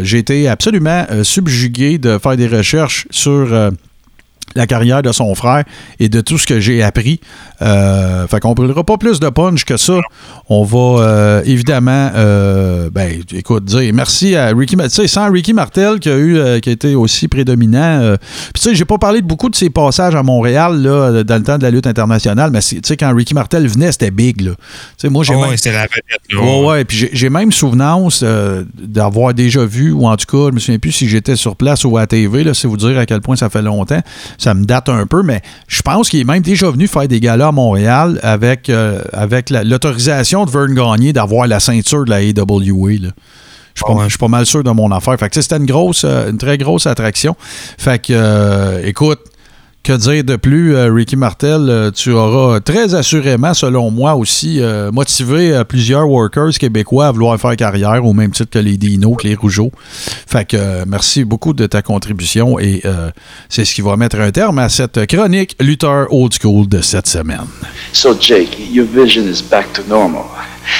[0.02, 3.52] j'ai été absolument subjugué de faire des recherches sur
[4.55, 5.64] la carrière de son frère
[6.00, 7.20] et de tout ce que j'ai appris.
[7.62, 10.00] Euh, fait qu'on ne brûlera pas plus de punch que ça.
[10.48, 14.90] On va euh, évidemment, euh, ben, écoute, dire merci à Ricky Martel.
[14.94, 18.00] Tu sais, sans Ricky Martel qui a eu, euh, qui a été aussi prédominant.
[18.00, 18.16] euh,
[18.52, 21.36] Puis tu sais, j'ai pas parlé de beaucoup de ses passages à Montréal là, dans
[21.36, 24.40] le temps de la lutte internationale, mais tu sais, quand Ricky Martel venait, c'était big.
[24.42, 24.52] Là.
[24.52, 24.59] Tu
[24.98, 26.42] sais, moi, j'ai Oh, même- la vedette.
[26.42, 26.84] Ouais, ouais.
[26.84, 28.22] Puis j'ai- même souvenance
[28.78, 31.84] d'avoir déjà vu, ou en tout cas, je me souviens plus si j'étais sur place
[31.84, 34.00] ou à TV, là, c'est vous dire à quel point ça fait longtemps.
[34.45, 37.18] Ça me date un peu, mais je pense qu'il est même déjà venu faire des
[37.18, 42.11] galas à Montréal avec, euh, avec la- l'autorisation de Vern Gagné d'avoir la ceinture de
[42.11, 42.90] la AWA.
[43.01, 43.09] là.
[43.74, 44.05] Je suis pas, Ouais.
[44.05, 45.18] je suis pas mal sûr de mon affaire.
[45.18, 47.34] Fait que c'était une grosse, euh, une très grosse attraction.
[47.78, 49.20] Fait que, euh, écoute,
[49.85, 51.68] que dire de plus, euh, Ricky Martel?
[51.68, 57.39] euh, tu auras très assurément, selon moi aussi, euh, motivé plusieurs workers québécois à vouloir
[57.39, 59.70] faire carrière au même titre que les Dino, que les Rougeaux.
[60.26, 62.82] Fait que merci beaucoup de ta contribution et
[63.49, 67.07] c'est ce qui va mettre un terme à cette chronique Luther Old School de cette
[67.07, 67.47] semaine.
[67.93, 70.24] So, Jake, your vision is back to normal.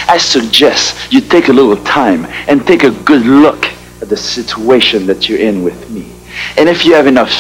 [0.09, 3.67] I suggest you take a little time and take a good look
[4.03, 6.14] at the situation that you're in with me.
[6.57, 7.31] And if you have enough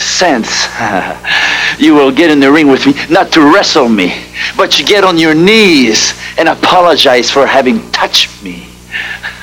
[0.00, 0.66] sense,
[1.78, 4.14] you will get in the ring with me, not to wrestle me,
[4.56, 8.66] but you get on your knees and apologize for having touched me.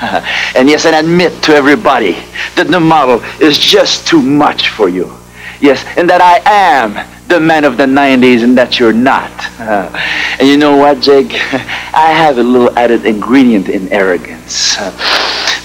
[0.56, 2.12] and yes, and admit to everybody
[2.56, 5.12] that the model is just too much for you.
[5.60, 9.30] Yes, and that I am the man of the 90s and that you're not.
[10.36, 11.32] And you know what, Jake?
[11.32, 14.76] I have a little added ingredient in arrogance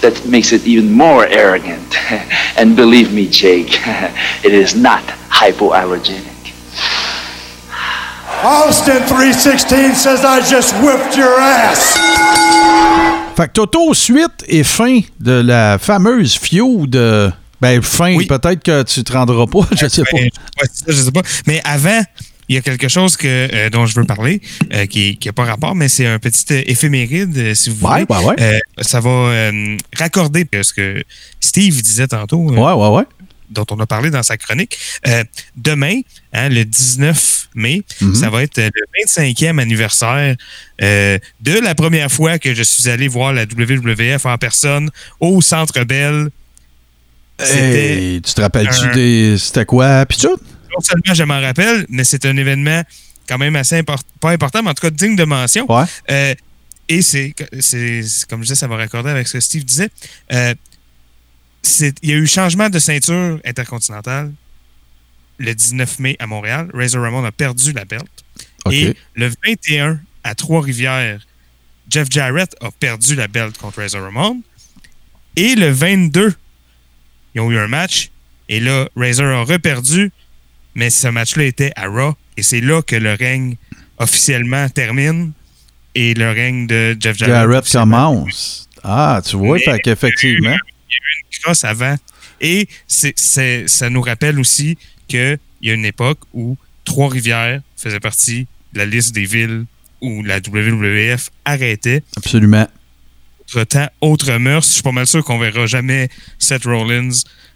[0.01, 1.95] that makes it even more arrogant.
[2.57, 3.79] and believe me, Jake,
[4.43, 6.25] it is not hypoallergenic.
[8.43, 11.97] Austin 316 says I just whipped your ass.
[13.35, 16.95] Fait que Toto, suite et fin de la fameuse feud.
[16.95, 17.29] euh,
[17.61, 18.25] Ben, fin, Oui.
[18.25, 20.09] peut-être que tu te rendras pas, je sais pas.
[20.17, 21.21] Ben, ouais, c'est ça, je sais pas.
[21.45, 22.01] Mais avant,
[22.49, 24.41] il y a quelque chose que, euh, dont je veux parler,
[24.73, 28.05] euh, qui n'a pas rapport, mais c'est un petit euh, éphéméride, si vous voulez.
[28.09, 28.59] ouais, ouais.
[28.81, 29.51] Ça va
[29.95, 31.03] raccorder ce que
[31.39, 33.03] Steve disait tantôt, Ouais, ouais, ouais.
[33.51, 34.77] dont on a parlé dans sa chronique.
[35.55, 36.01] Demain,
[36.33, 38.15] hein, le 19 mai, Mhm.
[38.15, 38.69] ça va être le
[39.01, 40.35] 25e anniversaire
[40.79, 44.89] de la première fois que je suis allé voir la WWF en personne
[45.19, 46.29] au Centre Bell.
[47.39, 49.35] Hey, tu te rappelles-tu un- des.
[49.37, 50.05] C'était quoi?
[50.05, 50.37] Puis tout?
[50.73, 52.83] Non seulement je m'en rappelle, mais c'est un événement
[53.27, 55.65] quand même assez import- pas important, mais en tout cas digne de mention.
[55.71, 55.85] Ouais.
[56.09, 56.33] Euh,
[56.87, 57.33] et c'est,
[58.27, 59.89] comme je disais, ça va raccorder avec ce que Steve disait.
[60.33, 60.55] Euh,
[62.01, 64.31] il y a eu changement de ceinture intercontinentale
[65.37, 66.69] le 19 mai à Montréal.
[66.73, 68.07] Razor Ramon a perdu la belt.
[68.71, 71.19] Et le 21 à Trois-Rivières,
[71.89, 74.41] Jeff Jarrett a perdu la belt contre Razor Ramon.
[75.35, 76.33] Et le 22,
[77.35, 78.09] ils ont eu un match.
[78.49, 80.11] Et là, Razor a reperdu.
[80.75, 82.13] Mais ce match-là était à Raw.
[82.37, 83.55] Et c'est là que le règne
[83.97, 85.31] officiellement termine.
[85.95, 87.69] Et le règne de Jeff Jarrett.
[87.71, 88.69] Commence.
[88.83, 90.55] Ah, tu vois, fait qu'effectivement.
[91.43, 91.95] crosse avant.
[92.41, 98.79] Et ça nous rappelle aussi qu'il y a une époque où Trois-Rivières faisait partie de
[98.79, 99.65] la liste des villes
[100.01, 102.03] où la WWF arrêtait.
[102.15, 102.67] Absolument.
[103.55, 104.65] Autre temps, autre mœurs.
[104.65, 107.09] Je suis pas mal sûr qu'on verra jamais Seth Rollins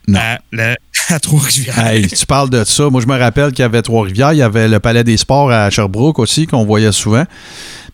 [0.08, 0.20] Non.
[0.20, 0.76] à, la,
[1.10, 1.86] à Trois-Rivières.
[1.86, 2.90] Hey, tu parles de ça.
[2.90, 4.34] Moi, je me rappelle qu'il y avait Trois-Rivières.
[4.34, 7.26] Il y avait le Palais des Sports à Sherbrooke aussi, qu'on voyait souvent.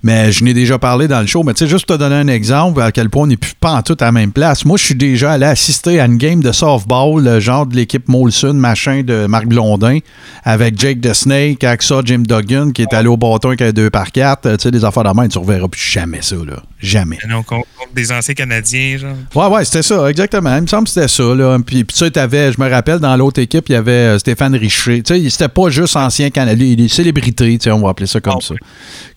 [0.02, 1.44] Mais je n'ai déjà parlé dans le show.
[1.44, 3.54] Mais tu sais, juste pour te donner un exemple à quel point on n'est plus
[3.60, 4.64] pas en tout à la même place.
[4.64, 8.08] Moi, je suis déjà allé assister à une game de softball, le genre de l'équipe
[8.08, 10.00] Molson, machin de Marc Blondin,
[10.44, 13.90] avec Jake the Snake, Axa, Jim Duggan, qui est allé au bâton avec un 2
[13.90, 16.64] par 4 Tu sais, des affaires de main, tu ne reverras plus jamais ça, là.
[16.82, 17.18] Jamais.
[17.30, 19.16] Donc, contre des anciens Canadiens, genre.
[19.36, 20.56] Ouais, ouais, c'était ça, exactement.
[20.56, 21.24] Il me semble que c'était ça.
[21.36, 21.58] Là.
[21.66, 24.20] Puis, puis tu sais, t'avais- je me rappelle, dans l'autre équipe, il y avait euh,
[24.20, 25.04] Stéphane Richer.
[25.04, 28.08] Tu sais, c'était pas juste ancien Canadien, il est célébrité, tu sais, on va appeler
[28.08, 28.56] ça comme ça.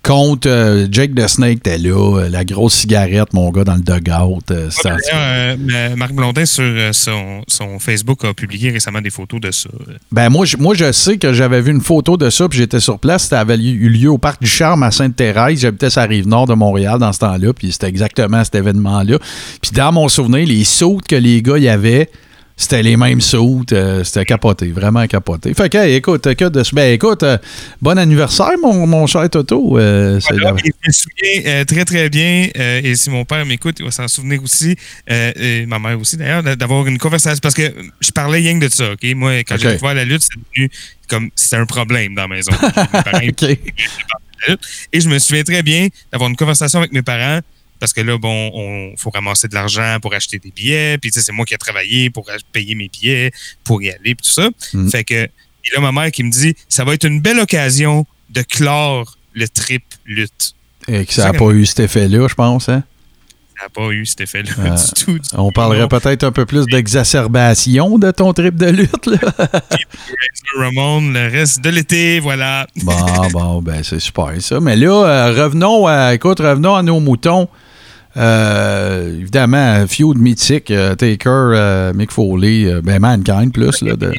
[0.03, 3.81] Contre euh, Jake the Snake, t'es là, euh, la grosse cigarette, mon gars, dans le
[3.81, 4.43] dugout.
[4.51, 9.41] euh, euh, euh, Marc Blondin, sur euh, son, son Facebook, a publié récemment des photos
[9.41, 9.69] de ça.
[10.11, 12.81] Ben moi je, moi, je sais que j'avais vu une photo de ça, puis j'étais
[12.81, 13.29] sur place.
[13.29, 15.61] Ça avait eu lieu au Parc du Charme à Sainte-Thérèse.
[15.61, 19.19] J'habitais sur la rive nord de Montréal dans ce temps-là, puis c'était exactement cet événement-là.
[19.61, 22.09] Puis dans mon souvenir, les sautes que les gars y avaient,
[22.63, 23.73] c'était les mêmes sautes.
[23.73, 25.53] euh, c'était capoté, vraiment capoté.
[25.55, 27.37] Fait que, hey, écoute, que de, ben écoute, euh,
[27.81, 29.79] bon anniversaire, mon, mon cher Toto.
[29.79, 33.85] Euh, Voilà, je me souviens très, très bien, euh, et si mon père m'écoute, il
[33.85, 34.77] va s'en souvenir aussi,
[35.11, 37.41] euh, et ma mère aussi d'ailleurs, d'avoir une conversation.
[37.43, 39.05] Parce que je parlais rien que de ça, OK?
[39.15, 39.61] Moi, quand OK.
[39.61, 40.71] j'ai découvert la lutte, c'est devenu
[41.09, 42.53] comme c'était un problème dans la maison.
[44.93, 47.41] Et je me souviens très bien d'avoir une conversation avec mes parents
[47.83, 50.99] parce que là, bon, on faut ramasser de l'argent pour acheter des billets.
[50.99, 53.33] Puis, tu sais, c'est moi qui ai travaillé pour payer mes billets,
[53.65, 54.51] pour y aller, puis tout ça.
[54.73, 54.89] Mm.
[54.89, 55.31] Fait que Et
[55.75, 59.49] là, ma mère qui me dit, ça va être une belle occasion de clore le
[59.49, 60.53] trip lutte.
[60.87, 62.69] Et que ça n'a pas eu cet effet-là, je pense.
[62.69, 62.85] Hein?
[63.59, 65.19] Ça n'a pas eu cet effet-là Euh, du tout.
[65.19, 65.53] du On tout.
[65.53, 69.07] parlerait peut-être un peu plus d'exacerbation de ton trip de lutte.
[69.07, 69.19] Là.
[70.57, 72.69] Ramon, le reste de l'été, voilà.
[72.85, 74.61] Bon, bon, ben c'est super ça.
[74.61, 77.49] Mais là, euh, revenons à, écoute, revenons à nos moutons.
[78.17, 83.81] Euh, évidemment, feud mythique, euh, Taker, euh, Mick Foley, ben Mankind plus.
[83.83, 84.13] Là, de...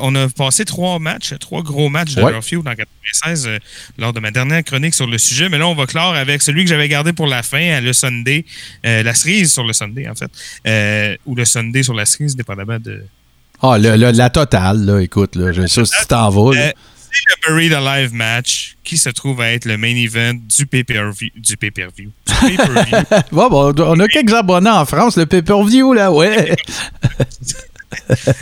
[0.00, 2.32] On a passé trois matchs, trois gros matchs de Ouais.
[2.32, 3.58] leur feud en 96 euh,
[3.98, 5.48] lors de ma dernière chronique sur le sujet.
[5.48, 7.92] Mais là, on va clore avec celui que j'avais gardé pour la fin, à le
[7.92, 8.44] Sunday,
[8.84, 11.18] la cerise sur le Sunday, en fait.
[11.26, 13.04] Ou le Sunday sur la cerise, dépendamment de.
[13.62, 16.52] Ah, le- le- la totale, là, écoute, là, je sais si tu t'en vas.
[17.08, 20.66] Euh, c'est le Buried Alive match qui se trouve à être le main event du
[20.66, 21.30] pay-per-view.
[21.36, 22.10] Du pay-per-view.
[22.26, 22.96] Du pay-per-view.
[23.32, 26.54] Bon, bon, on a quelques abonnés en France, le pay-per-view, là, ouais.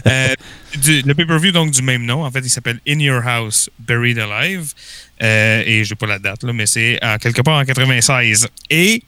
[0.09, 0.35] Euh,
[0.83, 2.25] du- le pay-per-view, donc, du même nom.
[2.25, 4.73] En fait, il s'appelle In Your House, Buried Alive.
[5.23, 8.49] Euh, et je n'ai pas la date, là, mais c'est en quelque part en 96.
[8.71, 9.03] Et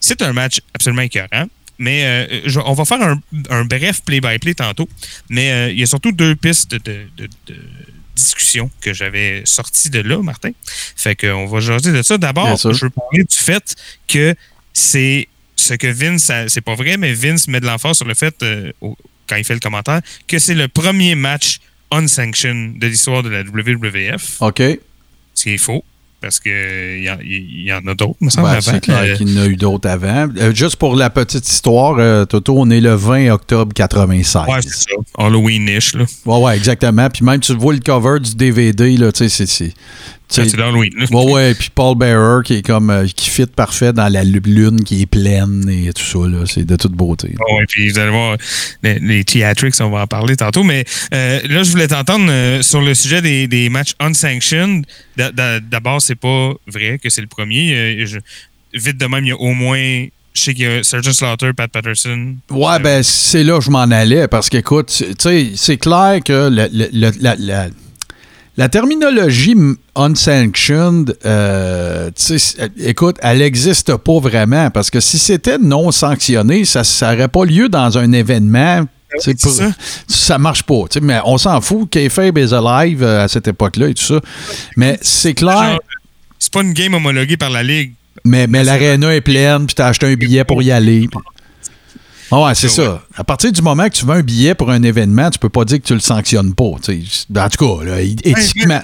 [0.00, 1.46] c'est un match absolument écœurant.
[1.78, 4.88] Mais euh, je- on va faire un, un bref play-by-play tantôt.
[5.28, 7.56] Mais euh, il y a surtout deux pistes de, de- de
[8.14, 10.50] discussion que j'avais sorties de là, Martin.
[10.96, 12.18] Fait qu'on va jaser de ça.
[12.18, 13.74] D'abord, je veux parler du fait
[14.08, 14.34] que
[14.72, 18.34] c'est ce que Vince, c'est pas vrai, mais Vince met de l'emphase sur le fait,
[18.42, 18.72] euh,
[19.26, 21.60] quand il fait le commentaire, que c'est le premier match
[21.90, 24.40] unsanctioned de l'histoire de la WWF.
[24.40, 24.62] OK.
[25.34, 25.84] C'est faux,
[26.24, 28.60] parce qu'il y, en- y en a d'autres, me semble, Ben, avant.
[28.62, 30.28] c'est clair Euh, qu'il y en a eu d'autres avant.
[30.38, 34.42] Euh, juste pour la petite histoire, euh, Toto, on est le 20 octobre 96.
[34.48, 34.96] ouais, c'est ça.
[35.18, 36.04] Halloween-ish, là.
[36.24, 37.08] Ouais, ouais, exactement.
[37.10, 39.74] Puis même, tu vois le cover du DVD, là, tu sais, c'est-
[40.34, 40.56] c'est.
[40.56, 40.70] là.
[40.72, 42.90] Ouais, ouais, puis Paul Bearer qui est comme.
[42.90, 46.44] euh, qui fit parfait dans la lu- lune qui est pleine et tout ça, là.
[46.46, 47.34] C'est de toute beauté.
[47.40, 48.36] Ah ouais, puis vous allez voir
[48.82, 50.62] les, les theatrics, on va en parler tantôt.
[50.64, 54.84] Mais euh, là, je voulais t'entendre euh, sur le sujet des, des matchs unsanctioned.
[55.16, 58.04] D'a- d'a- D'abord, c'est pas vrai que c'est le premier.
[58.06, 58.18] Je-
[58.74, 60.06] vite de même, il y a au moins.
[60.36, 62.34] Je sais qu'il y a Sergeant Slaughter, Pat Patterson.
[62.50, 66.48] Ouais, ben, c'est là que je m'en allais parce qu'écoute, tu sais, c'est clair que
[66.50, 67.68] le- le- le- la, la-
[68.56, 69.56] la terminologie
[69.96, 76.82] unsanctioned, euh, c'est- écoute, elle n'existe pas vraiment parce que si c'était non sanctionné, ça
[77.02, 78.86] n'aurait pas lieu dans un événement.
[79.18, 79.70] sais, c'est pour- ça.
[80.08, 80.82] ça marche pas.
[81.00, 81.88] Mais on s'en fout.
[81.88, 84.20] K-Fabe is alive euh, à cette époque-là et tout ça.
[84.76, 85.78] Mais c'est clair.
[86.40, 87.92] C'est pas une game homologuée par la Ligue.
[88.24, 91.08] Mais, mais l'aréna est pleine, puis t'as acheté un billet pour y aller.
[92.36, 93.00] Ah ouais, c'est ça.
[93.16, 95.64] À partir du moment que tu veux un billet pour un événement, tu peux pas
[95.64, 96.64] dire que tu le sanctionnes pas.
[96.82, 97.00] sais.
[97.38, 98.80] En tout cas, là, éthiquement.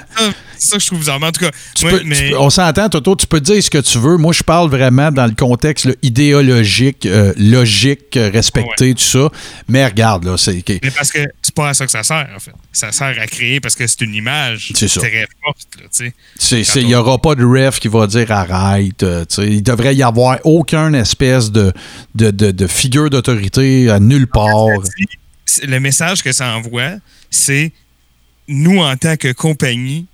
[0.56, 1.18] C'est ça que je trouve bizarre.
[1.18, 3.78] Mais en tout cas, Tu peux- mais- on s'entend, Toto, tu peux dire ce que
[3.78, 4.18] tu veux.
[4.18, 9.28] Moi, je parle vraiment dans le contexte là, idéologique, euh, logique, euh, respecté, tout ça.
[9.68, 10.62] Mais regarde, là, c'est.
[10.82, 11.20] Mais parce que
[11.50, 12.52] c'est pas à ça que ça sert, en fait.
[12.72, 15.66] Ça sert à créer parce que c'est une image C'est très forte,
[16.76, 19.02] Il n'y aura pas de ref qui va dire arrête.
[19.02, 21.72] euh, il devrait y avoir aucune espèce de,
[22.14, 24.68] de, de- de figure d'autorité à nulle part.
[25.64, 26.92] Le message que ça envoie,
[27.30, 27.72] c'est
[28.46, 30.06] nous, en tant que compagnie,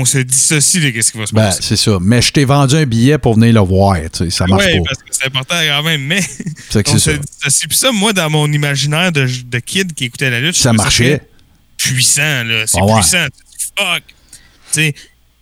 [0.00, 1.62] on se dissocie de ce qui va se Ben, passer.
[1.62, 1.98] c'est ça.
[2.00, 3.96] Mais je t'ai vendu un billet pour venir le voir.
[4.30, 4.84] Ça marche Oui, pas.
[4.86, 7.12] parce que c'est important quand même, mais que on se ça.
[7.16, 7.66] dissocie.
[7.68, 11.22] Puis ça, moi, dans mon imaginaire de, de kid qui écoutait la lutte, Ça marchait.
[11.76, 12.64] puissant, là.
[12.66, 12.94] C'est Ah ouais.
[13.00, 13.26] puissant.
[13.78, 14.02] Fuck!
[14.72, 14.94] Tu sais,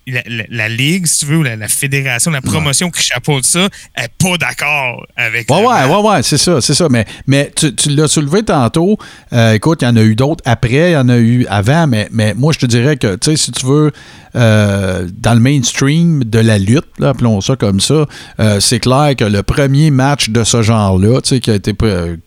[0.06, 3.44] la, la- la ligue, si tu veux, ou la, la fédération, la promotion qui chapeaute
[3.44, 3.68] ça,
[3.98, 5.50] n'est pas d'accord avec.
[5.50, 6.88] Ouais, ouais, ouais, ouais, c'est ça, c'est ça.
[6.90, 8.98] Mais, mais tu, tu l'as soulevé tantôt.
[9.32, 11.86] Euh, écoute, il y en a eu d'autres après, il y en a eu avant,
[11.86, 13.92] mais, mais moi, je te dirais que, tu sais, si tu veux,
[14.36, 18.06] euh, dans le mainstream de la lutte, là, appelons ça comme ça,
[18.40, 21.72] euh, c'est clair que le premier match de ce genre-là, tu sais, qui a été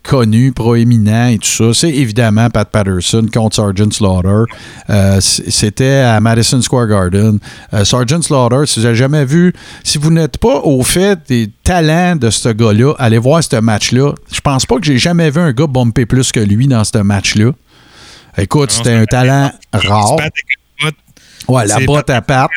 [0.02, 4.44] connu, proéminent et tout ça, c'est évidemment Pat Patterson contre Sergeant Slaughter.
[5.20, 7.38] C'était à Madison Square Garden.
[7.74, 9.52] Euh, Sergeant Slaughter, si vous n'avez jamais vu,
[9.84, 14.14] si vous n'êtes pas au fait des talents de ce gars-là, allez voir ce match-là.
[14.32, 16.98] Je pense pas que j'ai jamais vu un gars bomber plus que lui dans ce
[16.98, 17.50] match-là.
[18.38, 20.16] Écoute, c'était un talent rare.
[21.48, 22.50] Ouais, la botte à patte.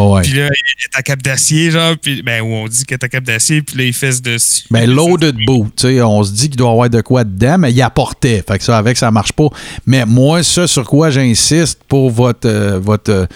[0.00, 0.22] Ouais.
[0.22, 3.04] Puis là, il est à cap d'acier, genre, puis ben, où on dit qu'il est
[3.04, 4.64] à cap d'acier, puis là, il fesse dessus.
[4.70, 7.58] Ben, loaded boot, tu sais, on se dit qu'il doit y avoir de quoi dedans,
[7.58, 8.42] mais il apportait.
[8.46, 9.48] Fait que ça, avec, ça marche pas.
[9.86, 13.26] Mais moi, ça sur quoi j'insiste pour votre, euh, votre euh,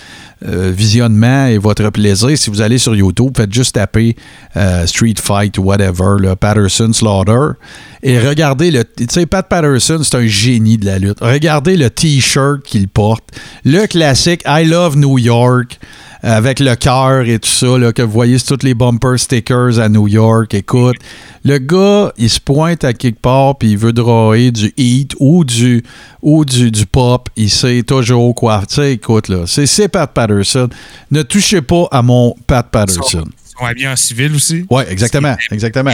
[0.46, 4.14] euh, visionnement et votre plaisir, si vous allez sur YouTube, faites juste taper
[4.56, 7.58] euh, Street Fight ou whatever, là, Patterson Slaughter.
[8.02, 8.84] Et regardez le.
[8.84, 11.16] Tu sais, Pat Patterson, c'est un génie de la lutte.
[11.22, 13.24] Regardez le T-shirt qu'il porte.
[13.64, 15.78] Le classique I Love New York
[16.24, 19.78] avec le cœur et tout ça, là, que vous voyez sur tous les bumper stickers
[19.78, 20.54] à New York.
[20.54, 20.96] Écoute,
[21.44, 25.44] le gars, il se pointe à quelque part puis il veut drawer du heat ou
[25.44, 25.84] du,
[26.22, 27.28] ou du, du pop.
[27.36, 28.62] Il sait toujours quoi.
[28.66, 30.68] Tu sais, écoute, là, c'est c'est Pat Patterson.
[31.10, 33.24] Ne touchez pas à mon Pat Patterson.
[33.26, 34.64] Ils sont habillés en civil aussi.
[34.70, 35.36] Oui, exactement.
[35.50, 35.92] exactement.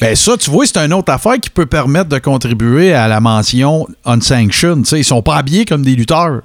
[0.00, 3.20] Ben ça, tu vois, c'est une autre affaire qui peut permettre de contribuer à la
[3.20, 4.82] mention unsanctioned.
[4.84, 6.42] Tu sais, ils sont pas habillés comme des lutteurs.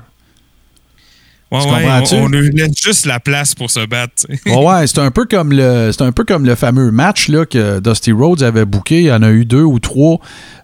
[1.56, 2.16] Ouais, Tu ouais, comprends-tu?
[2.16, 4.26] on, on leur laisse juste la place pour se battre.
[4.46, 7.46] Ouais, ouais, c'est un peu comme le c'est un peu comme le fameux match là,
[7.46, 9.00] que Dusty Rhodes avait booké.
[9.02, 10.20] Il y en a eu deux ou trois.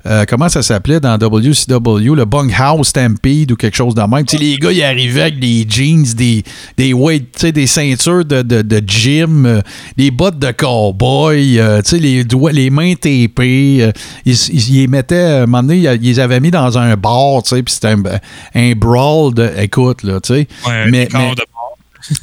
[0.05, 4.25] Euh, comment ça s'appelait dans WCW, le Bunkhouse Stampede ou quelque chose de même?
[4.39, 6.43] Les gars, ils arrivaient avec des jeans, des,
[6.77, 9.61] des weight, des ceintures de, de, de gym, euh,
[9.97, 13.91] des bottes de cowboy, euh, les doigts, les mains tapées.
[14.25, 17.43] ils, ils, les mettaient, à un moment donné, ils les avaient mis dans un bar,
[17.43, 18.03] puis c'était un,
[18.55, 20.47] un brawl de, écoute, là, tu sais.
[20.67, 21.07] Ouais, mais.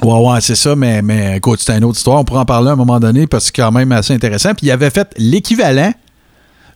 [0.02, 2.18] Ouais, ouais, c'est ça, mais, mais écoute, c'est une autre histoire.
[2.18, 4.54] On pourra en parler à un moment donné parce que c'est quand même assez intéressant.
[4.54, 5.92] Puis il avait fait l'équivalent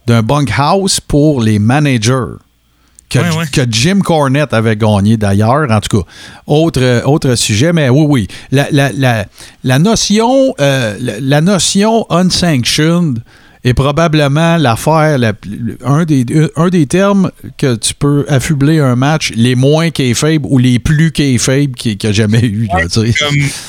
[0.07, 2.37] d'un bunkhouse pour les managers.
[3.09, 6.07] Que, que Jim Cornette avait gagné d'ailleurs, en tout cas.
[6.47, 8.29] Autre, autre sujet, mais oui, oui.
[8.51, 9.27] La, la, la,
[9.65, 13.23] la notion, euh, la, la notion unsanctioned
[13.65, 15.35] est probablement l'affaire, la-
[15.85, 16.25] un, des,
[16.57, 21.13] un des termes que tu peux affubler un match les moins kayfabe ou les plus
[21.13, 22.67] kayfabe qu'il qu'il y a jamais eu.
[22.69, 22.91] Comme-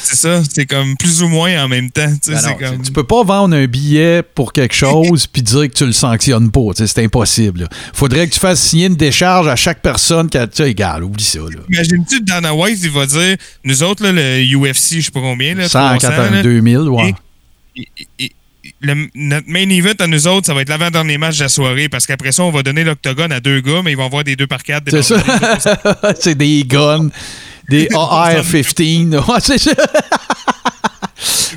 [0.02, 2.12] C'est ça, c'est comme plus ou moins en même temps.
[2.28, 2.82] Ben non, comme...
[2.82, 6.50] Tu peux pas vendre un billet pour quelque chose puis dire que tu le sanctionnes
[6.50, 6.62] pas.
[6.76, 7.62] C'est impossible.
[7.62, 7.68] là.
[7.94, 10.48] Faudrait que tu fasses signer une décharge à chaque personne qui a.
[10.66, 11.40] Égal, oublie ça.
[11.70, 15.54] Imagine-tu Dana White, il va dire Nous autres, là, le UFC, je sais pas combien,
[15.56, 17.14] là, 300, 180, là, 2000, ouais.
[17.76, 18.32] et- et- et-
[18.82, 21.90] le- notre main event à nous autres, ça va être l'avant-dernier match de la soirée
[21.90, 24.36] parce qu'après ça, on va donner l'octogone à deux gars, mais ils vont avoir des
[24.36, 24.86] deux par quatre.
[24.86, 25.16] des C'est
[25.60, 25.78] ça.
[26.20, 27.10] c'est des guns,
[27.70, 29.16] des AR-15.
[29.16, 29.72] Ouais, c'est ça.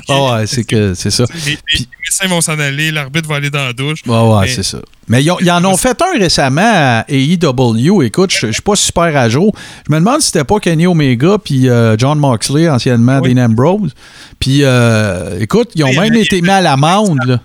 [0.09, 1.25] Ah ouais, c'est que c'est ça.
[1.45, 3.99] Les, les- les médecins vont s'en aller, l'arbitre va aller dans la douche.
[4.05, 4.77] Ouais, ouais, Mais- c'est ça.
[5.09, 8.03] Mais ils, ont- ils en ont fait un récemment à AEW.
[8.03, 9.55] Écoute, je je suis pas super à jour.
[9.87, 13.33] Je me demande si c'était pas Kenny Omega puis euh, John Moxley, anciennement Oui.
[13.33, 13.93] Dean Ambrose.
[14.39, 17.39] Puis, euh, écoute, ils ont Oui, même été mis à l'amende.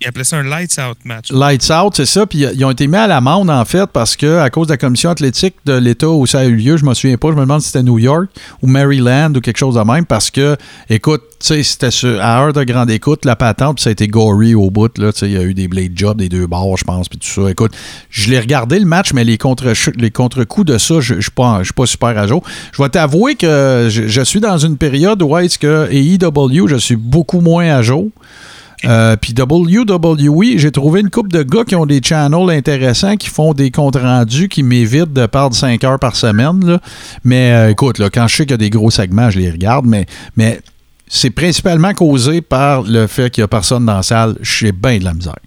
[0.00, 1.30] Ils appelaient ça un lights out match.
[1.30, 2.26] Lights out, c'est ça.
[2.26, 4.78] Puis ils ont été mis à l'amende, en fait, parce que à cause de la
[4.78, 7.42] commission athlétique de l'État où ça a eu lieu, je me souviens pas, je me
[7.42, 8.30] demande si c'était New York
[8.62, 10.56] ou Maryland ou quelque chose de même, parce que,
[10.88, 11.88] écoute, c'était
[12.20, 15.10] à heure de grande écoute, la patente, puis ça a été gory au bout, là,
[15.22, 17.50] il y a eu des blade jobs des deux bords, je pense, puis tout ça.
[17.50, 17.72] Écoute,
[18.10, 21.30] je l'ai regardé le match, mais les contre les contre-coups de ça, je je suis
[21.30, 22.42] pas, je suis pas super à jour.
[22.72, 26.76] Je vais t'avouer que je, je suis dans une période où est-ce que AEW, je
[26.76, 28.10] suis beaucoup moins à jour.
[28.84, 33.28] Euh, Puis WWE, j'ai trouvé une couple de gars qui ont des channels intéressants, qui
[33.28, 36.64] font des comptes rendus, qui m'évitent de perdre 5 heures par semaine.
[36.64, 36.80] là.
[37.24, 39.50] Mais euh, écoute, là, quand je sais qu'il y a des gros segments, je les
[39.50, 40.60] regarde, mais, mais
[41.08, 44.36] c'est principalement causé par le fait qu'il n'y a personne dans la salle.
[44.40, 45.38] J'ai bien de la misère.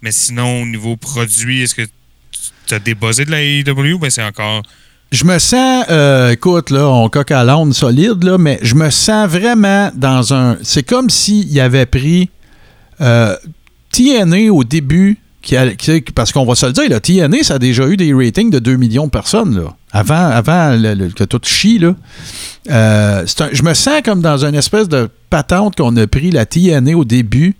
[0.00, 1.82] Mais sinon, au niveau produit, est-ce que
[2.66, 4.62] tu as débuzzé de la AEW ben c'est encore.
[5.12, 8.90] Je me sens, euh, écoute, là, on coque à l'onde solide, là, mais je me
[8.90, 10.56] sens vraiment dans un.
[10.62, 12.28] C'est comme s'il avait pris
[13.00, 13.36] euh,
[13.92, 15.18] TNA au début,
[16.14, 18.58] parce qu'on va se le dire, là, TNA, ça a déjà eu des ratings de
[18.58, 21.78] 2 millions de personnes, là, avant, avant le- que tout chie.
[21.78, 21.94] Là.
[22.70, 26.96] Euh, je me sens comme dans une espèce de patente qu'on a pris la TNA
[26.96, 27.54] au début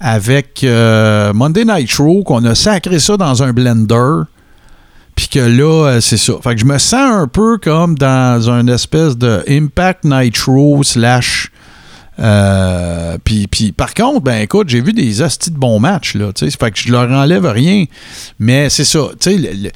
[0.00, 4.24] avec Monday Nitro, qu'on a sacré ça dans un blender.
[5.18, 6.34] Puis que là, euh, c'est ça.
[6.40, 11.50] Fait que je me sens un peu comme dans une espèce de Impact Nitro slash.
[12.20, 16.32] euh, puis, puis par contre, ben écoute, j'ai vu des hosties de bons matchs, là.
[16.32, 17.86] Tu fait que je leur enlève rien.
[18.38, 19.08] Mais c'est ça.
[19.26, 19.72] Il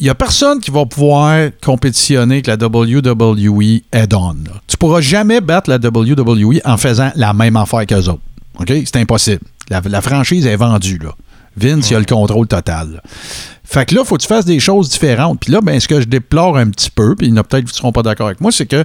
[0.00, 4.38] n'y a personne qui va pouvoir compétitionner avec la WWE head-on.
[4.66, 8.22] Tu pourras jamais battre la WWE en faisant la même affaire qu'eux autres.
[8.58, 8.72] OK?
[8.84, 9.42] C'est impossible.
[9.68, 11.14] La, la franchise est vendue, là.
[11.60, 13.02] Vince, il a le contrôle total.
[13.64, 15.40] Fait que là, il faut que tu fasses des choses différentes.
[15.40, 17.76] Puis là, ben, ce que je déplore un petit peu, puis en peut-être qui ne
[17.76, 18.84] seront pas d'accord avec moi, c'est que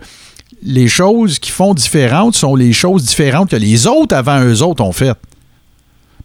[0.62, 4.84] les choses qui font différentes sont les choses différentes que les autres avant eux autres
[4.84, 5.18] ont faites.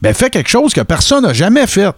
[0.02, 1.92] Ben, fais quelque chose que personne n'a jamais fait.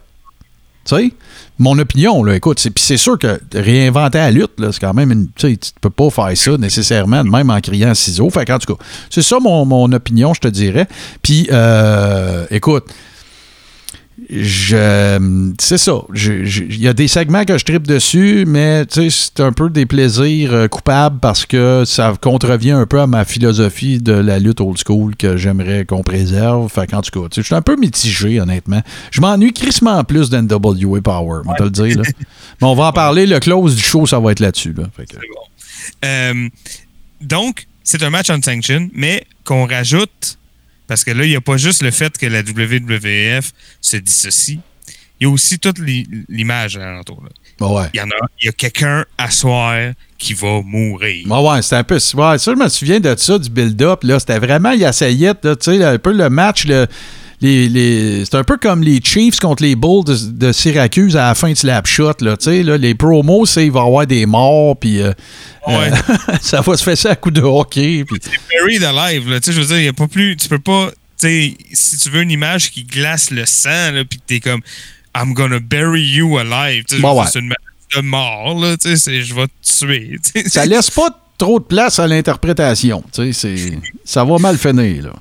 [0.84, 1.12] Tu sais,
[1.58, 5.28] mon opinion, là, écoute, c'est, sûr que réinventer la lutte, c'est quand même une.
[5.34, 8.30] Tu sais, tu peux pas faire ça nécessairement, même en criant ciseaux.
[8.30, 10.88] Fait qu'en tout cas, c'est ça mon, mon opinion, je te dirais.
[11.22, 12.84] Puis, euh, écoute,
[14.30, 15.92] je c'est ça.
[16.14, 20.52] Il y a des segments que je tripe dessus, mais c'est un peu des plaisirs
[20.52, 24.78] euh, coupables parce que ça contrevient un peu à ma philosophie de la lutte old
[24.84, 26.70] school que j'aimerais qu'on préserve.
[26.72, 28.82] Fait qu'en tout cas, je suis un peu mitigé, honnêtement.
[29.10, 31.96] Je m'ennuie crissement plus d'NWA Power, on va te le dire.
[31.98, 32.02] Là.
[32.60, 33.26] Mais on va en parler.
[33.26, 34.72] Le close du show, ça va être là-dessus.
[34.76, 34.84] Là.
[34.96, 35.16] Que-
[36.04, 36.48] Euh,
[37.20, 40.38] donc, c'est un match unsanctioned, mais qu'on rajoute,
[40.92, 44.58] parce que là, il n'y a pas juste le fait que la WWF se dissocie,
[45.20, 47.22] il y a aussi toute l'i- l'image alentour.
[47.24, 47.30] là.
[47.58, 47.86] Bon, ouais.
[47.94, 51.26] Il y en a, il y a quelqu'un à soir qui va mourir.
[51.30, 51.94] Ouais, ouais, c'était un peu.
[51.94, 54.00] Ouais, ça, je me souviens de ça, du build-up.
[54.18, 56.64] C'était vraiment, il essayait, là, tu sais, un peu le match.
[56.66, 56.86] le-
[57.42, 60.16] les, les, c'est un peu comme les Chiefs contre les Bulls de,
[60.46, 62.14] de Syracuse à la fin de Slapshot.
[62.20, 65.12] Là, tu sais, là, les promos, c'est il va y avoir des morts, puis euh,
[65.66, 65.90] Ouais.
[65.92, 68.04] euh, ça va se faire ça à coup de hockey.
[68.08, 68.18] Puis,
[68.50, 69.38] Buried alive, là.
[69.44, 70.36] Je veux dire, il n'y a pas plus.
[70.36, 70.90] Tu peux pas.
[71.18, 74.60] Si tu veux une image qui glace le sang, là, puis que t'es comme
[75.16, 76.84] I'm gonna bury you alive.
[77.00, 77.26] Bon, ouais.
[77.32, 78.76] C'est une maladie de mort, là.
[78.76, 80.18] Tu sais, c'est- je vais te tuer.
[80.34, 80.48] tu sais.
[80.48, 83.04] ça laisse pas trop de place à l'interprétation.
[83.12, 85.04] Tu sais, c'est, ça va mal finir.
[85.04, 85.12] Là.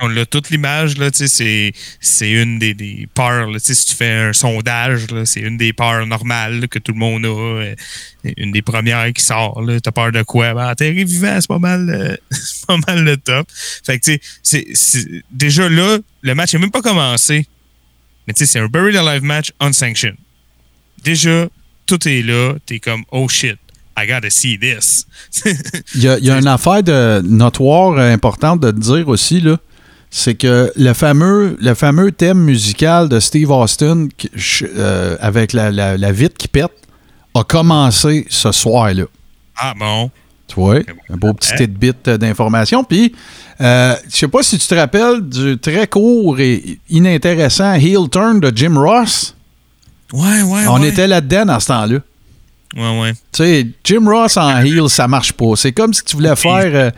[0.00, 1.72] On a toute l'image, c'est,
[2.20, 6.78] une des, des peurs, si tu fais un sondage, c'est une des peurs normales que
[6.78, 7.74] tout le monde a, euh,
[8.36, 10.54] une des premières qui sort, t'as peur de quoi?
[10.54, 13.46] Ben, atterrir vivant, c'est pas mal, euh, c'est pas mal le top.
[13.84, 17.46] Fait que, c'est, c'est- déjà là, le match n'est même pas commencé,
[18.26, 20.16] mais c'est un Buried Alive match unsanctioned.
[21.04, 21.46] Déjà,
[21.86, 23.58] tout est là, t'es comme, oh shit,
[23.96, 25.06] I gotta see this.
[25.94, 29.58] Il y a, une affaire de notoire importante de te dire aussi, là.
[30.16, 34.30] C'est que le fameux, le fameux thème musical de Steve Austin qui-
[34.62, 36.70] euh, avec la, la, la vitre qui pète
[37.34, 39.06] a commencé ce soir-là.
[39.56, 40.12] ah bon?
[40.46, 40.76] Tu vois?
[41.10, 42.84] Un beau petit tidbit euh, d'information.
[42.84, 43.12] Puis,
[43.60, 48.38] euh, je sais pas si tu te rappelles du très court et inintéressant heel turn
[48.38, 49.34] de Jim Ross.
[50.12, 50.90] Ouais, ouais, On ouais.
[50.90, 51.98] était là-dedans dans ce temps-là.
[52.76, 53.12] Ouais, ouais.
[53.14, 55.56] Tu sais, Jim Ross en heel, ça marche pas.
[55.56, 56.90] C'est comme si tu voulais faire euh,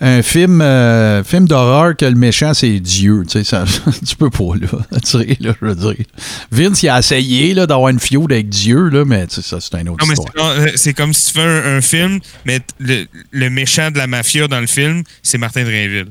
[0.00, 3.22] un film, euh, film d'horreur que le méchant, c'est Dieu.
[3.26, 3.64] Tu sais, ça,
[4.06, 4.68] tu peux pas, là.
[5.40, 6.04] Là, je veux dire.
[6.50, 9.58] Vince, il a essayé là, d'avoir une feud avec Dieu, là, mais tu sais, ça,
[9.60, 10.32] c'est une autre Non, mais histoire.
[10.34, 13.90] c'est comme- euh, c'est comme si tu fais un, un film, mais le, le méchant
[13.90, 16.08] de la mafia dans le film, c'est Martin Drainville.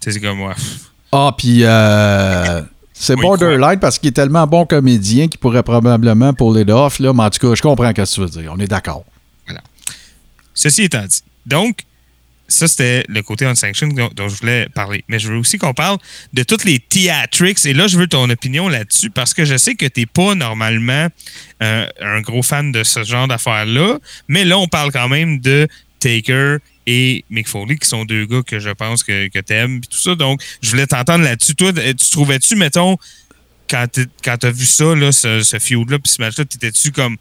[0.00, 0.54] C'est comme, ouais.
[1.10, 2.62] Ah, puis euh,
[2.92, 7.00] c'est Oui, borderline parce qu'il est tellement bon comédien qu'il pourrait probablement pull it off,
[7.00, 7.12] là.
[7.12, 8.52] Mais en tout cas, je comprends ce que tu veux dire.
[8.56, 9.04] On est d'accord.
[10.54, 11.20] Ceci étant dit.
[11.44, 11.80] Donc,
[12.48, 15.04] ça, c'était le côté unsanctioned dont, dont je voulais parler.
[15.08, 15.98] Mais je veux aussi qu'on parle
[16.32, 17.64] de toutes les theatrics.
[17.66, 20.34] Et là, je veux ton opinion là-dessus parce que je sais que tu n'es pas
[20.34, 21.08] normalement
[21.62, 23.98] euh, un gros fan de ce genre d'affaires-là.
[24.28, 25.66] Mais là, on parle quand même de
[25.98, 29.80] Taker et Mick Foley, qui sont deux gars que je pense que, que tu aimes.
[29.80, 30.14] Tout ça.
[30.14, 31.54] Donc, je voulais t'entendre là-dessus.
[31.54, 32.96] Toi, euh, tu trouvais-tu, mettons,
[33.68, 37.16] quand tu as vu ça, là, ce, ce feud-là, puis ce match-là, t'étais-tu comme.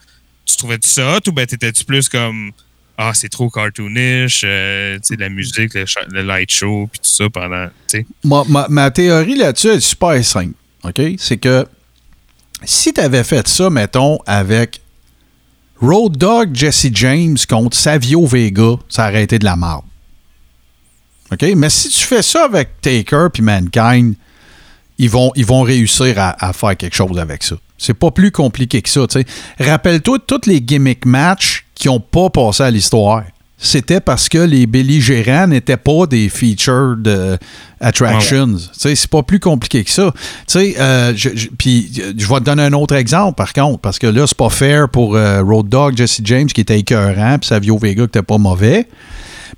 [0.45, 2.52] Tu trouvais-tu ça hot ou ben t'étais-tu plus comme.
[2.97, 7.67] Ah, c'est trop cartoonish, euh, la musique, le, light show, puis tout ça pendant.
[8.23, 10.55] Ma, ma- ma théorie là-dessus est super simple.
[11.17, 11.65] C'est que
[12.63, 14.81] si tu avais fait ça, mettons, avec
[15.81, 19.84] Road Dogg Jesse James contre Savio Vega, ça aurait été de la merde.
[21.57, 24.15] Mais si tu fais ça avec Taker puis Mankind,
[24.97, 27.57] ils vont, réussir à faire quelque chose avec ça.
[27.77, 29.06] C'est pas plus compliqué que ça.
[29.60, 33.23] Rappelle-toi tous les gimmick matchs qui n'ont pas passé à l'histoire.
[33.57, 37.38] C'était parce que les belligérants n'étaient pas des featured euh,
[37.80, 38.57] attractions.
[38.73, 40.14] C'est pas plus compliqué que ça.
[40.56, 43.97] Euh, je- je- Puis euh, je vais te donner un autre exemple, par contre, parce
[43.97, 47.47] que là, c'est pas fair pour euh, Road Dogg, Jesse James, qui était écœurant, puis
[47.47, 48.88] Savio Vega, qui était pas mauvais.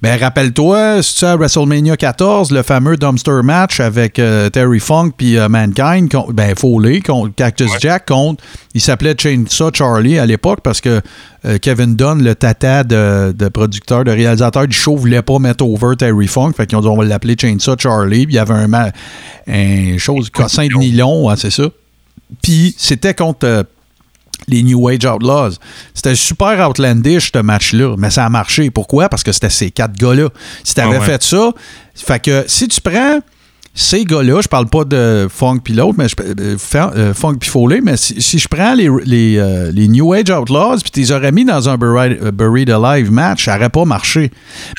[0.04, 5.40] Mais rappelle-toi, c'est à WrestleMania 14, le fameux dumpster match avec euh, Terry Funk puis
[5.40, 8.44] euh, Mankind, con- ben Foley contre Cactus Jack contre,
[8.76, 11.02] il s'appelait Chainsaw Charlie à l'époque parce que
[11.46, 15.66] euh, Kevin Dunn, le tata de, de producteur, de réalisateur du show, voulait pas mettre
[15.66, 18.40] over Terry Funk, fait qu'ils ont dit on va l'appeler Chainsaw Charlie, puis il y
[18.40, 18.72] avait un,
[19.48, 21.64] un chose, cossin de nylon, hein, c'est ça.
[22.44, 23.64] Puis c'était contre euh,
[24.48, 25.56] les New Age Outlaws.
[25.94, 28.70] C'était super outlandish, ce match-là, mais ça a marché.
[28.72, 29.10] Pourquoi?
[29.10, 30.30] Parce que c'était ces quatre gars-là.
[30.64, 31.06] Si tu avais Ah ouais.
[31.06, 31.52] fait ça,
[31.96, 33.20] fait que si tu prends
[33.80, 37.48] ces gars-là, je parle pas de Funk puis l'autre, mais je, euh, euh, Funk puis
[37.48, 41.00] Foley, mais si, si je prends les, les, euh, les New Age Outlaws puis tu
[41.02, 44.32] les aurais mis dans un Buried, Buried Alive match, ça aurait pas marché.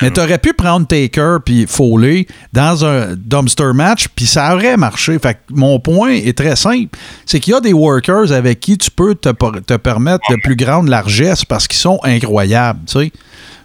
[0.03, 4.77] Mais tu aurais pu prendre Taker puis Foley dans un dumpster match puis ça aurait
[4.77, 5.17] marché.
[5.21, 8.77] Fait que mon point est très simple, c'est qu'il y a des workers avec qui
[8.79, 13.13] tu peux te, te permettre de plus grande largesse parce qu'ils sont incroyables, tu sais.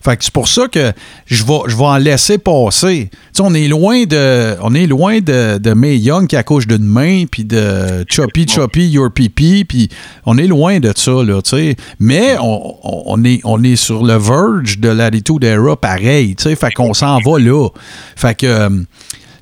[0.04, 0.92] Fait que c'est pour ça que
[1.26, 3.10] je vais, je vais en laisser passer.
[3.12, 6.68] Tu sais, on est loin de, on est loin de, de Mae Young qui accouche
[6.68, 9.90] d'une main, puis de Choppy Choppy Your Pipi, puis
[10.26, 11.76] on est loin de ça, là, tu sais.
[12.00, 16.44] Mais on, on- on est, on est sur le verge de l'attitude era pareil, tu
[16.44, 16.56] sais.
[16.56, 17.70] Fait qu'on s'en va là.
[18.16, 18.70] Fait que, euh,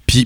[0.05, 0.25] puis,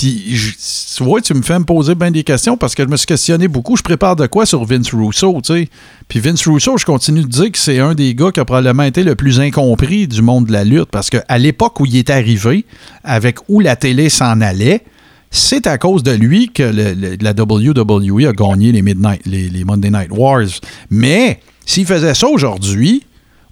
[0.00, 0.52] puis, je-
[0.96, 3.06] tu vois, tu me fais me poser bien des questions parce que je me suis
[3.06, 3.76] questionné beaucoup.
[3.76, 5.68] Je prépare de quoi sur Vince Russo, tu sais?
[6.06, 8.84] Puis Vince Russo, je continue de dire que c'est un des gars qui a probablement
[8.84, 12.10] été le plus incompris du monde de la lutte parce qu'à l'époque où il est
[12.10, 12.64] arrivé,
[13.02, 14.84] avec où la télé s'en allait,
[15.32, 19.48] c'est à cause de lui que le- le- la WWE a gagné les, Midnight, les,
[19.48, 20.46] les Monday Night Wars.
[20.90, 23.02] Mais s'il faisait ça aujourd'hui,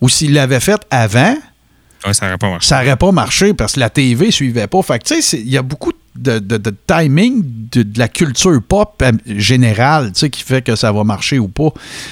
[0.01, 1.35] ou s'il l'avait fait avant,
[2.07, 2.69] Ouais, ça n'aurait pas marché.
[2.69, 4.81] ça n'aurait pas marché parce que la TV suivait pas.
[4.83, 8.61] Fait que, tu sais, il y a beaucoup de, de- timing de, de la culture
[8.67, 11.71] pop euh, générale, tu sais, qui fait que ça va marcher ou pas.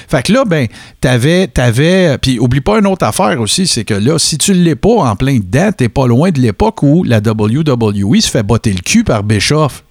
[0.08, 0.66] Fait que là, ben,
[1.00, 4.74] t'avais, t'avais, puis oublie pas une autre affaire aussi, c'est que là, si tu l'es
[4.76, 8.72] pas en plein dedans, t'es pas loin de l'époque où la WWE se fait botter
[8.72, 9.84] le cul par Bischoff.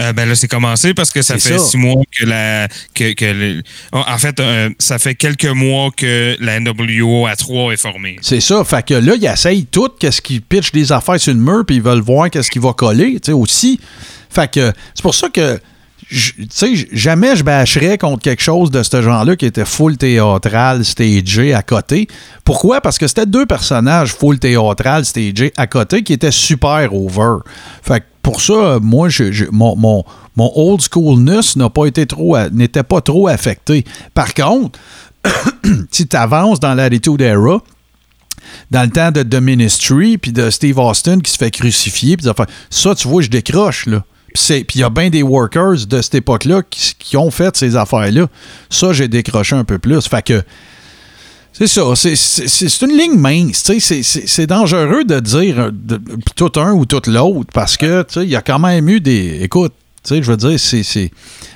[0.00, 1.58] Euh, ben là, c'est commencé parce que ça fait ça.
[1.58, 2.68] six mois que la.
[2.94, 3.62] Que, que le-
[3.92, 8.16] en fait, euh, ça fait quelques mois que la NWO à 3 est formée.
[8.22, 8.62] C'est ça.
[8.64, 11.76] Fait que là, ils essayent tout, qu'est-ce qu'ils pitchent des affaires sur le mur, puis
[11.76, 13.80] ils veulent voir qu'est-ce qui va coller, tu sais, aussi.
[14.30, 15.58] Fait que c'est pour ça que,
[16.10, 21.52] tu jamais je bâcherais contre quelque chose de ce genre-là qui était full théâtral, stagé
[21.52, 22.08] à côté.
[22.44, 22.80] Pourquoi?
[22.80, 27.38] Parce que c'était deux personnages full théâtral, stagé à côté qui étaient super over.
[27.82, 29.08] Fait que pour ça, moi,
[29.52, 30.04] mon,
[30.36, 33.84] old schoolness n'a pas été trop, n'était pas trop affecté.
[34.14, 34.78] Par contre,
[35.90, 37.58] si tu avances dans l'attitude era,
[38.70, 42.26] dans le temps de The Ministry, puis de Steve Austin qui se fait crucifier, puis
[42.70, 44.04] ça, tu vois, je décroche, là.
[44.46, 48.26] Puis il y a bien des workers de cette époque-là qui, ont fait ces affaires-là.
[48.70, 50.06] Ça, j'ai décroché un peu plus.
[50.06, 50.42] Fait que,
[51.52, 53.70] c'est ça, c'est- une ligne mince.
[53.80, 55.70] C'est dangereux de dire
[56.36, 59.40] tout un ou tout l'autre parce que il y a quand même eu des.
[59.42, 59.72] Écoute,
[60.04, 61.10] tu sais, je veux dire, c'est.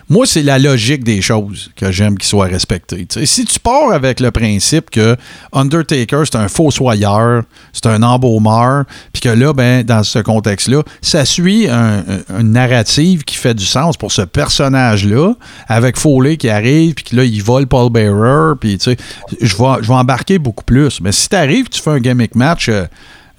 [0.09, 3.06] Moi, c'est la logique des choses que j'aime qu'ils soient respectées.
[3.06, 5.16] Tu sais, si tu pars avec le principe que
[5.55, 11.24] Undertaker, c'est un fossoyeur, c'est un embaumeur, puis que là, ben, dans ce contexte-là, ça
[11.24, 15.35] suit un, un- une narrative qui fait du sens pour ce personnage-là,
[15.69, 18.97] avec Foley qui arrive, puis que là, il vole Paul Bearer, puis tu sais,
[19.40, 21.01] je vais, je embarquer beaucoup plus.
[21.01, 22.69] Mais si t'arrives, tu fais un gimmick match.
[22.69, 22.85] euh,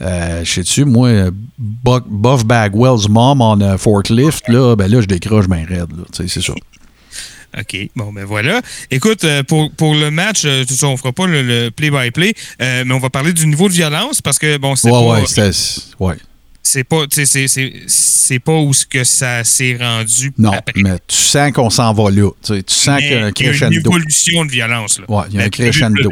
[0.01, 5.47] euh, je sais-tu, moi, Buff Bagwell's mom en euh, forklift, là, ben là, je décroche
[5.47, 6.53] bien raide, c'est ça.
[7.59, 7.77] OK.
[7.95, 8.61] Bon, ben voilà.
[8.89, 12.83] Écoute, euh, pour, pour le match, euh, tout ça, on fera pas le- play-by-play, euh,
[12.85, 15.21] mais on va parler du niveau de violence parce que, bon, c'est Ouais, pas...
[15.21, 15.51] ouais, c'était.
[15.99, 16.15] Ouais.
[16.63, 17.47] c'est pas, c'est- c'est-
[17.85, 20.81] c'est pas où ce que ça s'est rendu Non, après.
[20.81, 22.31] mais tu sens qu'on s'en va là.
[22.43, 23.79] Tu, sais, tu sens qu'il y a un il y a une crescendo.
[23.91, 24.99] évolution de violence.
[24.99, 25.05] Là.
[25.07, 26.09] Ouais, il y a un La crescendo.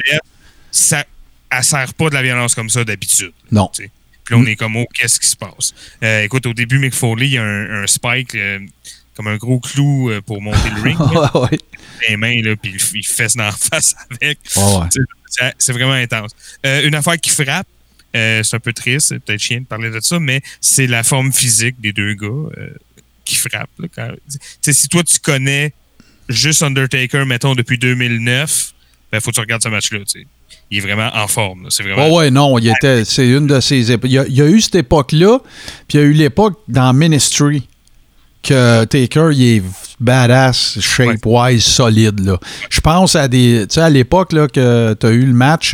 [0.69, 1.03] Ça,
[1.51, 3.33] elle sert pas de la violence comme ça d'habitude.
[3.51, 3.69] Non.
[3.75, 3.89] Puis
[4.29, 5.73] là, on est comme, oh, qu'est-ce qui se passe?
[6.03, 8.59] Euh, écoute, au début, Mick Foley, il y a un, un spike, euh,
[9.15, 10.97] comme un gros clou euh, pour monter le ring.
[11.13, 11.31] là.
[11.37, 11.57] ouais,
[12.07, 14.39] les mains, là, puis il, il fesse dans la face avec.
[14.55, 14.87] Ouais,
[15.57, 16.31] c'est- vraiment intense.
[16.63, 17.67] Une affaire qui frappe,
[18.13, 21.31] c'est un peu triste, c'est peut-être chiant de parler de ça, mais c'est la forme
[21.33, 22.49] physique des deux gars
[23.25, 23.69] qui frappent.
[23.79, 24.11] là, quand-
[24.61, 25.73] si toi, tu connais
[26.29, 28.73] juste Undertaker, mettons, depuis 2009,
[29.11, 29.99] ben, faut que tu regardes ce match-là.
[29.99, 30.27] tu sais.
[30.71, 31.67] Il est vraiment en forme.
[31.69, 32.07] C'est vraiment.
[32.07, 34.09] Ouais, ouais, non, il était, c'est une de ces époques.
[34.09, 35.39] Il y, a, il y a eu cette époque-là,
[35.87, 37.67] puis il y a eu l'époque dans Ministry
[38.41, 39.63] que Taker, il est
[39.99, 42.21] badass, shape-wise, solide.
[42.21, 42.39] Là.
[42.69, 43.65] Je pense à des.
[43.69, 45.71] Tu sais, à l'époque là, que tu as eu le match,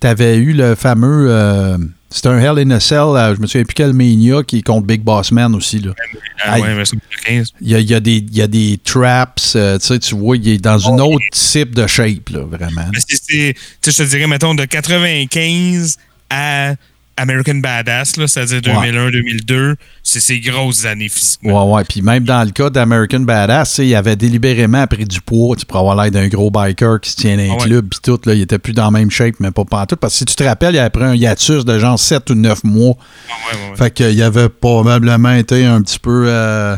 [0.00, 1.26] tu avais eu le fameux.
[1.30, 1.76] euh,
[2.10, 4.62] c'était un Hell in a Cell, euh, je me souviens plus quel Mania qui est
[4.62, 5.80] contre Big Boss Man aussi.
[5.80, 5.92] Là.
[6.44, 6.96] Ah, ouais, mais c'est
[7.26, 7.52] 15.
[7.60, 10.36] Il y a, il y a des, il y a des traps, euh, tu vois,
[10.36, 12.88] il est dans une autre type de shape, là, vraiment.
[13.08, 15.96] C'est- c'est- je te dirais, mettons, de 95
[16.30, 16.74] à
[17.18, 21.70] American Badass, là, c'est-à-dire 2001-2002, c'est ces grosses années physiquement.
[21.72, 21.84] Ouais, ouais.
[21.84, 25.66] Puis même dans le cas d'American Badass, il avait délibérément pris du poids tu sais,
[25.66, 27.64] pour avoir l'air d'un gros biker qui se tient dans un Ah ouais.
[27.64, 27.88] club.
[27.88, 29.98] Puis tout, là, il était plus dans la même shape, mais pas pantoute.
[29.98, 32.34] Parce que si tu te rappelles, il avait pris un hiatus de genre 7 ou
[32.34, 32.96] 9 mois.
[32.98, 33.76] Ah ouais, ouais, ouais.
[33.76, 36.76] Fait qu'il avait probablement été un petit peu euh,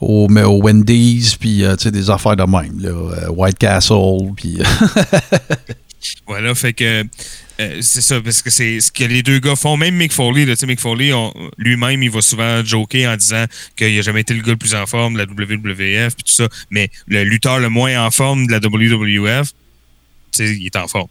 [0.00, 2.78] au, mais au Wendy's, puis euh, tu sais, des affaires de même.
[2.80, 4.58] Là, Euh, White Castle, puis...
[6.26, 7.04] Voilà, fait que
[7.60, 9.76] euh, c'est ça, parce que c'est ce que les deux gars font.
[9.76, 11.12] Même Mick Foley, là, Mick Foley,
[11.58, 13.44] lui-même, il va souvent joker en disant
[13.76, 16.32] qu'il n'a jamais été le gars le plus en forme de la WWF, puis tout
[16.32, 16.48] ça.
[16.70, 19.52] Mais le lutteur le moins en forme de la WWF,
[20.38, 21.08] il est en forme.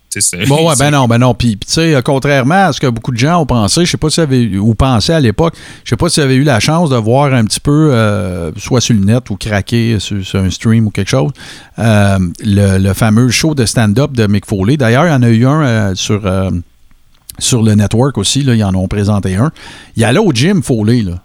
[0.48, 1.34] Bon, ouais, ben non, ben non.
[1.34, 4.10] Puis, tu sais, contrairement à ce que beaucoup de gens ont pensé, je sais pas
[4.10, 6.60] si vous avez, ou pensaient à l'époque, je sais pas si vous avez eu la
[6.60, 10.40] chance de voir un petit peu, euh, soit sur le net ou craquer sur, sur
[10.40, 11.32] un stream ou quelque chose,
[11.80, 14.78] euh, le, le fameux show de stand-up de Mick Foley.
[14.78, 16.22] D'ailleurs, il y en a eu un euh, sur,
[17.38, 19.52] sur le network aussi, là, ils en ont présenté un.
[19.96, 21.22] Il allait au gym Foley, là.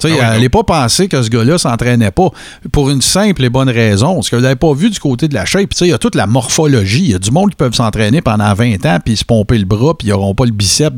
[0.00, 2.30] Tu sais, Ah n'est pas pensé que ce gars-là s'entraînait pas
[2.72, 4.14] pour une simple et bonne raison.
[4.14, 5.70] Parce que vous n'avez pas vu du côté de la shape.
[5.70, 7.04] Tu sais, il y a toute la morphologie.
[7.04, 9.64] Il y a du monde qui peuvent s'entraîner pendant 20 ans puis se pomper le
[9.66, 10.94] bras puis ils n'auront pas le bicep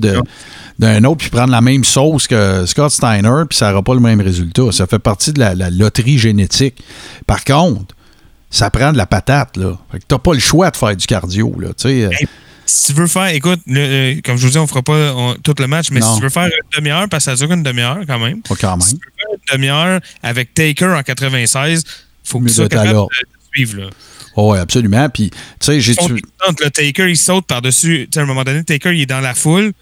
[0.78, 4.00] d'un autre puis prendre la même sauce que Scott Steiner puis ça n'aura pas le
[4.00, 4.70] même résultat.
[4.72, 6.82] Ça fait partie de la, la loterie génétique.
[7.26, 7.94] Par contre,
[8.50, 9.78] ça prend de la patate, là.
[9.90, 11.68] Fait que t'as pas le choix de faire du cardio, là.
[12.66, 15.54] Si tu veux faire, écoute, le- comme je vous dis, on fera pas on- tout
[15.58, 16.10] le match, mais Non.
[16.12, 18.40] si tu veux faire une demi-heure, parce que ça dure une demi-heure quand même.
[18.42, 18.80] pas quand même.
[18.86, 21.82] Si tu veux faire une demi-heure avec Taker en 96,
[22.24, 23.06] faut que tu sois capable de
[23.54, 23.80] suivre.
[23.82, 23.90] Là.
[24.36, 25.08] Oh, ouais, absolument.
[25.10, 25.94] Puis, tu sais, j'ai.
[25.94, 28.06] Le Taker, il saute par-dessus.
[28.10, 29.72] Tu sais, à un moment donné, Taker, il est dans la foule,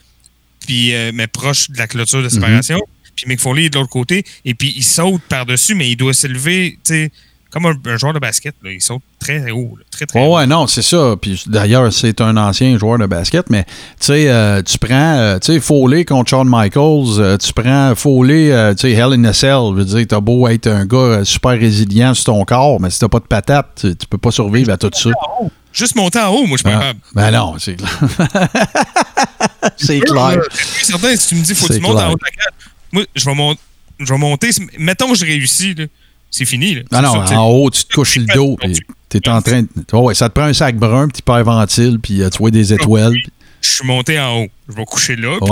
[0.65, 2.79] puis, euh, mais proche de la clôture de séparation.
[3.15, 6.13] Puis Mick Foley est de l'autre côté, et puis il saute par-dessus, mais il doit
[6.13, 7.11] s'élever, tu sais,
[7.51, 8.55] comme un, un joueur de basket.
[8.63, 8.71] Là.
[8.71, 9.75] Il saute très haut.
[9.77, 9.83] là.
[9.91, 10.35] Très, très Ouais, haut.
[10.37, 11.15] ouais, non, c'est ça.
[11.21, 15.39] Puis d'ailleurs, c'est un ancien joueur de basket, mais tu sais, euh, tu prends, euh,
[15.39, 19.25] tu sais, Foley contre Shawn Michaels, euh, tu prends Foley, euh, tu sais, Hell in
[19.25, 22.89] a Cell, veut dire, t'as beau être un gars super résilient sur ton corps, mais
[22.89, 25.09] si t'as pas de patate, tu, tu peux pas survivre à tout ça.
[25.73, 26.99] Juste monter en haut, moi, je suis pas capable.
[27.13, 27.77] ben non, c'est
[29.77, 30.39] c'est clair.
[30.51, 32.09] je suis certain, si tu me dis, faut que C'est tu montes clair.
[32.09, 32.53] en haut de la cage,
[32.91, 33.55] moi, je vais, mon-
[33.99, 34.49] je vais monter.
[34.77, 35.85] Mettons que je réussis, là,
[36.31, 36.73] c'est fini.
[36.75, 36.81] Là.
[36.91, 37.35] Non, C'est non, tu sais.
[37.35, 38.79] en haut, tu te couches le dos, puis
[39.09, 39.67] t'es en train de.
[39.93, 42.73] Oh, ouais, ça te prend un sac brun, puis hyperventile, puis euh, tu vois des
[42.73, 43.13] étoiles.
[43.63, 44.47] Je suis monté en haut.
[44.67, 45.37] Je vais coucher là.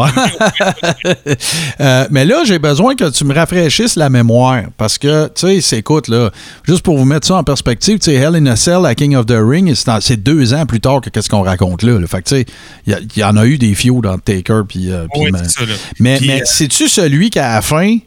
[1.82, 4.64] Euh, mais là, j'ai besoin que tu me rafraîchisses la mémoire.
[4.78, 6.32] Parce que, tu sais, c'est- écoute, là,
[6.64, 9.16] juste pour vous mettre ça en perspective, tu sais, Hell in a Cell à King
[9.16, 12.00] of the Ring, c'est c'est deux ans plus tard que qu'est-ce qu'on raconte là.
[12.00, 12.08] là.
[12.08, 12.46] Fait tu sais,
[12.88, 14.62] il y en a eu des fiots dans Taker.
[14.68, 15.66] Puis, euh, Ouais, mais c'est
[16.00, 17.98] mais, euh, c'est-tu celui qu'à la fin,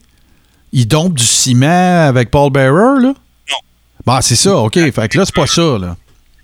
[0.73, 3.09] il dompe du ciment avec Paul Bearer, là?
[3.51, 3.57] Non.
[4.07, 4.75] Bah, c'est ça, OK.
[4.75, 5.97] Fait que là, c'est pas ça, là.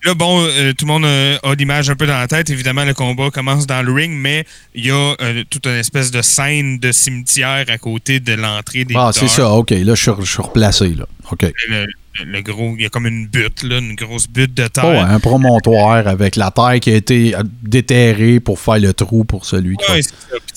[0.04, 2.48] Là, bon, euh, tout le monde euh, a l'image un peu dans la tête.
[2.50, 6.12] Évidemment, le combat commence dans le ring, mais il y a euh, toute une espèce
[6.12, 9.70] de scène de cimetière à côté de l'entrée des Ah, c'est ça, OK.
[9.70, 11.04] Là, je suis- replacé, là.
[11.32, 11.52] OK.
[11.68, 11.86] Le,
[12.24, 14.84] le gros, il y a comme une butte, là, une grosse butte de terre.
[14.86, 17.34] Oh, ouais, un promontoire avec la terre qui a été
[17.64, 19.90] déterrée pour faire le trou pour celui qui.
[19.90, 20.10] Ouais, sais,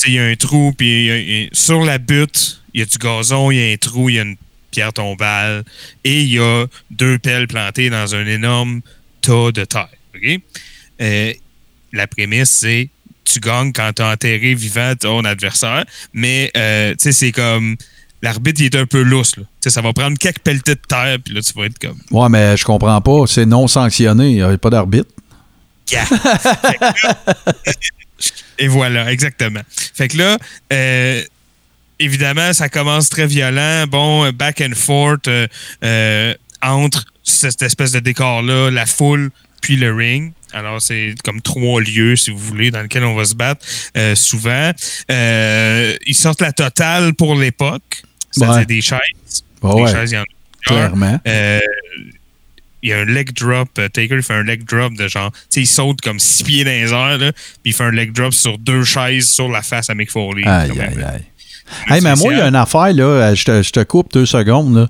[0.07, 3.57] il y a un trou, puis sur la butte, il y a du gazon, il
[3.57, 4.37] y a un trou, il y a une
[4.71, 5.63] pierre tombale,
[6.03, 8.81] et il y a deux pelles plantées dans un énorme
[9.21, 9.89] tas de terre.
[11.01, 11.33] Euh,
[11.93, 12.89] la prémisse, c'est
[13.23, 17.77] tu gagnes quand tu as enterré vivant ton adversaire, mais euh, c'est comme.
[18.23, 19.35] L'arbitre, il est un peu lousse.
[19.35, 19.43] Là.
[19.65, 21.97] Ça va prendre quelques pelletés de terre, puis là, tu vas être comme.
[22.11, 23.23] Ouais, mais je comprends pas.
[23.25, 24.29] C'est non sanctionné.
[24.29, 25.09] Il n'y a pas d'arbitre.
[25.91, 26.05] Yeah.
[28.59, 29.61] Et voilà, exactement.
[29.67, 30.37] Fait que là,
[30.71, 31.23] euh,
[32.03, 33.85] évidemment, ça commence très violent.
[33.87, 35.47] Bon, euh, back and forth euh,
[35.83, 40.33] euh, entre cette espèce de décor-là, la foule, puis le ring.
[40.53, 43.65] Alors, c'est comme trois lieux, si vous voulez, dans lesquels on va se battre
[43.97, 44.71] euh, souvent.
[45.09, 48.65] Ils sortent la totale pour l'époque, c'est-à-dire Ouais.
[48.65, 48.99] des chaises.
[49.61, 49.91] Ouais, des ouais.
[49.91, 50.25] chaises, il y en a
[50.65, 51.19] Clairement.
[52.83, 53.69] il y a un leg drop.
[53.73, 55.31] Taker il fait un leg drop de genre.
[55.31, 57.91] Tu sais, il saute comme six pieds dans les airs, là, puis il fait un
[57.91, 60.45] leg drop sur deux chaises sur la face à Mick Foley.
[60.47, 61.23] Aïe, aïe, aïe.
[61.87, 63.03] Hey, mais moi, il y a une affaire, là.
[63.03, 64.87] euh, Je te, je te coupe deux secondes, là.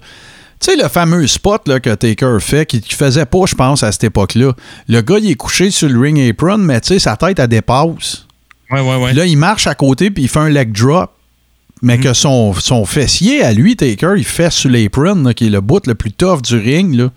[0.60, 3.82] Tu sais, le fameux spot là, que Taker fait, qui, qui faisait pas, je pense,
[3.82, 4.54] à cette époque-là.
[4.88, 7.48] Le gars, il est couché sur le ring apron, mais tu sais, sa tête, elle
[7.48, 8.28] dépasse.
[8.70, 9.08] Ouais, ouais, ouais.
[9.08, 11.12] Puis là, il marche à côté, puis il fait un leg drop.
[11.82, 12.02] Mais Mm.
[12.02, 15.62] que son, son fessier, à lui, Taker, il fait sur l'apron, là, qui est le
[15.62, 16.94] bout le plus tough du ring.
[16.94, 17.10] Là.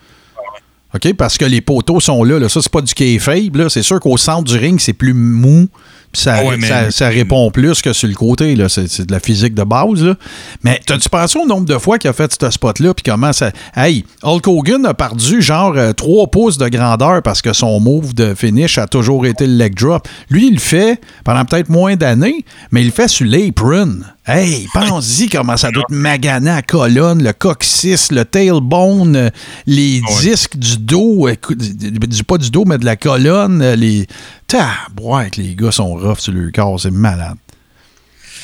[0.95, 1.13] OK?
[1.15, 2.39] Parce que les poteaux sont là.
[2.39, 2.49] là.
[2.49, 3.57] Ça, c'est pas du kayfabe.
[3.57, 3.69] là.
[3.69, 5.69] C'est sûr qu'au centre du ring, c'est plus mou.
[6.15, 8.55] Ça, Ah ouais, mais- ça, ça répond plus que sur le côté.
[8.57, 8.69] là.
[8.69, 10.03] C'est, c'est de la physique de base.
[10.03, 10.15] Là.
[10.63, 12.95] Mais t'as-tu pensé au nombre de fois qu'il a fait ce spot-là?
[12.95, 13.51] Puis comment ça.
[13.77, 18.35] Hey, Hulk Hogan a perdu genre 3 pouces de grandeur parce que son move de
[18.35, 20.07] finish a toujours été le leg drop.
[20.31, 23.99] Lui, il le fait pendant peut-être moins d'années, mais il le fait sur l'apron.
[24.27, 29.31] Hey, pense-y comment ça doit être magané à la colonne, le coccyx, le tailbone,
[29.67, 30.21] les Ouais.
[30.23, 34.07] disques du dos, du- pas du dos, mais de la colonne, les.
[34.47, 37.37] Tabouette, les gars sont rough sur le corps, c'est malade.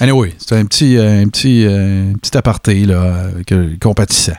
[0.00, 4.36] Anyway, c'est un petit, euh, un petit, euh, un petit aparté là, que- compatissant.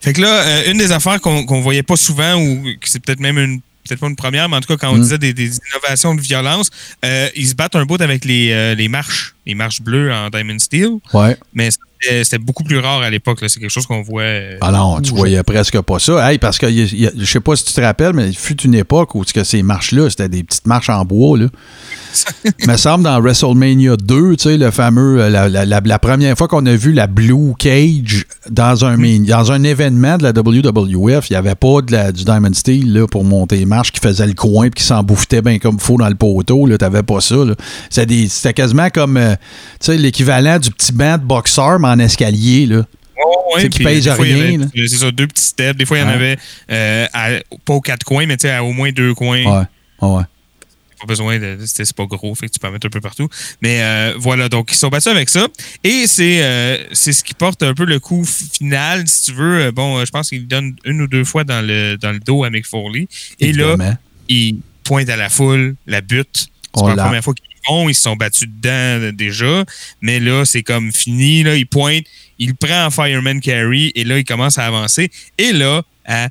[0.00, 3.20] Fait que là, euh, une des affaires qu'on voyait pas souvent, ou que c'est peut-être
[3.20, 3.60] même une.
[3.88, 5.00] Peut-être pas une première, mais en tout cas, quand on Mm.
[5.02, 6.68] disait des, des innovations de violence,
[7.06, 9.34] euh, ils se battent un bout avec les, euh, les marches.
[9.48, 10.90] Les marches bleues en Diamond Steel.
[11.12, 11.36] Ouais.
[11.54, 11.70] Mais
[12.00, 13.38] c'était beaucoup plus rare à l'époque.
[13.48, 14.22] C'est quelque chose qu'on voit.
[14.22, 16.30] euh, Ah non, tu voyais presque pas ça.
[16.30, 19.16] Hey, parce que je sais pas si tu te rappelles, mais il fut une époque
[19.16, 21.36] où que ces marches-là, c'était des petites marches en bois.
[21.38, 21.46] Là.
[22.60, 25.98] Il me semble dans WrestleMania 2, tu sais, le fameux, euh, la, la- la- la
[25.98, 30.30] première fois qu'on a vu la Blue Cage dans un, dans un événement de la
[30.30, 33.92] WWF, il n'y avait pas de la- du Diamond Steel là, pour monter les marches
[33.92, 36.66] qui faisait le coin et qui s'embouffetait bien comme faux dans le poteau.
[36.68, 37.36] Tu n'avais pas ça.
[37.90, 39.34] C'était quasiment comme euh,
[39.80, 42.66] sais, l'équivalent du petit banc de boxeur, mais en escalier.
[42.66, 42.84] Là.
[43.54, 45.76] Ouais, qui pèse rien, C'est ça, deux petits steps.
[45.76, 46.14] Des fois, il y en Ouais.
[46.14, 46.38] avait
[46.70, 47.30] euh, à-
[47.64, 49.42] pas aux quatre coins, mais tu sais, à au moins deux coins.
[49.44, 49.66] Ouais.
[50.08, 50.22] Ouais.
[51.00, 51.58] Pas besoin de.
[51.64, 53.28] C'est pas gros, fait que tu peux en mettre un peu partout.
[53.62, 55.46] Mais euh, voilà, donc ils sont battus avec ça.
[55.84, 59.70] Et c'est euh, c'est ce qui porte un peu le coup final, si tu veux.
[59.70, 62.50] Bon, je pense qu'il donne une ou deux fois dans le, dans le dos à
[62.50, 63.06] Mick Foley.
[63.40, 63.76] Et là,
[64.28, 66.48] il pointe à la foule, la butte.
[66.74, 67.47] C'est Oh la première fois qu'ils
[67.88, 68.68] ils se sont battus dedans
[69.06, 69.64] euh, déjà.
[70.00, 71.42] Mais là, c'est comme fini.
[71.42, 72.04] Là, il pointe,
[72.38, 75.10] il prend en Fireman Carry et là, il commence à avancer.
[75.38, 76.28] Et là, à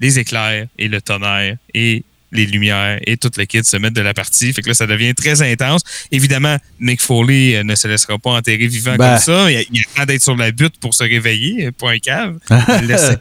[0.00, 4.12] les éclairs et le tonnerre et les lumières et toute kit se mettent de la
[4.12, 4.52] partie.
[4.52, 5.80] Fait que là, ça devient très intense.
[6.12, 9.14] Évidemment, Mick Foley euh, ne se laissera pas enterrer vivant Ben.
[9.14, 9.50] comme ça.
[9.50, 12.38] Il, il attend d'être sur la butte pour se réveiller, euh, un cave.
[12.50, 13.16] Il le laisse-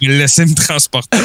[0.00, 1.16] il laisse me transporter.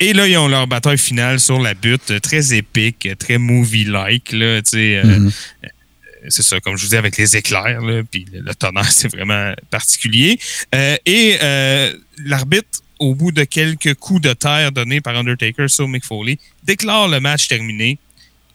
[0.00, 3.38] Et là, ils ont leur bataille finale sur la butte, euh, très épique, euh, très
[3.38, 4.32] movie-like.
[4.32, 5.26] là, euh, Mhm.
[5.64, 5.68] euh,
[6.28, 9.08] C'est ça, comme je vous dis, avec les éclairs, là, puis le, le tonnerre, c'est
[9.08, 10.38] vraiment particulier.
[10.74, 11.92] Euh, et euh,
[12.24, 17.08] l'arbitre, au bout de quelques coups de terre donnés par Undertaker sur Mick Foley, déclare
[17.08, 17.98] le match terminé,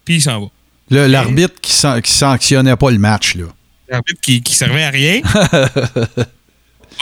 [0.04, 1.08] puis il s'en va.
[1.08, 3.46] L'arbitre qui, san- qui sanctionnait pas le match, là.
[3.88, 5.22] L'arbitre qui, qui servait à rien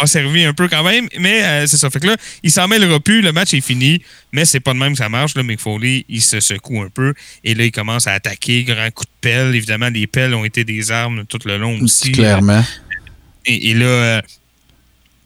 [0.02, 1.90] a servi un peu quand même, mais euh, c'est ça.
[1.90, 4.02] Fait que là, il s'en mêlera plus, le match est fini,
[4.32, 5.36] mais c'est pas de même que ça marche.
[5.36, 7.14] Là, Mick Foley, il se secoue un peu
[7.44, 9.56] et là, il commence à attaquer, grand coup de pelle.
[9.56, 12.12] Évidemment, les pelles ont été des armes tout le long aussi.
[12.12, 12.64] Clairement.
[13.46, 14.22] Et, et là, euh,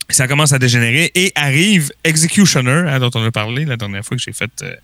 [0.10, 4.18] ça commence à dégénérer et arrive Executioner, hein, dont on a parlé la dernière fois
[4.18, 4.76] que j'ai fait euh,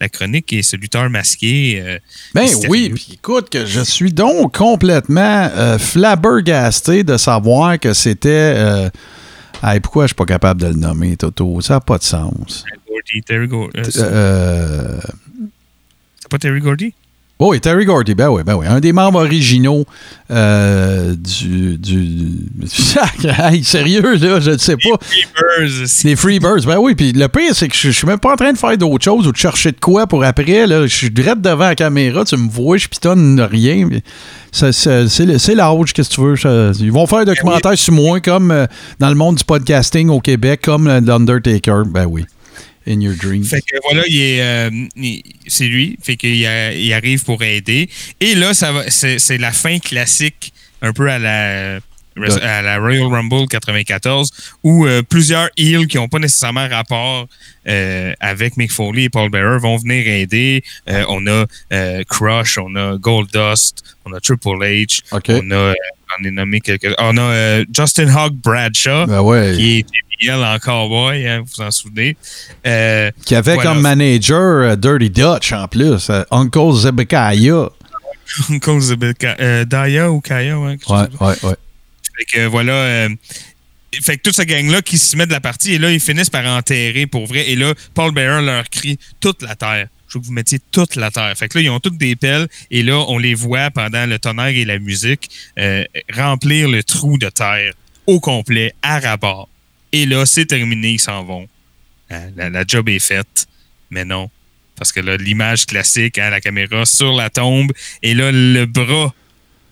[0.00, 1.82] la chronique, et ce lutteur masqué.
[1.84, 1.98] euh,
[2.32, 8.28] Ben oui, puis écoute, que je suis donc complètement euh, flabbergasté de savoir que c'était.
[8.56, 8.90] euh,
[9.62, 11.60] hey, pourquoi je suis pas capable de le nommer, Toto?
[11.60, 12.64] Ça n'a pas de sens.
[12.88, 13.78] Gordy, Terry Gordy.
[13.78, 15.00] euh, c'est- Euh,
[16.20, 16.94] c'est pas Terry Gordy?
[17.40, 18.66] Oh, et Terry Gordy, ben oui, ben oui.
[18.66, 19.84] Un des membres originaux
[20.32, 21.78] euh, du.
[21.78, 22.32] du...
[23.24, 24.98] hey, sérieux, là, je ne sais pas.
[25.00, 26.96] Freebirds, Les Freebirds, ben oui.
[26.96, 29.04] Puis le pire, c'est que je, je suis même pas en train de faire d'autre
[29.04, 30.66] chose ou de chercher de quoi pour après.
[30.66, 30.82] Là.
[30.86, 33.86] Je suis direct devant la caméra, tu me vois, je pitonne rien.
[33.88, 34.02] mais
[34.50, 34.72] C'est
[35.08, 36.36] c'est l'âge, qu'est-ce que tu veux.
[36.36, 38.66] ça- ils vont faire un documentaire sur moi, comme euh,
[38.98, 41.82] dans le monde du podcasting au Québec, comme euh, l'Undertaker.
[41.86, 42.24] Ben oui.
[42.88, 43.44] In your dreams.
[43.44, 44.70] Fait que voilà, il est, euh,
[45.46, 45.98] c'est lui.
[46.02, 47.88] Fait qu'il il arrive pour aider.
[48.18, 51.80] Et là, ça va, c'est, c'est la fin classique, un peu à la,
[52.42, 54.30] à la Royal Rumble 94,
[54.62, 57.26] où euh, plusieurs heels qui n'ont pas nécessairement rapport
[57.68, 60.62] euh, avec Mick Foley et Paul Bearer vont venir aider.
[60.88, 61.44] Euh, on a
[62.04, 65.74] Crush, on a Goldust, on a Triple H, on a,
[66.18, 69.06] on est nommé quelques, on a Justin Hogg Bradshaw.
[69.06, 69.52] Ben ouais.
[69.56, 69.86] Qui est
[70.20, 72.16] JBL en cowboy, hein, vous vous en souvenez.
[72.66, 73.70] Euh, Qui avait voilà.
[73.72, 77.68] comme manager euh, Dirty Dutch en plus, euh, Uncle Zebekiah.
[78.50, 81.56] Uncle Zebeka- euh, Daya ou Kaya, chose Ouais, ouais, ouais.
[82.18, 83.08] Fait que voilà.
[84.02, 86.30] fait que toute ce gang-là qui se met de la partie, et là, ils finissent
[86.30, 87.48] par enterrer pour vrai.
[87.50, 89.86] Et là, Paul Bearer leur crie toute la terre.
[90.08, 91.32] Je veux que vous mettiez toute la terre.
[91.36, 92.48] Fait que là, ils ont toutes des pelles.
[92.70, 95.84] Et là, on les voit pendant le tonnerre et la musique euh,
[96.14, 97.72] remplir le trou de terre
[98.06, 99.44] au complet, à rabat.
[99.92, 101.48] Et là, c'est terminé, ils s'en vont.
[102.10, 103.46] Hein, la, la job est faite.
[103.90, 104.30] Mais non.
[104.76, 109.12] Parce que là, l'image classique, hein, la caméra sur la tombe, et là, le bras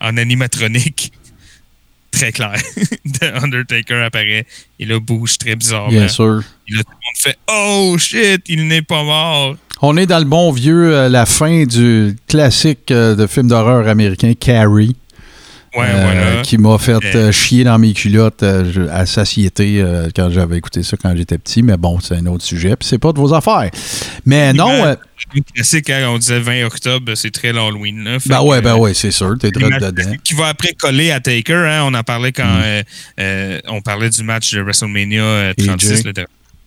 [0.00, 1.12] en animatronique
[2.10, 2.54] très clair
[3.04, 4.46] de Undertaker apparaît
[4.78, 5.90] et là bouge très bizarrement.
[5.90, 6.42] Bien sûr.
[6.68, 9.56] Et là, tout le monde fait Oh shit, il n'est pas mort.
[9.82, 13.86] On est dans le bon vieux, euh, la fin du classique euh, de film d'horreur
[13.88, 14.96] américain Carrie.
[15.76, 16.42] Ouais, euh, voilà.
[16.42, 19.84] Qui m'a fait Euh, chier dans mes culottes euh, à satiété
[20.14, 21.62] quand j'avais écouté ça quand j'étais petit.
[21.62, 22.76] Mais bon, c'est un autre sujet.
[22.76, 23.70] Puis c'est pas de vos affaires.
[24.24, 24.96] Mais non.
[25.34, 28.04] Le classique, hein, on disait 20 octobre, c'est très l'Halloween.
[28.04, 28.18] Là.
[28.26, 29.34] Ben ouais, ben euh, ouais, c'est sûr.
[29.40, 30.12] T'es l'image dedans.
[30.22, 31.54] Qui va après coller à Taker.
[31.66, 32.62] Hein, on en parlait quand Mm.
[32.64, 32.82] euh,
[33.20, 35.92] euh, on parlait du match de WrestleMania euh, 36.
[36.00, 36.04] AJ.
[36.04, 36.26] là, de-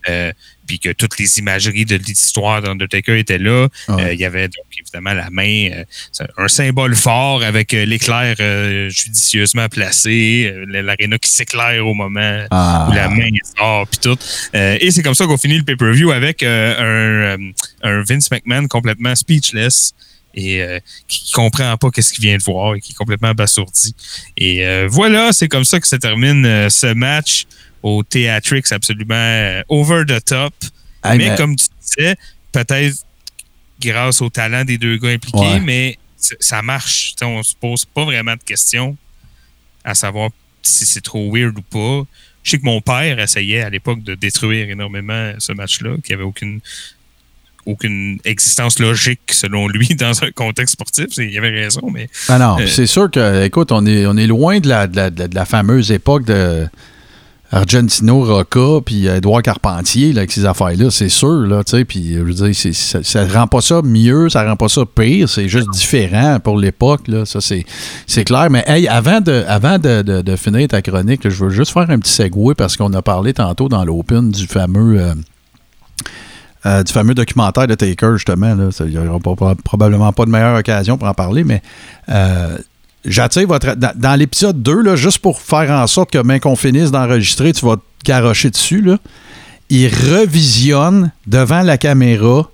[0.10, 0.31] euh,
[0.65, 3.68] puis que toutes les imageries de l'histoire d'Undertaker étaient là.
[3.88, 8.36] Ah Il y avait donc évidemment la main, euh, un symbole fort avec euh, l'éclair
[8.40, 12.88] euh, judicieusement placé, l'aréna qui s'éclaire au moment Ah.
[12.90, 14.18] où la main sort, puis tout.
[14.53, 17.38] Et c'est comme ça qu'on finit le pay-per-view avec un,
[17.84, 19.94] un Vince McMahon complètement speechless
[20.36, 23.95] et euh, qui comprend pas qu'est-ce qu'il vient de voir et qui est complètement abasourdi.
[24.38, 27.45] Et euh, voilà, c'est comme ça que se termine euh, ce match
[27.82, 30.53] au Theatrix absolument over the top.
[31.03, 32.16] Hey, mais, mais- comme tu disais,
[32.52, 32.95] peut-être
[33.81, 35.60] grâce au talent des deux gars impliqués, Ouais.
[35.60, 37.14] mais ça marche.
[37.15, 38.97] T'sais, on se pose pas vraiment de questions
[39.84, 40.30] à savoir
[40.61, 42.06] si c'est trop weird ou pas.
[42.43, 46.23] Je sais que mon père essayait à l'époque de détruire énormément ce match-là, qui avait
[46.23, 46.60] aucune
[47.65, 51.07] aucune existence logique selon lui dans un contexte sportif.
[51.18, 54.26] Il avait raison, mais Ah non, Euh, c'est sûr que, écoute, on est, on est
[54.27, 56.68] loin de la, de la, de la- de la fameuse époque de
[57.51, 62.13] Argentino Rocca puis Edouard Carpentier là, avec ces affaires-là, c'est sûr, là, tu sais, puis
[62.13, 65.49] je veux dire, ça, ça rend pas ça mieux, ça rend pas ça pire, c'est
[65.49, 67.65] juste différent pour l'époque, là, ça c'est,
[68.23, 68.49] clair.
[68.51, 71.97] Mais hey, avant de, avant de, de- finir ta chronique, je veux juste faire un
[71.99, 74.99] petit segue parce qu'on a parlé tantôt dans l'Open du fameux...
[75.01, 75.13] euh,
[76.65, 78.53] euh, du fameux documentaire de Taker, justement.
[78.53, 78.69] là.
[78.81, 81.61] Il n'y aura pas- probablement pas de meilleure occasion pour en parler, mais
[82.09, 82.57] euh,
[83.05, 83.76] j'attire votre.
[83.76, 87.53] Dans, dans l'épisode 2, là, juste pour faire en sorte que, même qu'on finisse d'enregistrer,
[87.53, 88.81] tu vas te garocher dessus.
[88.81, 88.97] Là.
[89.69, 92.49] Il revisionne devant la caméra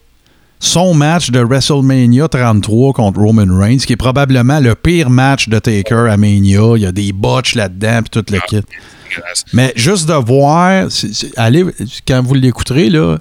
[0.59, 5.59] son match de WrestleMania 33 contre Roman Reigns, qui est probablement le pire match de
[5.59, 6.61] Taker à Mania.
[6.75, 8.65] Il y a des botches là-dedans, puis tout le kit.
[9.53, 10.87] Mais juste de voir,
[11.37, 11.65] allez,
[12.07, 13.17] quand vous l'écouterez, là,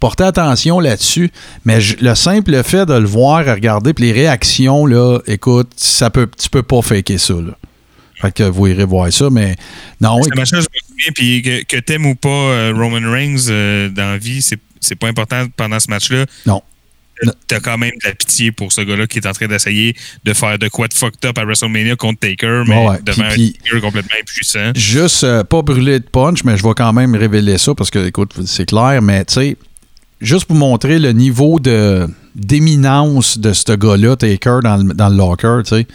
[0.00, 1.30] portez attention là-dessus.
[1.64, 6.10] Mais je- le simple fait de le voir, regarder, puis les réactions, là, écoute, ça
[6.10, 7.34] peut, tu peux pas faker ça.
[7.34, 7.52] Là.
[8.20, 9.56] Fait que vous irez voir ça, mais
[10.00, 10.20] non.
[10.22, 14.18] je me souviens, puis que, que t'aimes ou pas euh, Roman Reigns euh, dans la
[14.18, 16.24] vie, c'est c'est pas important pendant ce match-là.
[16.46, 16.62] Non.
[17.26, 19.94] Euh, T'as quand même de la pitié pour ce gars-là qui est en train d'essayer
[20.24, 23.28] de faire de quoi de fucked up à WrestleMania contre Taker, mais Ouais, devant un
[23.28, 24.72] Taker complètement impuissant.
[24.74, 28.06] Juste euh, pas brûler de punch, mais je vais quand même révéler ça parce que,
[28.06, 29.56] écoute, c'est clair, mais tu sais,
[30.20, 35.16] juste pour montrer le niveau de d'éminence de ce gars-là, Taker, dans le, dans le
[35.16, 35.86] locker, tu sais,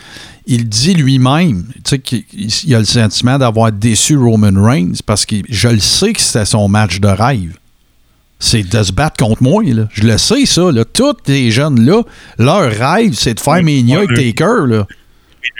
[0.45, 5.26] il dit lui-même, tu sais, qu'il il a le sentiment d'avoir déçu Roman Reigns parce
[5.26, 7.57] que je le sais que c'était son match de rêve.
[8.38, 9.88] C'est de se battre contre moi, là.
[9.93, 10.84] Je le sais, ça, là.
[10.84, 12.03] Tous les jeunes-là,
[12.38, 14.85] leur rêve, c'est de faire Mania avec Taker, là.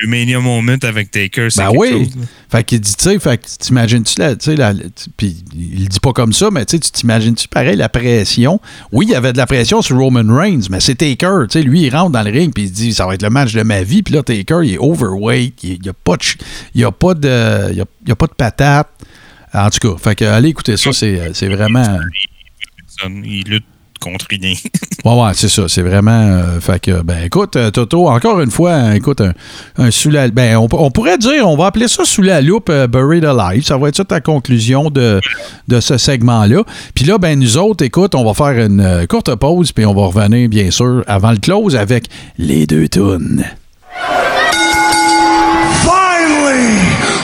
[0.02, 1.90] Le Mania Moment avec Taker, c'est Ben quelque oui.
[1.92, 2.10] chose.
[2.52, 4.74] Fait qu'il dit, tu sais, fait que t'imagines-tu la, la-
[5.18, 8.60] puis il dit pas comme ça, mais tu t'imagines-tu pareil la pression?
[8.92, 11.64] Oui, il y avait de la pression sur Roman Reigns, mais c'est Taker, tu sais,
[11.64, 13.64] lui, il rentre dans le ring, puis il dit, ça va être le match de
[13.64, 16.24] ma vie, puis là, Taker, il est overweight, il n'y a pas de,
[16.74, 18.90] il a pas de, il y a, il a pas de patate.
[19.54, 22.00] En tout cas, fait que, allez écouter ça, c'est, euh, c'est vraiment...
[23.08, 23.66] Il lutte
[24.12, 24.54] contre rien.
[25.06, 25.68] Ouais, ouais, c'est ça.
[25.68, 26.10] C'est vraiment.
[26.20, 29.34] euh, fait que, ben, écoute, euh, Toto, encore une fois, hein, écoute, un,
[29.78, 30.30] un sous la.
[30.30, 33.64] Ben, on, on pourrait dire, on va appeler ça sous la loupe euh, Buried Alive.
[33.64, 35.22] Ça va être ça ta conclusion de,
[35.68, 36.64] de ce segment-là.
[36.96, 40.08] Puis là, ben, nous autres, écoute, on va faire une courte pause, puis on va
[40.08, 42.06] revenir, bien sûr, avant le close avec
[42.40, 43.46] les deux tunes.
[45.84, 46.80] Finally,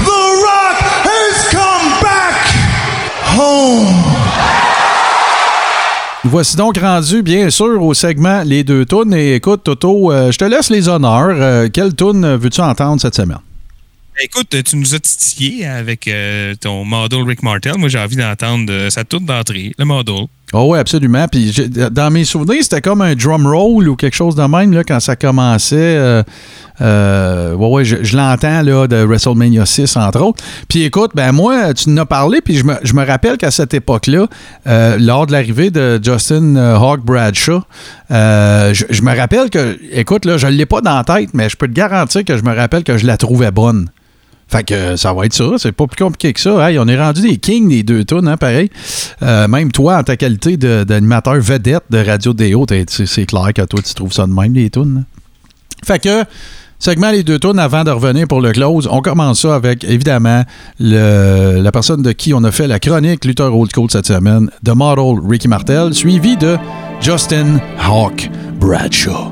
[0.06, 0.78] The Rock
[1.08, 2.38] has come back
[3.26, 4.11] home.
[6.23, 9.11] Voici donc rendus, bien sûr, au segment Les deux tunes.
[9.15, 11.30] Et écoute, Toto, euh, je te laisse les honneurs.
[11.31, 13.39] Euh, quelle tune veux-tu entendre cette semaine?
[14.22, 17.76] Écoute, tu nous as titillé avec euh, ton model Rick Martel.
[17.80, 20.27] Moi, j'ai envie d'entendre sa toute d'entrée, le model.
[20.53, 21.28] Oh oui, absolument.
[21.30, 21.53] Puis
[21.91, 24.99] dans mes souvenirs, c'était comme un drum roll ou quelque chose de même là, quand
[24.99, 25.78] ça commençait.
[25.78, 26.23] Euh,
[26.82, 30.44] euh, ouais, ouais, je, l'entends là, de WrestleMania 6, entre autres.
[30.68, 33.52] Puis écoute, ben moi, tu en as parlé, puis je me, je me rappelle qu'à
[33.52, 34.28] cette époque-là,
[34.68, 37.61] euh, lors de l'arrivée de Justin Hawk Bradshaw,
[38.10, 41.48] je, je me rappelle que, écoute, là, je ne l'ai pas dans la tête, mais
[41.48, 43.88] je peux te garantir que je me rappelle que je la trouvais bonne.
[44.52, 46.69] Fait que euh, ça va être ça, c'est pas plus compliqué que ça.
[46.69, 48.69] Hey, on est rendu des kings des deux tunes, hein, pareil.
[49.23, 53.80] Euh, même toi, en ta qualité d'animateur vedette de Radio Déo, c'est clair que toi,
[53.82, 55.06] tu trouves ça de même, les tunes.
[55.86, 56.26] Fait que,
[56.80, 60.44] segment les deux tunes avant de revenir pour le close, on commence ça avec, évidemment,
[60.80, 64.76] la personne de qui on a fait la chronique Luther Old School cette semaine, The
[64.76, 66.57] Model Ricky Martel, suivi de
[66.99, 68.30] Justin Hawk
[68.60, 69.32] Bradshaw.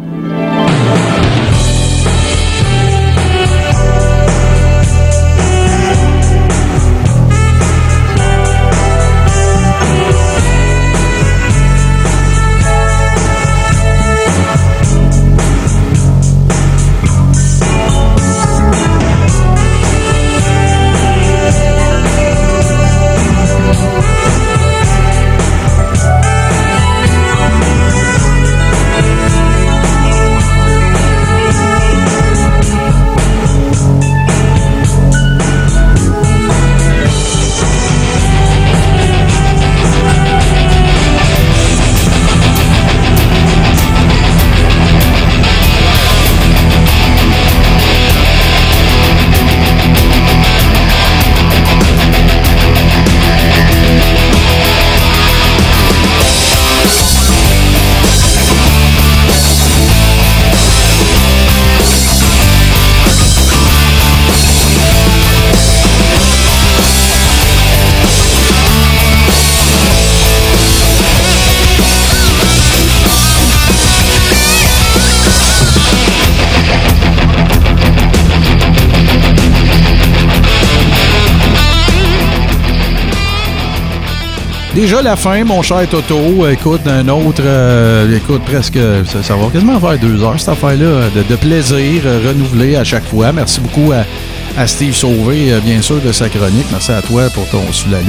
[84.89, 86.47] Déjà la fin, mon cher Toto.
[86.47, 87.43] Écoute, un autre.
[87.45, 88.79] euh, écoute, presque.
[89.21, 93.31] Ça, va quasiment faire deux heures, cette affaire-là, de, plaisir euh, renouvelé à chaque fois.
[93.31, 96.65] Merci beaucoup à, Steve Sauvé, euh, bien sûr, de sa chronique.
[96.71, 97.99] Merci à toi pour ton sous la.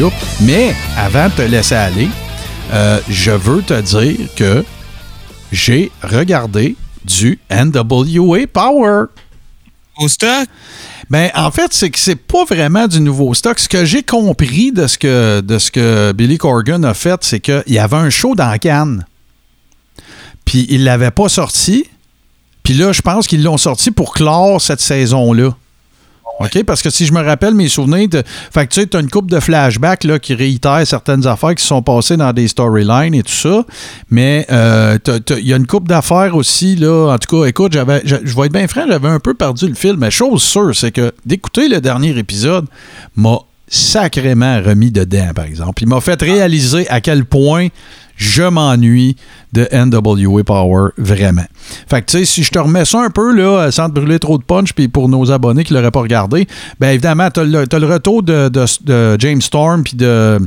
[0.41, 2.09] Mais avant de te laisser aller,
[3.11, 4.65] je veux te dire que
[5.53, 9.05] j'ai regardé du NWA Power.
[9.99, 10.07] Au?
[11.11, 13.59] Ben, en fait, c'est que c'est pas vraiment du nouveau stock.
[13.59, 17.41] Ce que j'ai compris de ce que, de ce que Billy Corgan a fait, c'est
[17.41, 19.05] qu'il y avait un show dans Cannes.
[20.45, 21.87] Puis il l'avait pas sorti.
[22.63, 25.57] Puis là, je pense qu'ils l'ont sorti pour clore cette saison-là.
[26.41, 26.65] OK?
[26.65, 30.19] Parce que si je me rappelle mes souvenirs, tu as une coupe de flashbacks là,
[30.19, 33.65] qui réitèrent certaines affaires qui sont passées dans des storylines et tout ça.
[34.11, 34.99] Mais euh,
[35.39, 37.13] il y a une coupe d'affaires aussi, là.
[37.13, 39.75] En tout cas, écoute, j'avais, je vais être bien franc, j'avais un peu perdu le
[39.75, 39.97] fil.
[39.99, 42.65] Mais chose sûre, c'est que d'écouter le dernier épisode
[43.17, 43.39] m'a
[43.69, 45.83] sacrément remis dedans, par exemple.
[45.83, 47.69] Il m'a fait réaliser à quel point
[48.21, 49.17] je m'ennuie
[49.55, 51.47] de NWA Power, vraiment.
[51.89, 54.19] Fait que, tu sais, si je te remets ça un peu, là, sans te brûler
[54.19, 56.47] trop de punch, puis pour nos abonnés qui l'auraient pas regardé,
[56.79, 60.39] bien évidemment, t'as t'as le retour de, de- de James Storm, puis de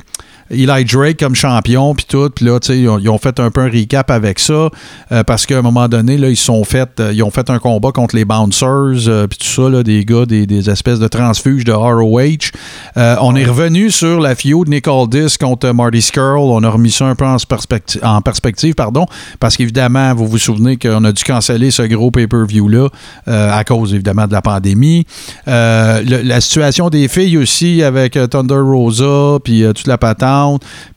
[0.50, 2.30] Eli Drake comme champion, puis tout.
[2.30, 4.70] Puis là, tu sais, ils, ont- fait un peu un recap avec ça,
[5.12, 7.60] euh, parce qu'à un moment donné, là, ils sont fait, euh, ils ont fait un
[7.60, 11.64] combat contre les Bouncers, euh, puis tout ça, là, des gars, des, espèces de transfuges
[11.64, 12.52] de ROH.
[12.96, 16.38] On est revenu sur la feud Nick Aldis contre Marty Skrull.
[16.38, 19.06] On a remis ça un peu en perspective, pardon,
[19.40, 22.88] parce qu'évidemment, vous vous souvenez qu'on a dû canceller ce gros pay-per-view-là
[23.28, 25.06] à cause, évidemment, de la pandémie.
[25.46, 30.33] La situation des filles aussi avec Thunder Rosa, puis toute la patente,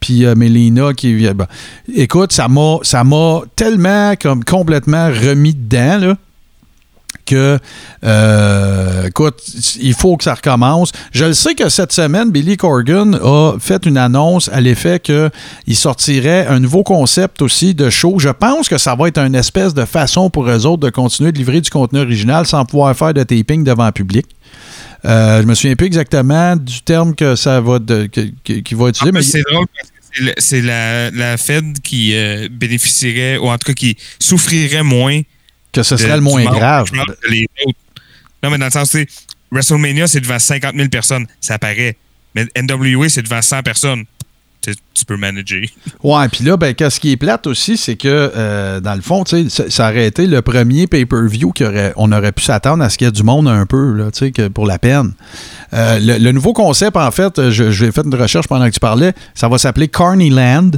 [0.00, 1.28] puis euh, Melina qui...
[1.32, 1.46] ben,
[1.94, 6.16] écoute, ça m'a ça m'a tellement comme complètement remis dedans, là
[7.26, 7.58] que,
[8.04, 9.42] euh, écoute,
[9.80, 10.92] il faut que ça recommence.
[11.12, 15.76] Je le sais que cette semaine, Billy Corgan a fait une annonce à l'effet qu'il
[15.76, 18.18] sortirait un nouveau concept aussi de show.
[18.18, 21.32] Je pense que ça va être une espèce de façon pour eux autres de continuer
[21.32, 24.26] de livrer du contenu original sans pouvoir faire de taping devant le public.
[25.06, 28.76] Euh, je me souviens plus exactement du terme que ça va de, que- que- qu'il
[28.76, 29.08] va utiliser.
[29.08, 33.48] Ah, mais mais c'est drôle parce que c'est la, la Fed qui euh, bénéficierait, ou
[33.48, 35.20] en tout cas qui souffrirait moins.
[35.72, 36.90] que ce de- serait le moins grave.
[36.90, 37.78] que les autres.
[38.42, 39.06] Non, mais dans le sens, c'est
[39.52, 41.26] WrestleMania, c'est devant 50 000 personnes.
[41.40, 41.96] Ça paraît.
[42.34, 44.04] Mais NWA, c'est devant 100 personnes.
[44.94, 45.16] Tu, peux.
[46.02, 49.24] Ouais, puis là, ben, qu'est-ce qui est plate aussi, c'est que, euh, dans le fond,
[49.26, 53.12] ça, aurait été le premier pay-per-view qu'on aurait pu s'attendre à ce qu'il y ait
[53.12, 55.12] du monde un peu, là, que pour la peine.
[55.72, 59.48] Euh, le, nouveau concept, en fait, j'ai fait une recherche pendant que tu parlais, ça
[59.48, 60.72] va s'appeler Carneyland.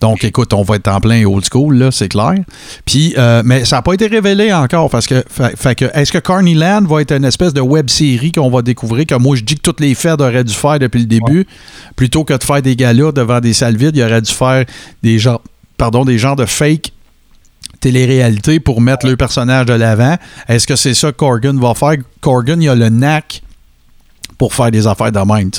[0.00, 2.34] Donc, écoute, on va être en plein old school, là, c'est clair.
[2.84, 6.12] Puis, euh, mais ça n'a pas été révélé encore parce que, fait, fait que est-ce
[6.12, 9.42] que Carneyland va être une espèce de web série qu'on va découvrir que moi je
[9.42, 11.46] dis que toutes les fêtes auraient dû faire depuis le début,
[11.96, 14.64] plutôt que de faire des galas devant des salles vides, il aurait dû faire
[15.02, 15.40] des genres,
[15.78, 16.92] pardon, des genres de fake
[17.80, 20.16] télé-réalité pour mettre le personnage de l'avant.
[20.48, 21.96] Est-ce que c'est ça que Corgan va faire?
[22.20, 23.42] Corgan, il a le knack
[24.38, 25.50] pour faire des affaires de même.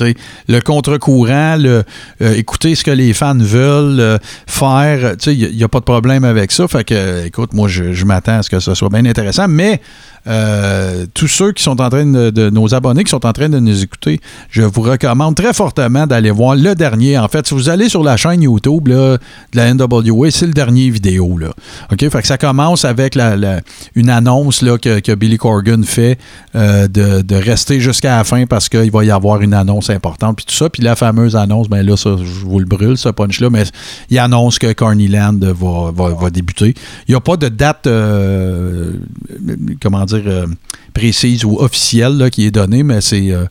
[0.48, 1.84] Le contre-courant, le,
[2.22, 6.24] euh, écouter ce que les fans veulent euh, faire, il n'y a, pas de problème
[6.24, 6.68] avec ça.
[6.68, 9.48] Fait que, écoute, moi, je, je m'attends à ce que ce soit bien intéressant.
[9.48, 9.80] Mais
[10.26, 13.58] euh, tous ceux qui sont en train de, nos abonnés qui sont en train de
[13.58, 14.20] nous écouter,
[14.50, 17.18] je vous recommande très fortement d'aller voir le dernier.
[17.18, 19.16] En fait, si vous allez sur la chaîne YouTube là,
[19.52, 21.38] de la NWA, c'est le dernier vidéo.
[21.38, 21.48] Là.
[21.92, 22.00] OK?
[22.08, 23.60] Fait que ça commence avec la-
[23.94, 26.18] une annonce là, que, que Billy Corgan fait
[26.54, 30.36] euh, de, de rester jusqu'à la fin parce qu'il va y avoir une annonce importante.
[30.36, 30.68] Puis tout ça.
[30.70, 33.64] Puis la fameuse annonce, ben là, ça, je vous le brûle, ce punch-là, mais
[34.10, 36.74] il annonce que Carneyland va, va, va débuter.
[37.08, 38.92] Il n'y a pas de date, euh,
[39.82, 40.46] comment dire, euh,
[40.94, 43.44] précise ou officielle qui est donnée, mais c'est euh,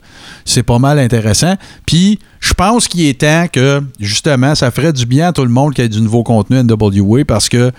[0.44, 1.54] c'est pas mal intéressant.
[1.86, 5.50] Puis, je pense qu'il est temps que, justement, ça ferait du bien à tout le
[5.50, 7.72] monde qu'il y ait du nouveau contenu NWA parce que,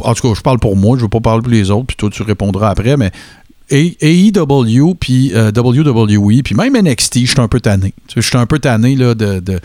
[0.00, 1.86] en tout cas, je parle pour moi, je ne veux pas parler pour les autres,
[1.86, 3.10] puis toi, tu répondras après, mais
[3.70, 7.94] AEW, puis euh, WWE, puis même NXT, je suis un peu tanné.
[8.14, 9.40] Je suis un peu tanné, là, de...
[9.40, 9.60] de-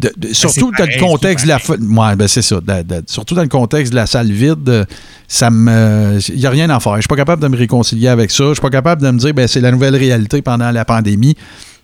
[0.00, 1.58] de- de- surtout dans pareil, le contexte de la...
[1.68, 2.60] Ouais, ben c'est ça.
[3.06, 4.86] surtout dans le contexte de la salle vide,
[5.28, 6.18] ça me...
[6.28, 6.96] Il n'y a rien à faire.
[6.96, 8.44] Je suis pas capable de me réconcilier avec ça.
[8.48, 11.36] Je suis pas capable de me dire, ben c'est la nouvelle réalité pendant la pandémie.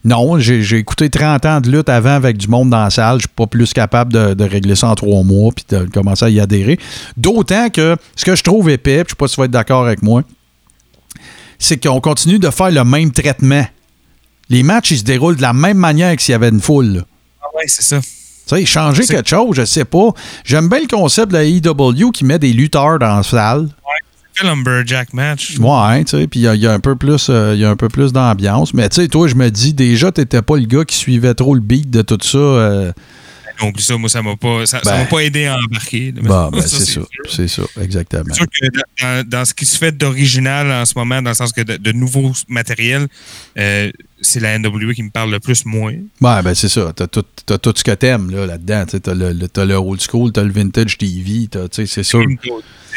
[0.04, 3.18] Non, j'ai écouté 30 ans de lutte avant avec du monde dans la salle.
[3.18, 6.24] Je suis pas plus capable de, de régler ça en trois mois puis de commencer
[6.24, 6.78] à y adhérer.
[7.18, 9.84] D'autant que ce que je trouve épais, je sais pas si tu vas être d'accord
[9.86, 10.22] avec moi,
[11.60, 13.64] c'est qu'on continue de faire le même traitement.
[14.48, 16.86] Les matchs, ils se déroulent de la même manière que s'il y avait une foule.
[16.94, 17.00] là.
[17.40, 18.00] Ah ouais, c'est ça.
[18.00, 20.08] Tu sais, changer quelque chose, je sais pas.
[20.44, 23.68] J'aime bien le concept de la EW qui met des lutteurs dans la salle.
[24.34, 25.56] C'est le lumberjack match.
[25.58, 27.60] Ouais, tu sais, puis il y, a- il y a un peu plus, euh, il
[27.60, 28.74] y a un peu plus d'ambiance.
[28.74, 31.54] Mais tu sais, toi, je me dis déjà, t'étais pas le gars qui suivait trop
[31.54, 32.38] le beat de tout ça.
[32.38, 32.92] euh,
[33.72, 34.98] plus ça, moi, ça m'a pas, ça, ça Ben.
[35.00, 36.12] m'a pas aidé à embarquer.
[36.12, 36.84] Bon, ben, Ça, c'est ça.
[36.92, 37.08] sûr.
[37.28, 38.24] C'est ça, exactement.
[38.28, 38.66] C'est sûr que
[39.02, 41.76] dans, dans ce qui se fait d'original en ce moment, dans le sens que de,
[41.76, 43.06] de nouveaux matériels,
[43.58, 43.90] euh,
[44.22, 45.92] c'est la NWA qui me parle le plus moins.
[46.20, 46.92] Ouais, ben c'est ça.
[46.94, 48.84] T'as tout, t'as tout ce que t'aimes là, là-dedans.
[48.86, 52.02] T'as le, le- t'as le old school, t'as le vintage TV, t'as- tu sais, c'est
[52.02, 52.24] sûr.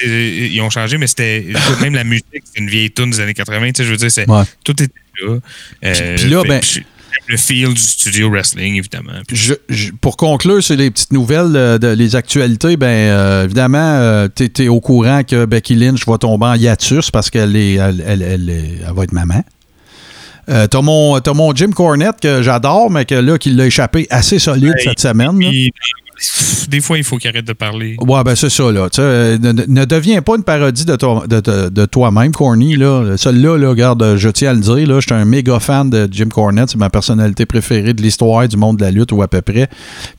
[0.06, 1.46] Ils ont changé, mais c'était.
[1.82, 3.68] Même la musique, c'est une vieille tune des années 80.
[3.72, 4.44] Tu sais, je veux dire, c'est, Ouais.
[4.64, 4.92] tout était
[5.24, 5.38] là.
[5.86, 6.84] Euh, Puis là, ben- puis
[7.28, 9.14] le feel du studio wrestling, évidemment.
[9.28, 13.46] Puis Je- je- pour conclure sur les petites nouvelles, euh, de, les actualités, ben euh,
[13.46, 17.56] évidemment, euh, t'es, t'es au courant que Becky Lynch va tomber en hiatus parce qu'elle
[17.56, 19.44] est, elle, elle- elle est- elle va être maman.
[20.50, 24.40] Euh, t'as, mon, mon Jim Cornette que j'adore, mais que là, qui l'a échappé assez
[24.40, 25.38] solide cette semaine.
[25.40, 25.72] Puis,
[26.70, 27.96] des fois, il faut qu'il arrête de parler.
[28.00, 28.88] Ouais, ben c'est ça, là.
[29.00, 33.16] Euh, ne, ne deviens pas une parodie de, toi- de, de- de toi-même, Corny, là.
[33.18, 36.08] Celui-là, là, regarde, je tiens à le dire, là, je suis un méga fan de
[36.12, 36.70] Jim Cornette.
[36.70, 39.70] C'est ma personnalité préférée de l'histoire du monde de la lutte, ou à peu près.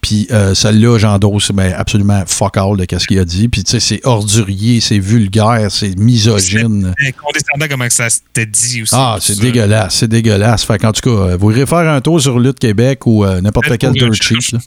[0.01, 3.49] Puis euh, celle-là, j'endosse ben, absolument fuck all de ce qu'il a dit.
[3.49, 6.95] Puis, tu sais, c'est ordurier, c'est vulgaire, c'est misogyne.
[6.99, 8.95] C'est condescendant comment ça s'était dit aussi.
[8.97, 10.65] Ah, c'est dégueulasse, c'est dégueulasse.
[10.65, 13.41] Fait qu'en tout cas, euh, vous irez faire un tour sur Lutte Québec ou euh,
[13.41, 14.59] n'importe quel dirt là.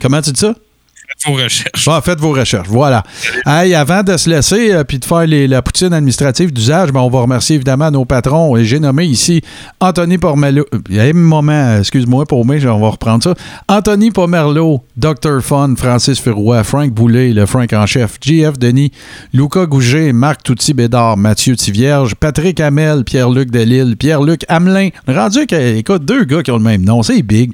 [0.00, 0.54] Comment tu dis ça?
[1.26, 1.84] Vos recherches.
[1.86, 2.68] Bon, faites vos recherches.
[2.68, 3.02] Voilà.
[3.46, 7.00] Hey, avant de se laisser euh, puis de faire les- la poutine administrative d'usage, ben,
[7.00, 8.56] on va remercier évidemment nos patrons.
[8.62, 9.40] J'ai nommé ici
[9.80, 10.64] Anthony Pomerleau.
[10.88, 13.34] Il y a un moment, excuse-moi pour on va reprendre ça.
[13.68, 15.40] Anthony Pomerleau, Dr.
[15.42, 18.90] Fun, Francis Ferroy, Frank Boulet, le Frank en chef, JF Denis,
[19.32, 24.88] Luca Gouget, Marc Touty Bédard, Mathieu Tivierge, Patrick Hamel, Pierre-Luc Delille, Pierre-Luc Hamelin.
[25.06, 27.52] Rendu écoute, deux gars qui ont le même nom, c'est big.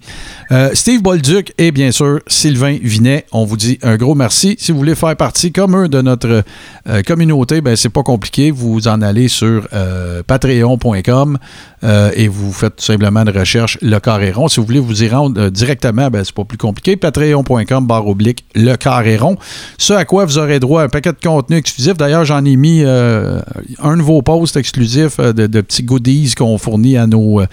[0.51, 3.27] Euh, Steve Bolduc et bien sûr Sylvain Vinet.
[3.33, 4.57] On vous dit un gros merci.
[4.59, 6.45] Si vous voulez faire partie comme eux de notre
[6.89, 8.51] euh, communauté, ben c'est pas compliqué.
[8.51, 11.39] Vous en allez sur euh, patreon.com
[11.85, 14.49] euh, et vous faites tout simplement une recherche Le Carré Rond.
[14.49, 16.97] Si vous voulez vous y rendre euh, directement, ben c'est pas plus compliqué.
[16.97, 19.37] Patreon.com barre oblique Le Carré Rond.
[19.79, 21.97] Ce à quoi vous aurez droit à un paquet de contenu exclusif.
[21.97, 23.41] D'ailleurs, j'en ai mis euh,
[23.83, 27.47] un posts exclusifs euh, de, de petits goodies qu'on fournit à nos,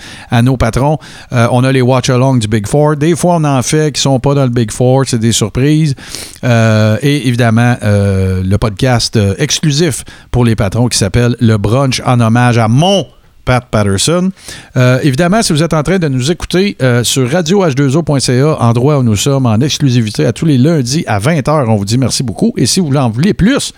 [0.57, 0.97] patrons.
[1.31, 2.95] On a les watch-along du Big Four.
[2.95, 5.03] Des fois, on en fait qui sont pas dans le Big Four.
[5.07, 5.95] C'est des surprises.
[6.43, 12.67] Et évidemment, le podcast exclusif pour les patrons qui s'appelle Le Brunch en hommage à
[12.67, 13.05] mon
[13.45, 14.31] Pat Patterson.
[14.75, 19.03] Euh, évidemment, si vous êtes en train de nous écouter euh, sur radioh2o.ca, endroit où
[19.03, 22.53] nous sommes en exclusivité à tous les lundis à 20h, on vous dit merci beaucoup.
[22.57, 23.73] Et si vous en voulez plus,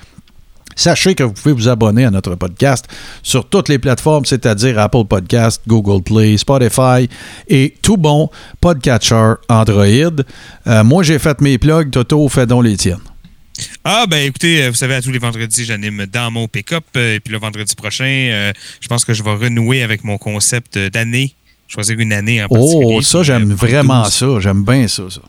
[0.78, 2.86] Sachez que vous pouvez vous abonner à notre podcast
[3.24, 7.10] sur toutes les plateformes, c'est-à-dire Apple Podcast, Google Play, Spotify
[7.48, 8.30] et tout bon
[8.62, 10.22] podcatcher Android.
[10.68, 11.90] Euh, moi, j'ai fait mes plugs.
[11.90, 13.00] Toto, fais donc les tiennes.
[13.84, 16.84] Ah, ben écoutez, euh, vous savez, à tous les vendredis, j'anime dans mon pick-up.
[16.96, 18.52] euh, Et puis le vendredi prochain, euh,
[18.82, 21.34] je pense que je vais renouer avec mon concept d'année.
[21.68, 22.96] Choisir une année en particulier.
[22.98, 24.28] Oh, ça, j'aime vraiment 12 ça.
[24.40, 25.22] J'aime bien ça, ça.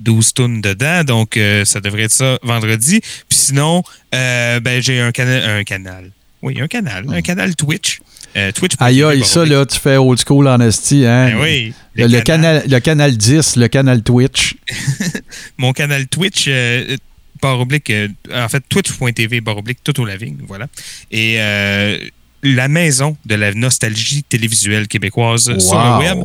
[0.00, 3.00] 12 tonnes dedans, donc euh, ça devrait être ça vendredi.
[3.00, 3.82] Puis sinon,
[4.14, 6.10] euh, ben, j'ai un, cana- un canal.
[6.42, 7.04] Oui, un canal.
[7.12, 8.00] Un canal Twitch.
[8.36, 8.72] Euh, Twitch.
[8.78, 11.30] Aïe, aïe, ça, là, tu fais old school en esti, hein?
[11.32, 14.54] Ben oui, Le, le le canal, le canal 10, le canal Twitch.
[15.58, 16.96] Mon canal Twitch, euh,
[17.40, 20.66] barre oblique, euh, en fait, twitch.tv, barre oblique, tout au lavigne, voilà.
[21.10, 21.98] Et euh,
[22.42, 26.18] la maison de la nostalgie télévisuelle québécoise sur le web.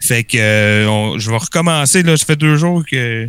[0.00, 3.28] Fait que euh, on- je vais recommencer, là, ça fait deux jours que.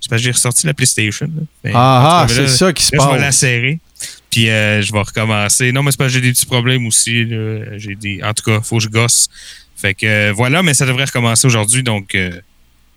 [0.00, 1.30] C'est parce que j'ai ressorti la PlayStation.
[1.64, 1.70] là.
[1.74, 3.20] Ah, ah, là, c'est ça qui se là, Je vais passe.
[3.22, 3.78] la serrer.
[4.30, 5.70] Puis je vais recommencer.
[5.72, 7.24] Non, mais c'est parce que j'ai des petits problèmes aussi.
[7.76, 8.20] J'ai des...
[8.24, 9.28] En tout cas, il faut que je gosse.
[9.76, 11.82] Fait que voilà, mais ça devrait recommencer aujourd'hui.
[11.84, 12.16] Donc,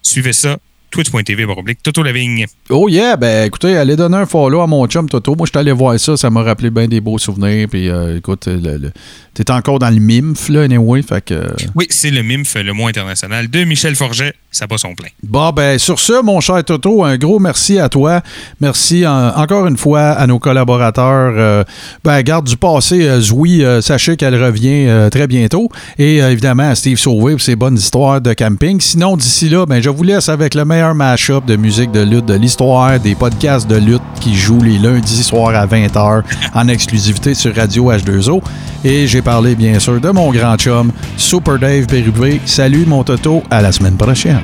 [0.01, 0.57] suivez ça.
[0.95, 1.45] Twitch.tv,
[1.83, 2.45] Toto Lavigne.
[2.69, 5.35] Oh yeah, ben écoutez, allez donner un follow à mon chum Toto.
[5.35, 7.67] Moi, je suis allé voir ça, ça m'a rappelé bien des beaux souvenirs.
[7.69, 8.91] Puis euh, écoute, le- le-
[9.33, 11.01] t'es encore dans le MIMF, là, anyway.
[11.01, 11.33] Fait que.
[11.33, 14.33] euh, Oui, c'est le MIMF, le mot international de Michel Forget.
[14.51, 15.09] Ça bat son plein.
[15.21, 18.21] Bon, ben, sur ce, mon cher Toto, un gros merci à toi.
[18.61, 21.33] Merci en- encore une fois à nos collaborateurs.
[21.37, 21.63] Euh,
[22.05, 25.69] ben, garde du passé, euh, Zoui, sachez qu'elle revient très bientôt.
[25.97, 28.79] Et évidemment, à Steve Sauvé pour ses bonnes histoires de camping.
[28.79, 32.25] Sinon, d'ici là, ben, je vous laisse avec le meilleur mash-up de musique de lutte
[32.25, 37.33] de l'histoire, des podcasts de lutte qui jouent les lundis soirs à 20h en exclusivité
[37.33, 38.41] sur Radio H2O.
[38.83, 42.39] Et j'ai parlé, bien sûr, de mon grand chum, Super Dave Pérubé.
[42.45, 43.43] Salut, mon Toto.
[43.49, 44.43] À la semaine prochaine.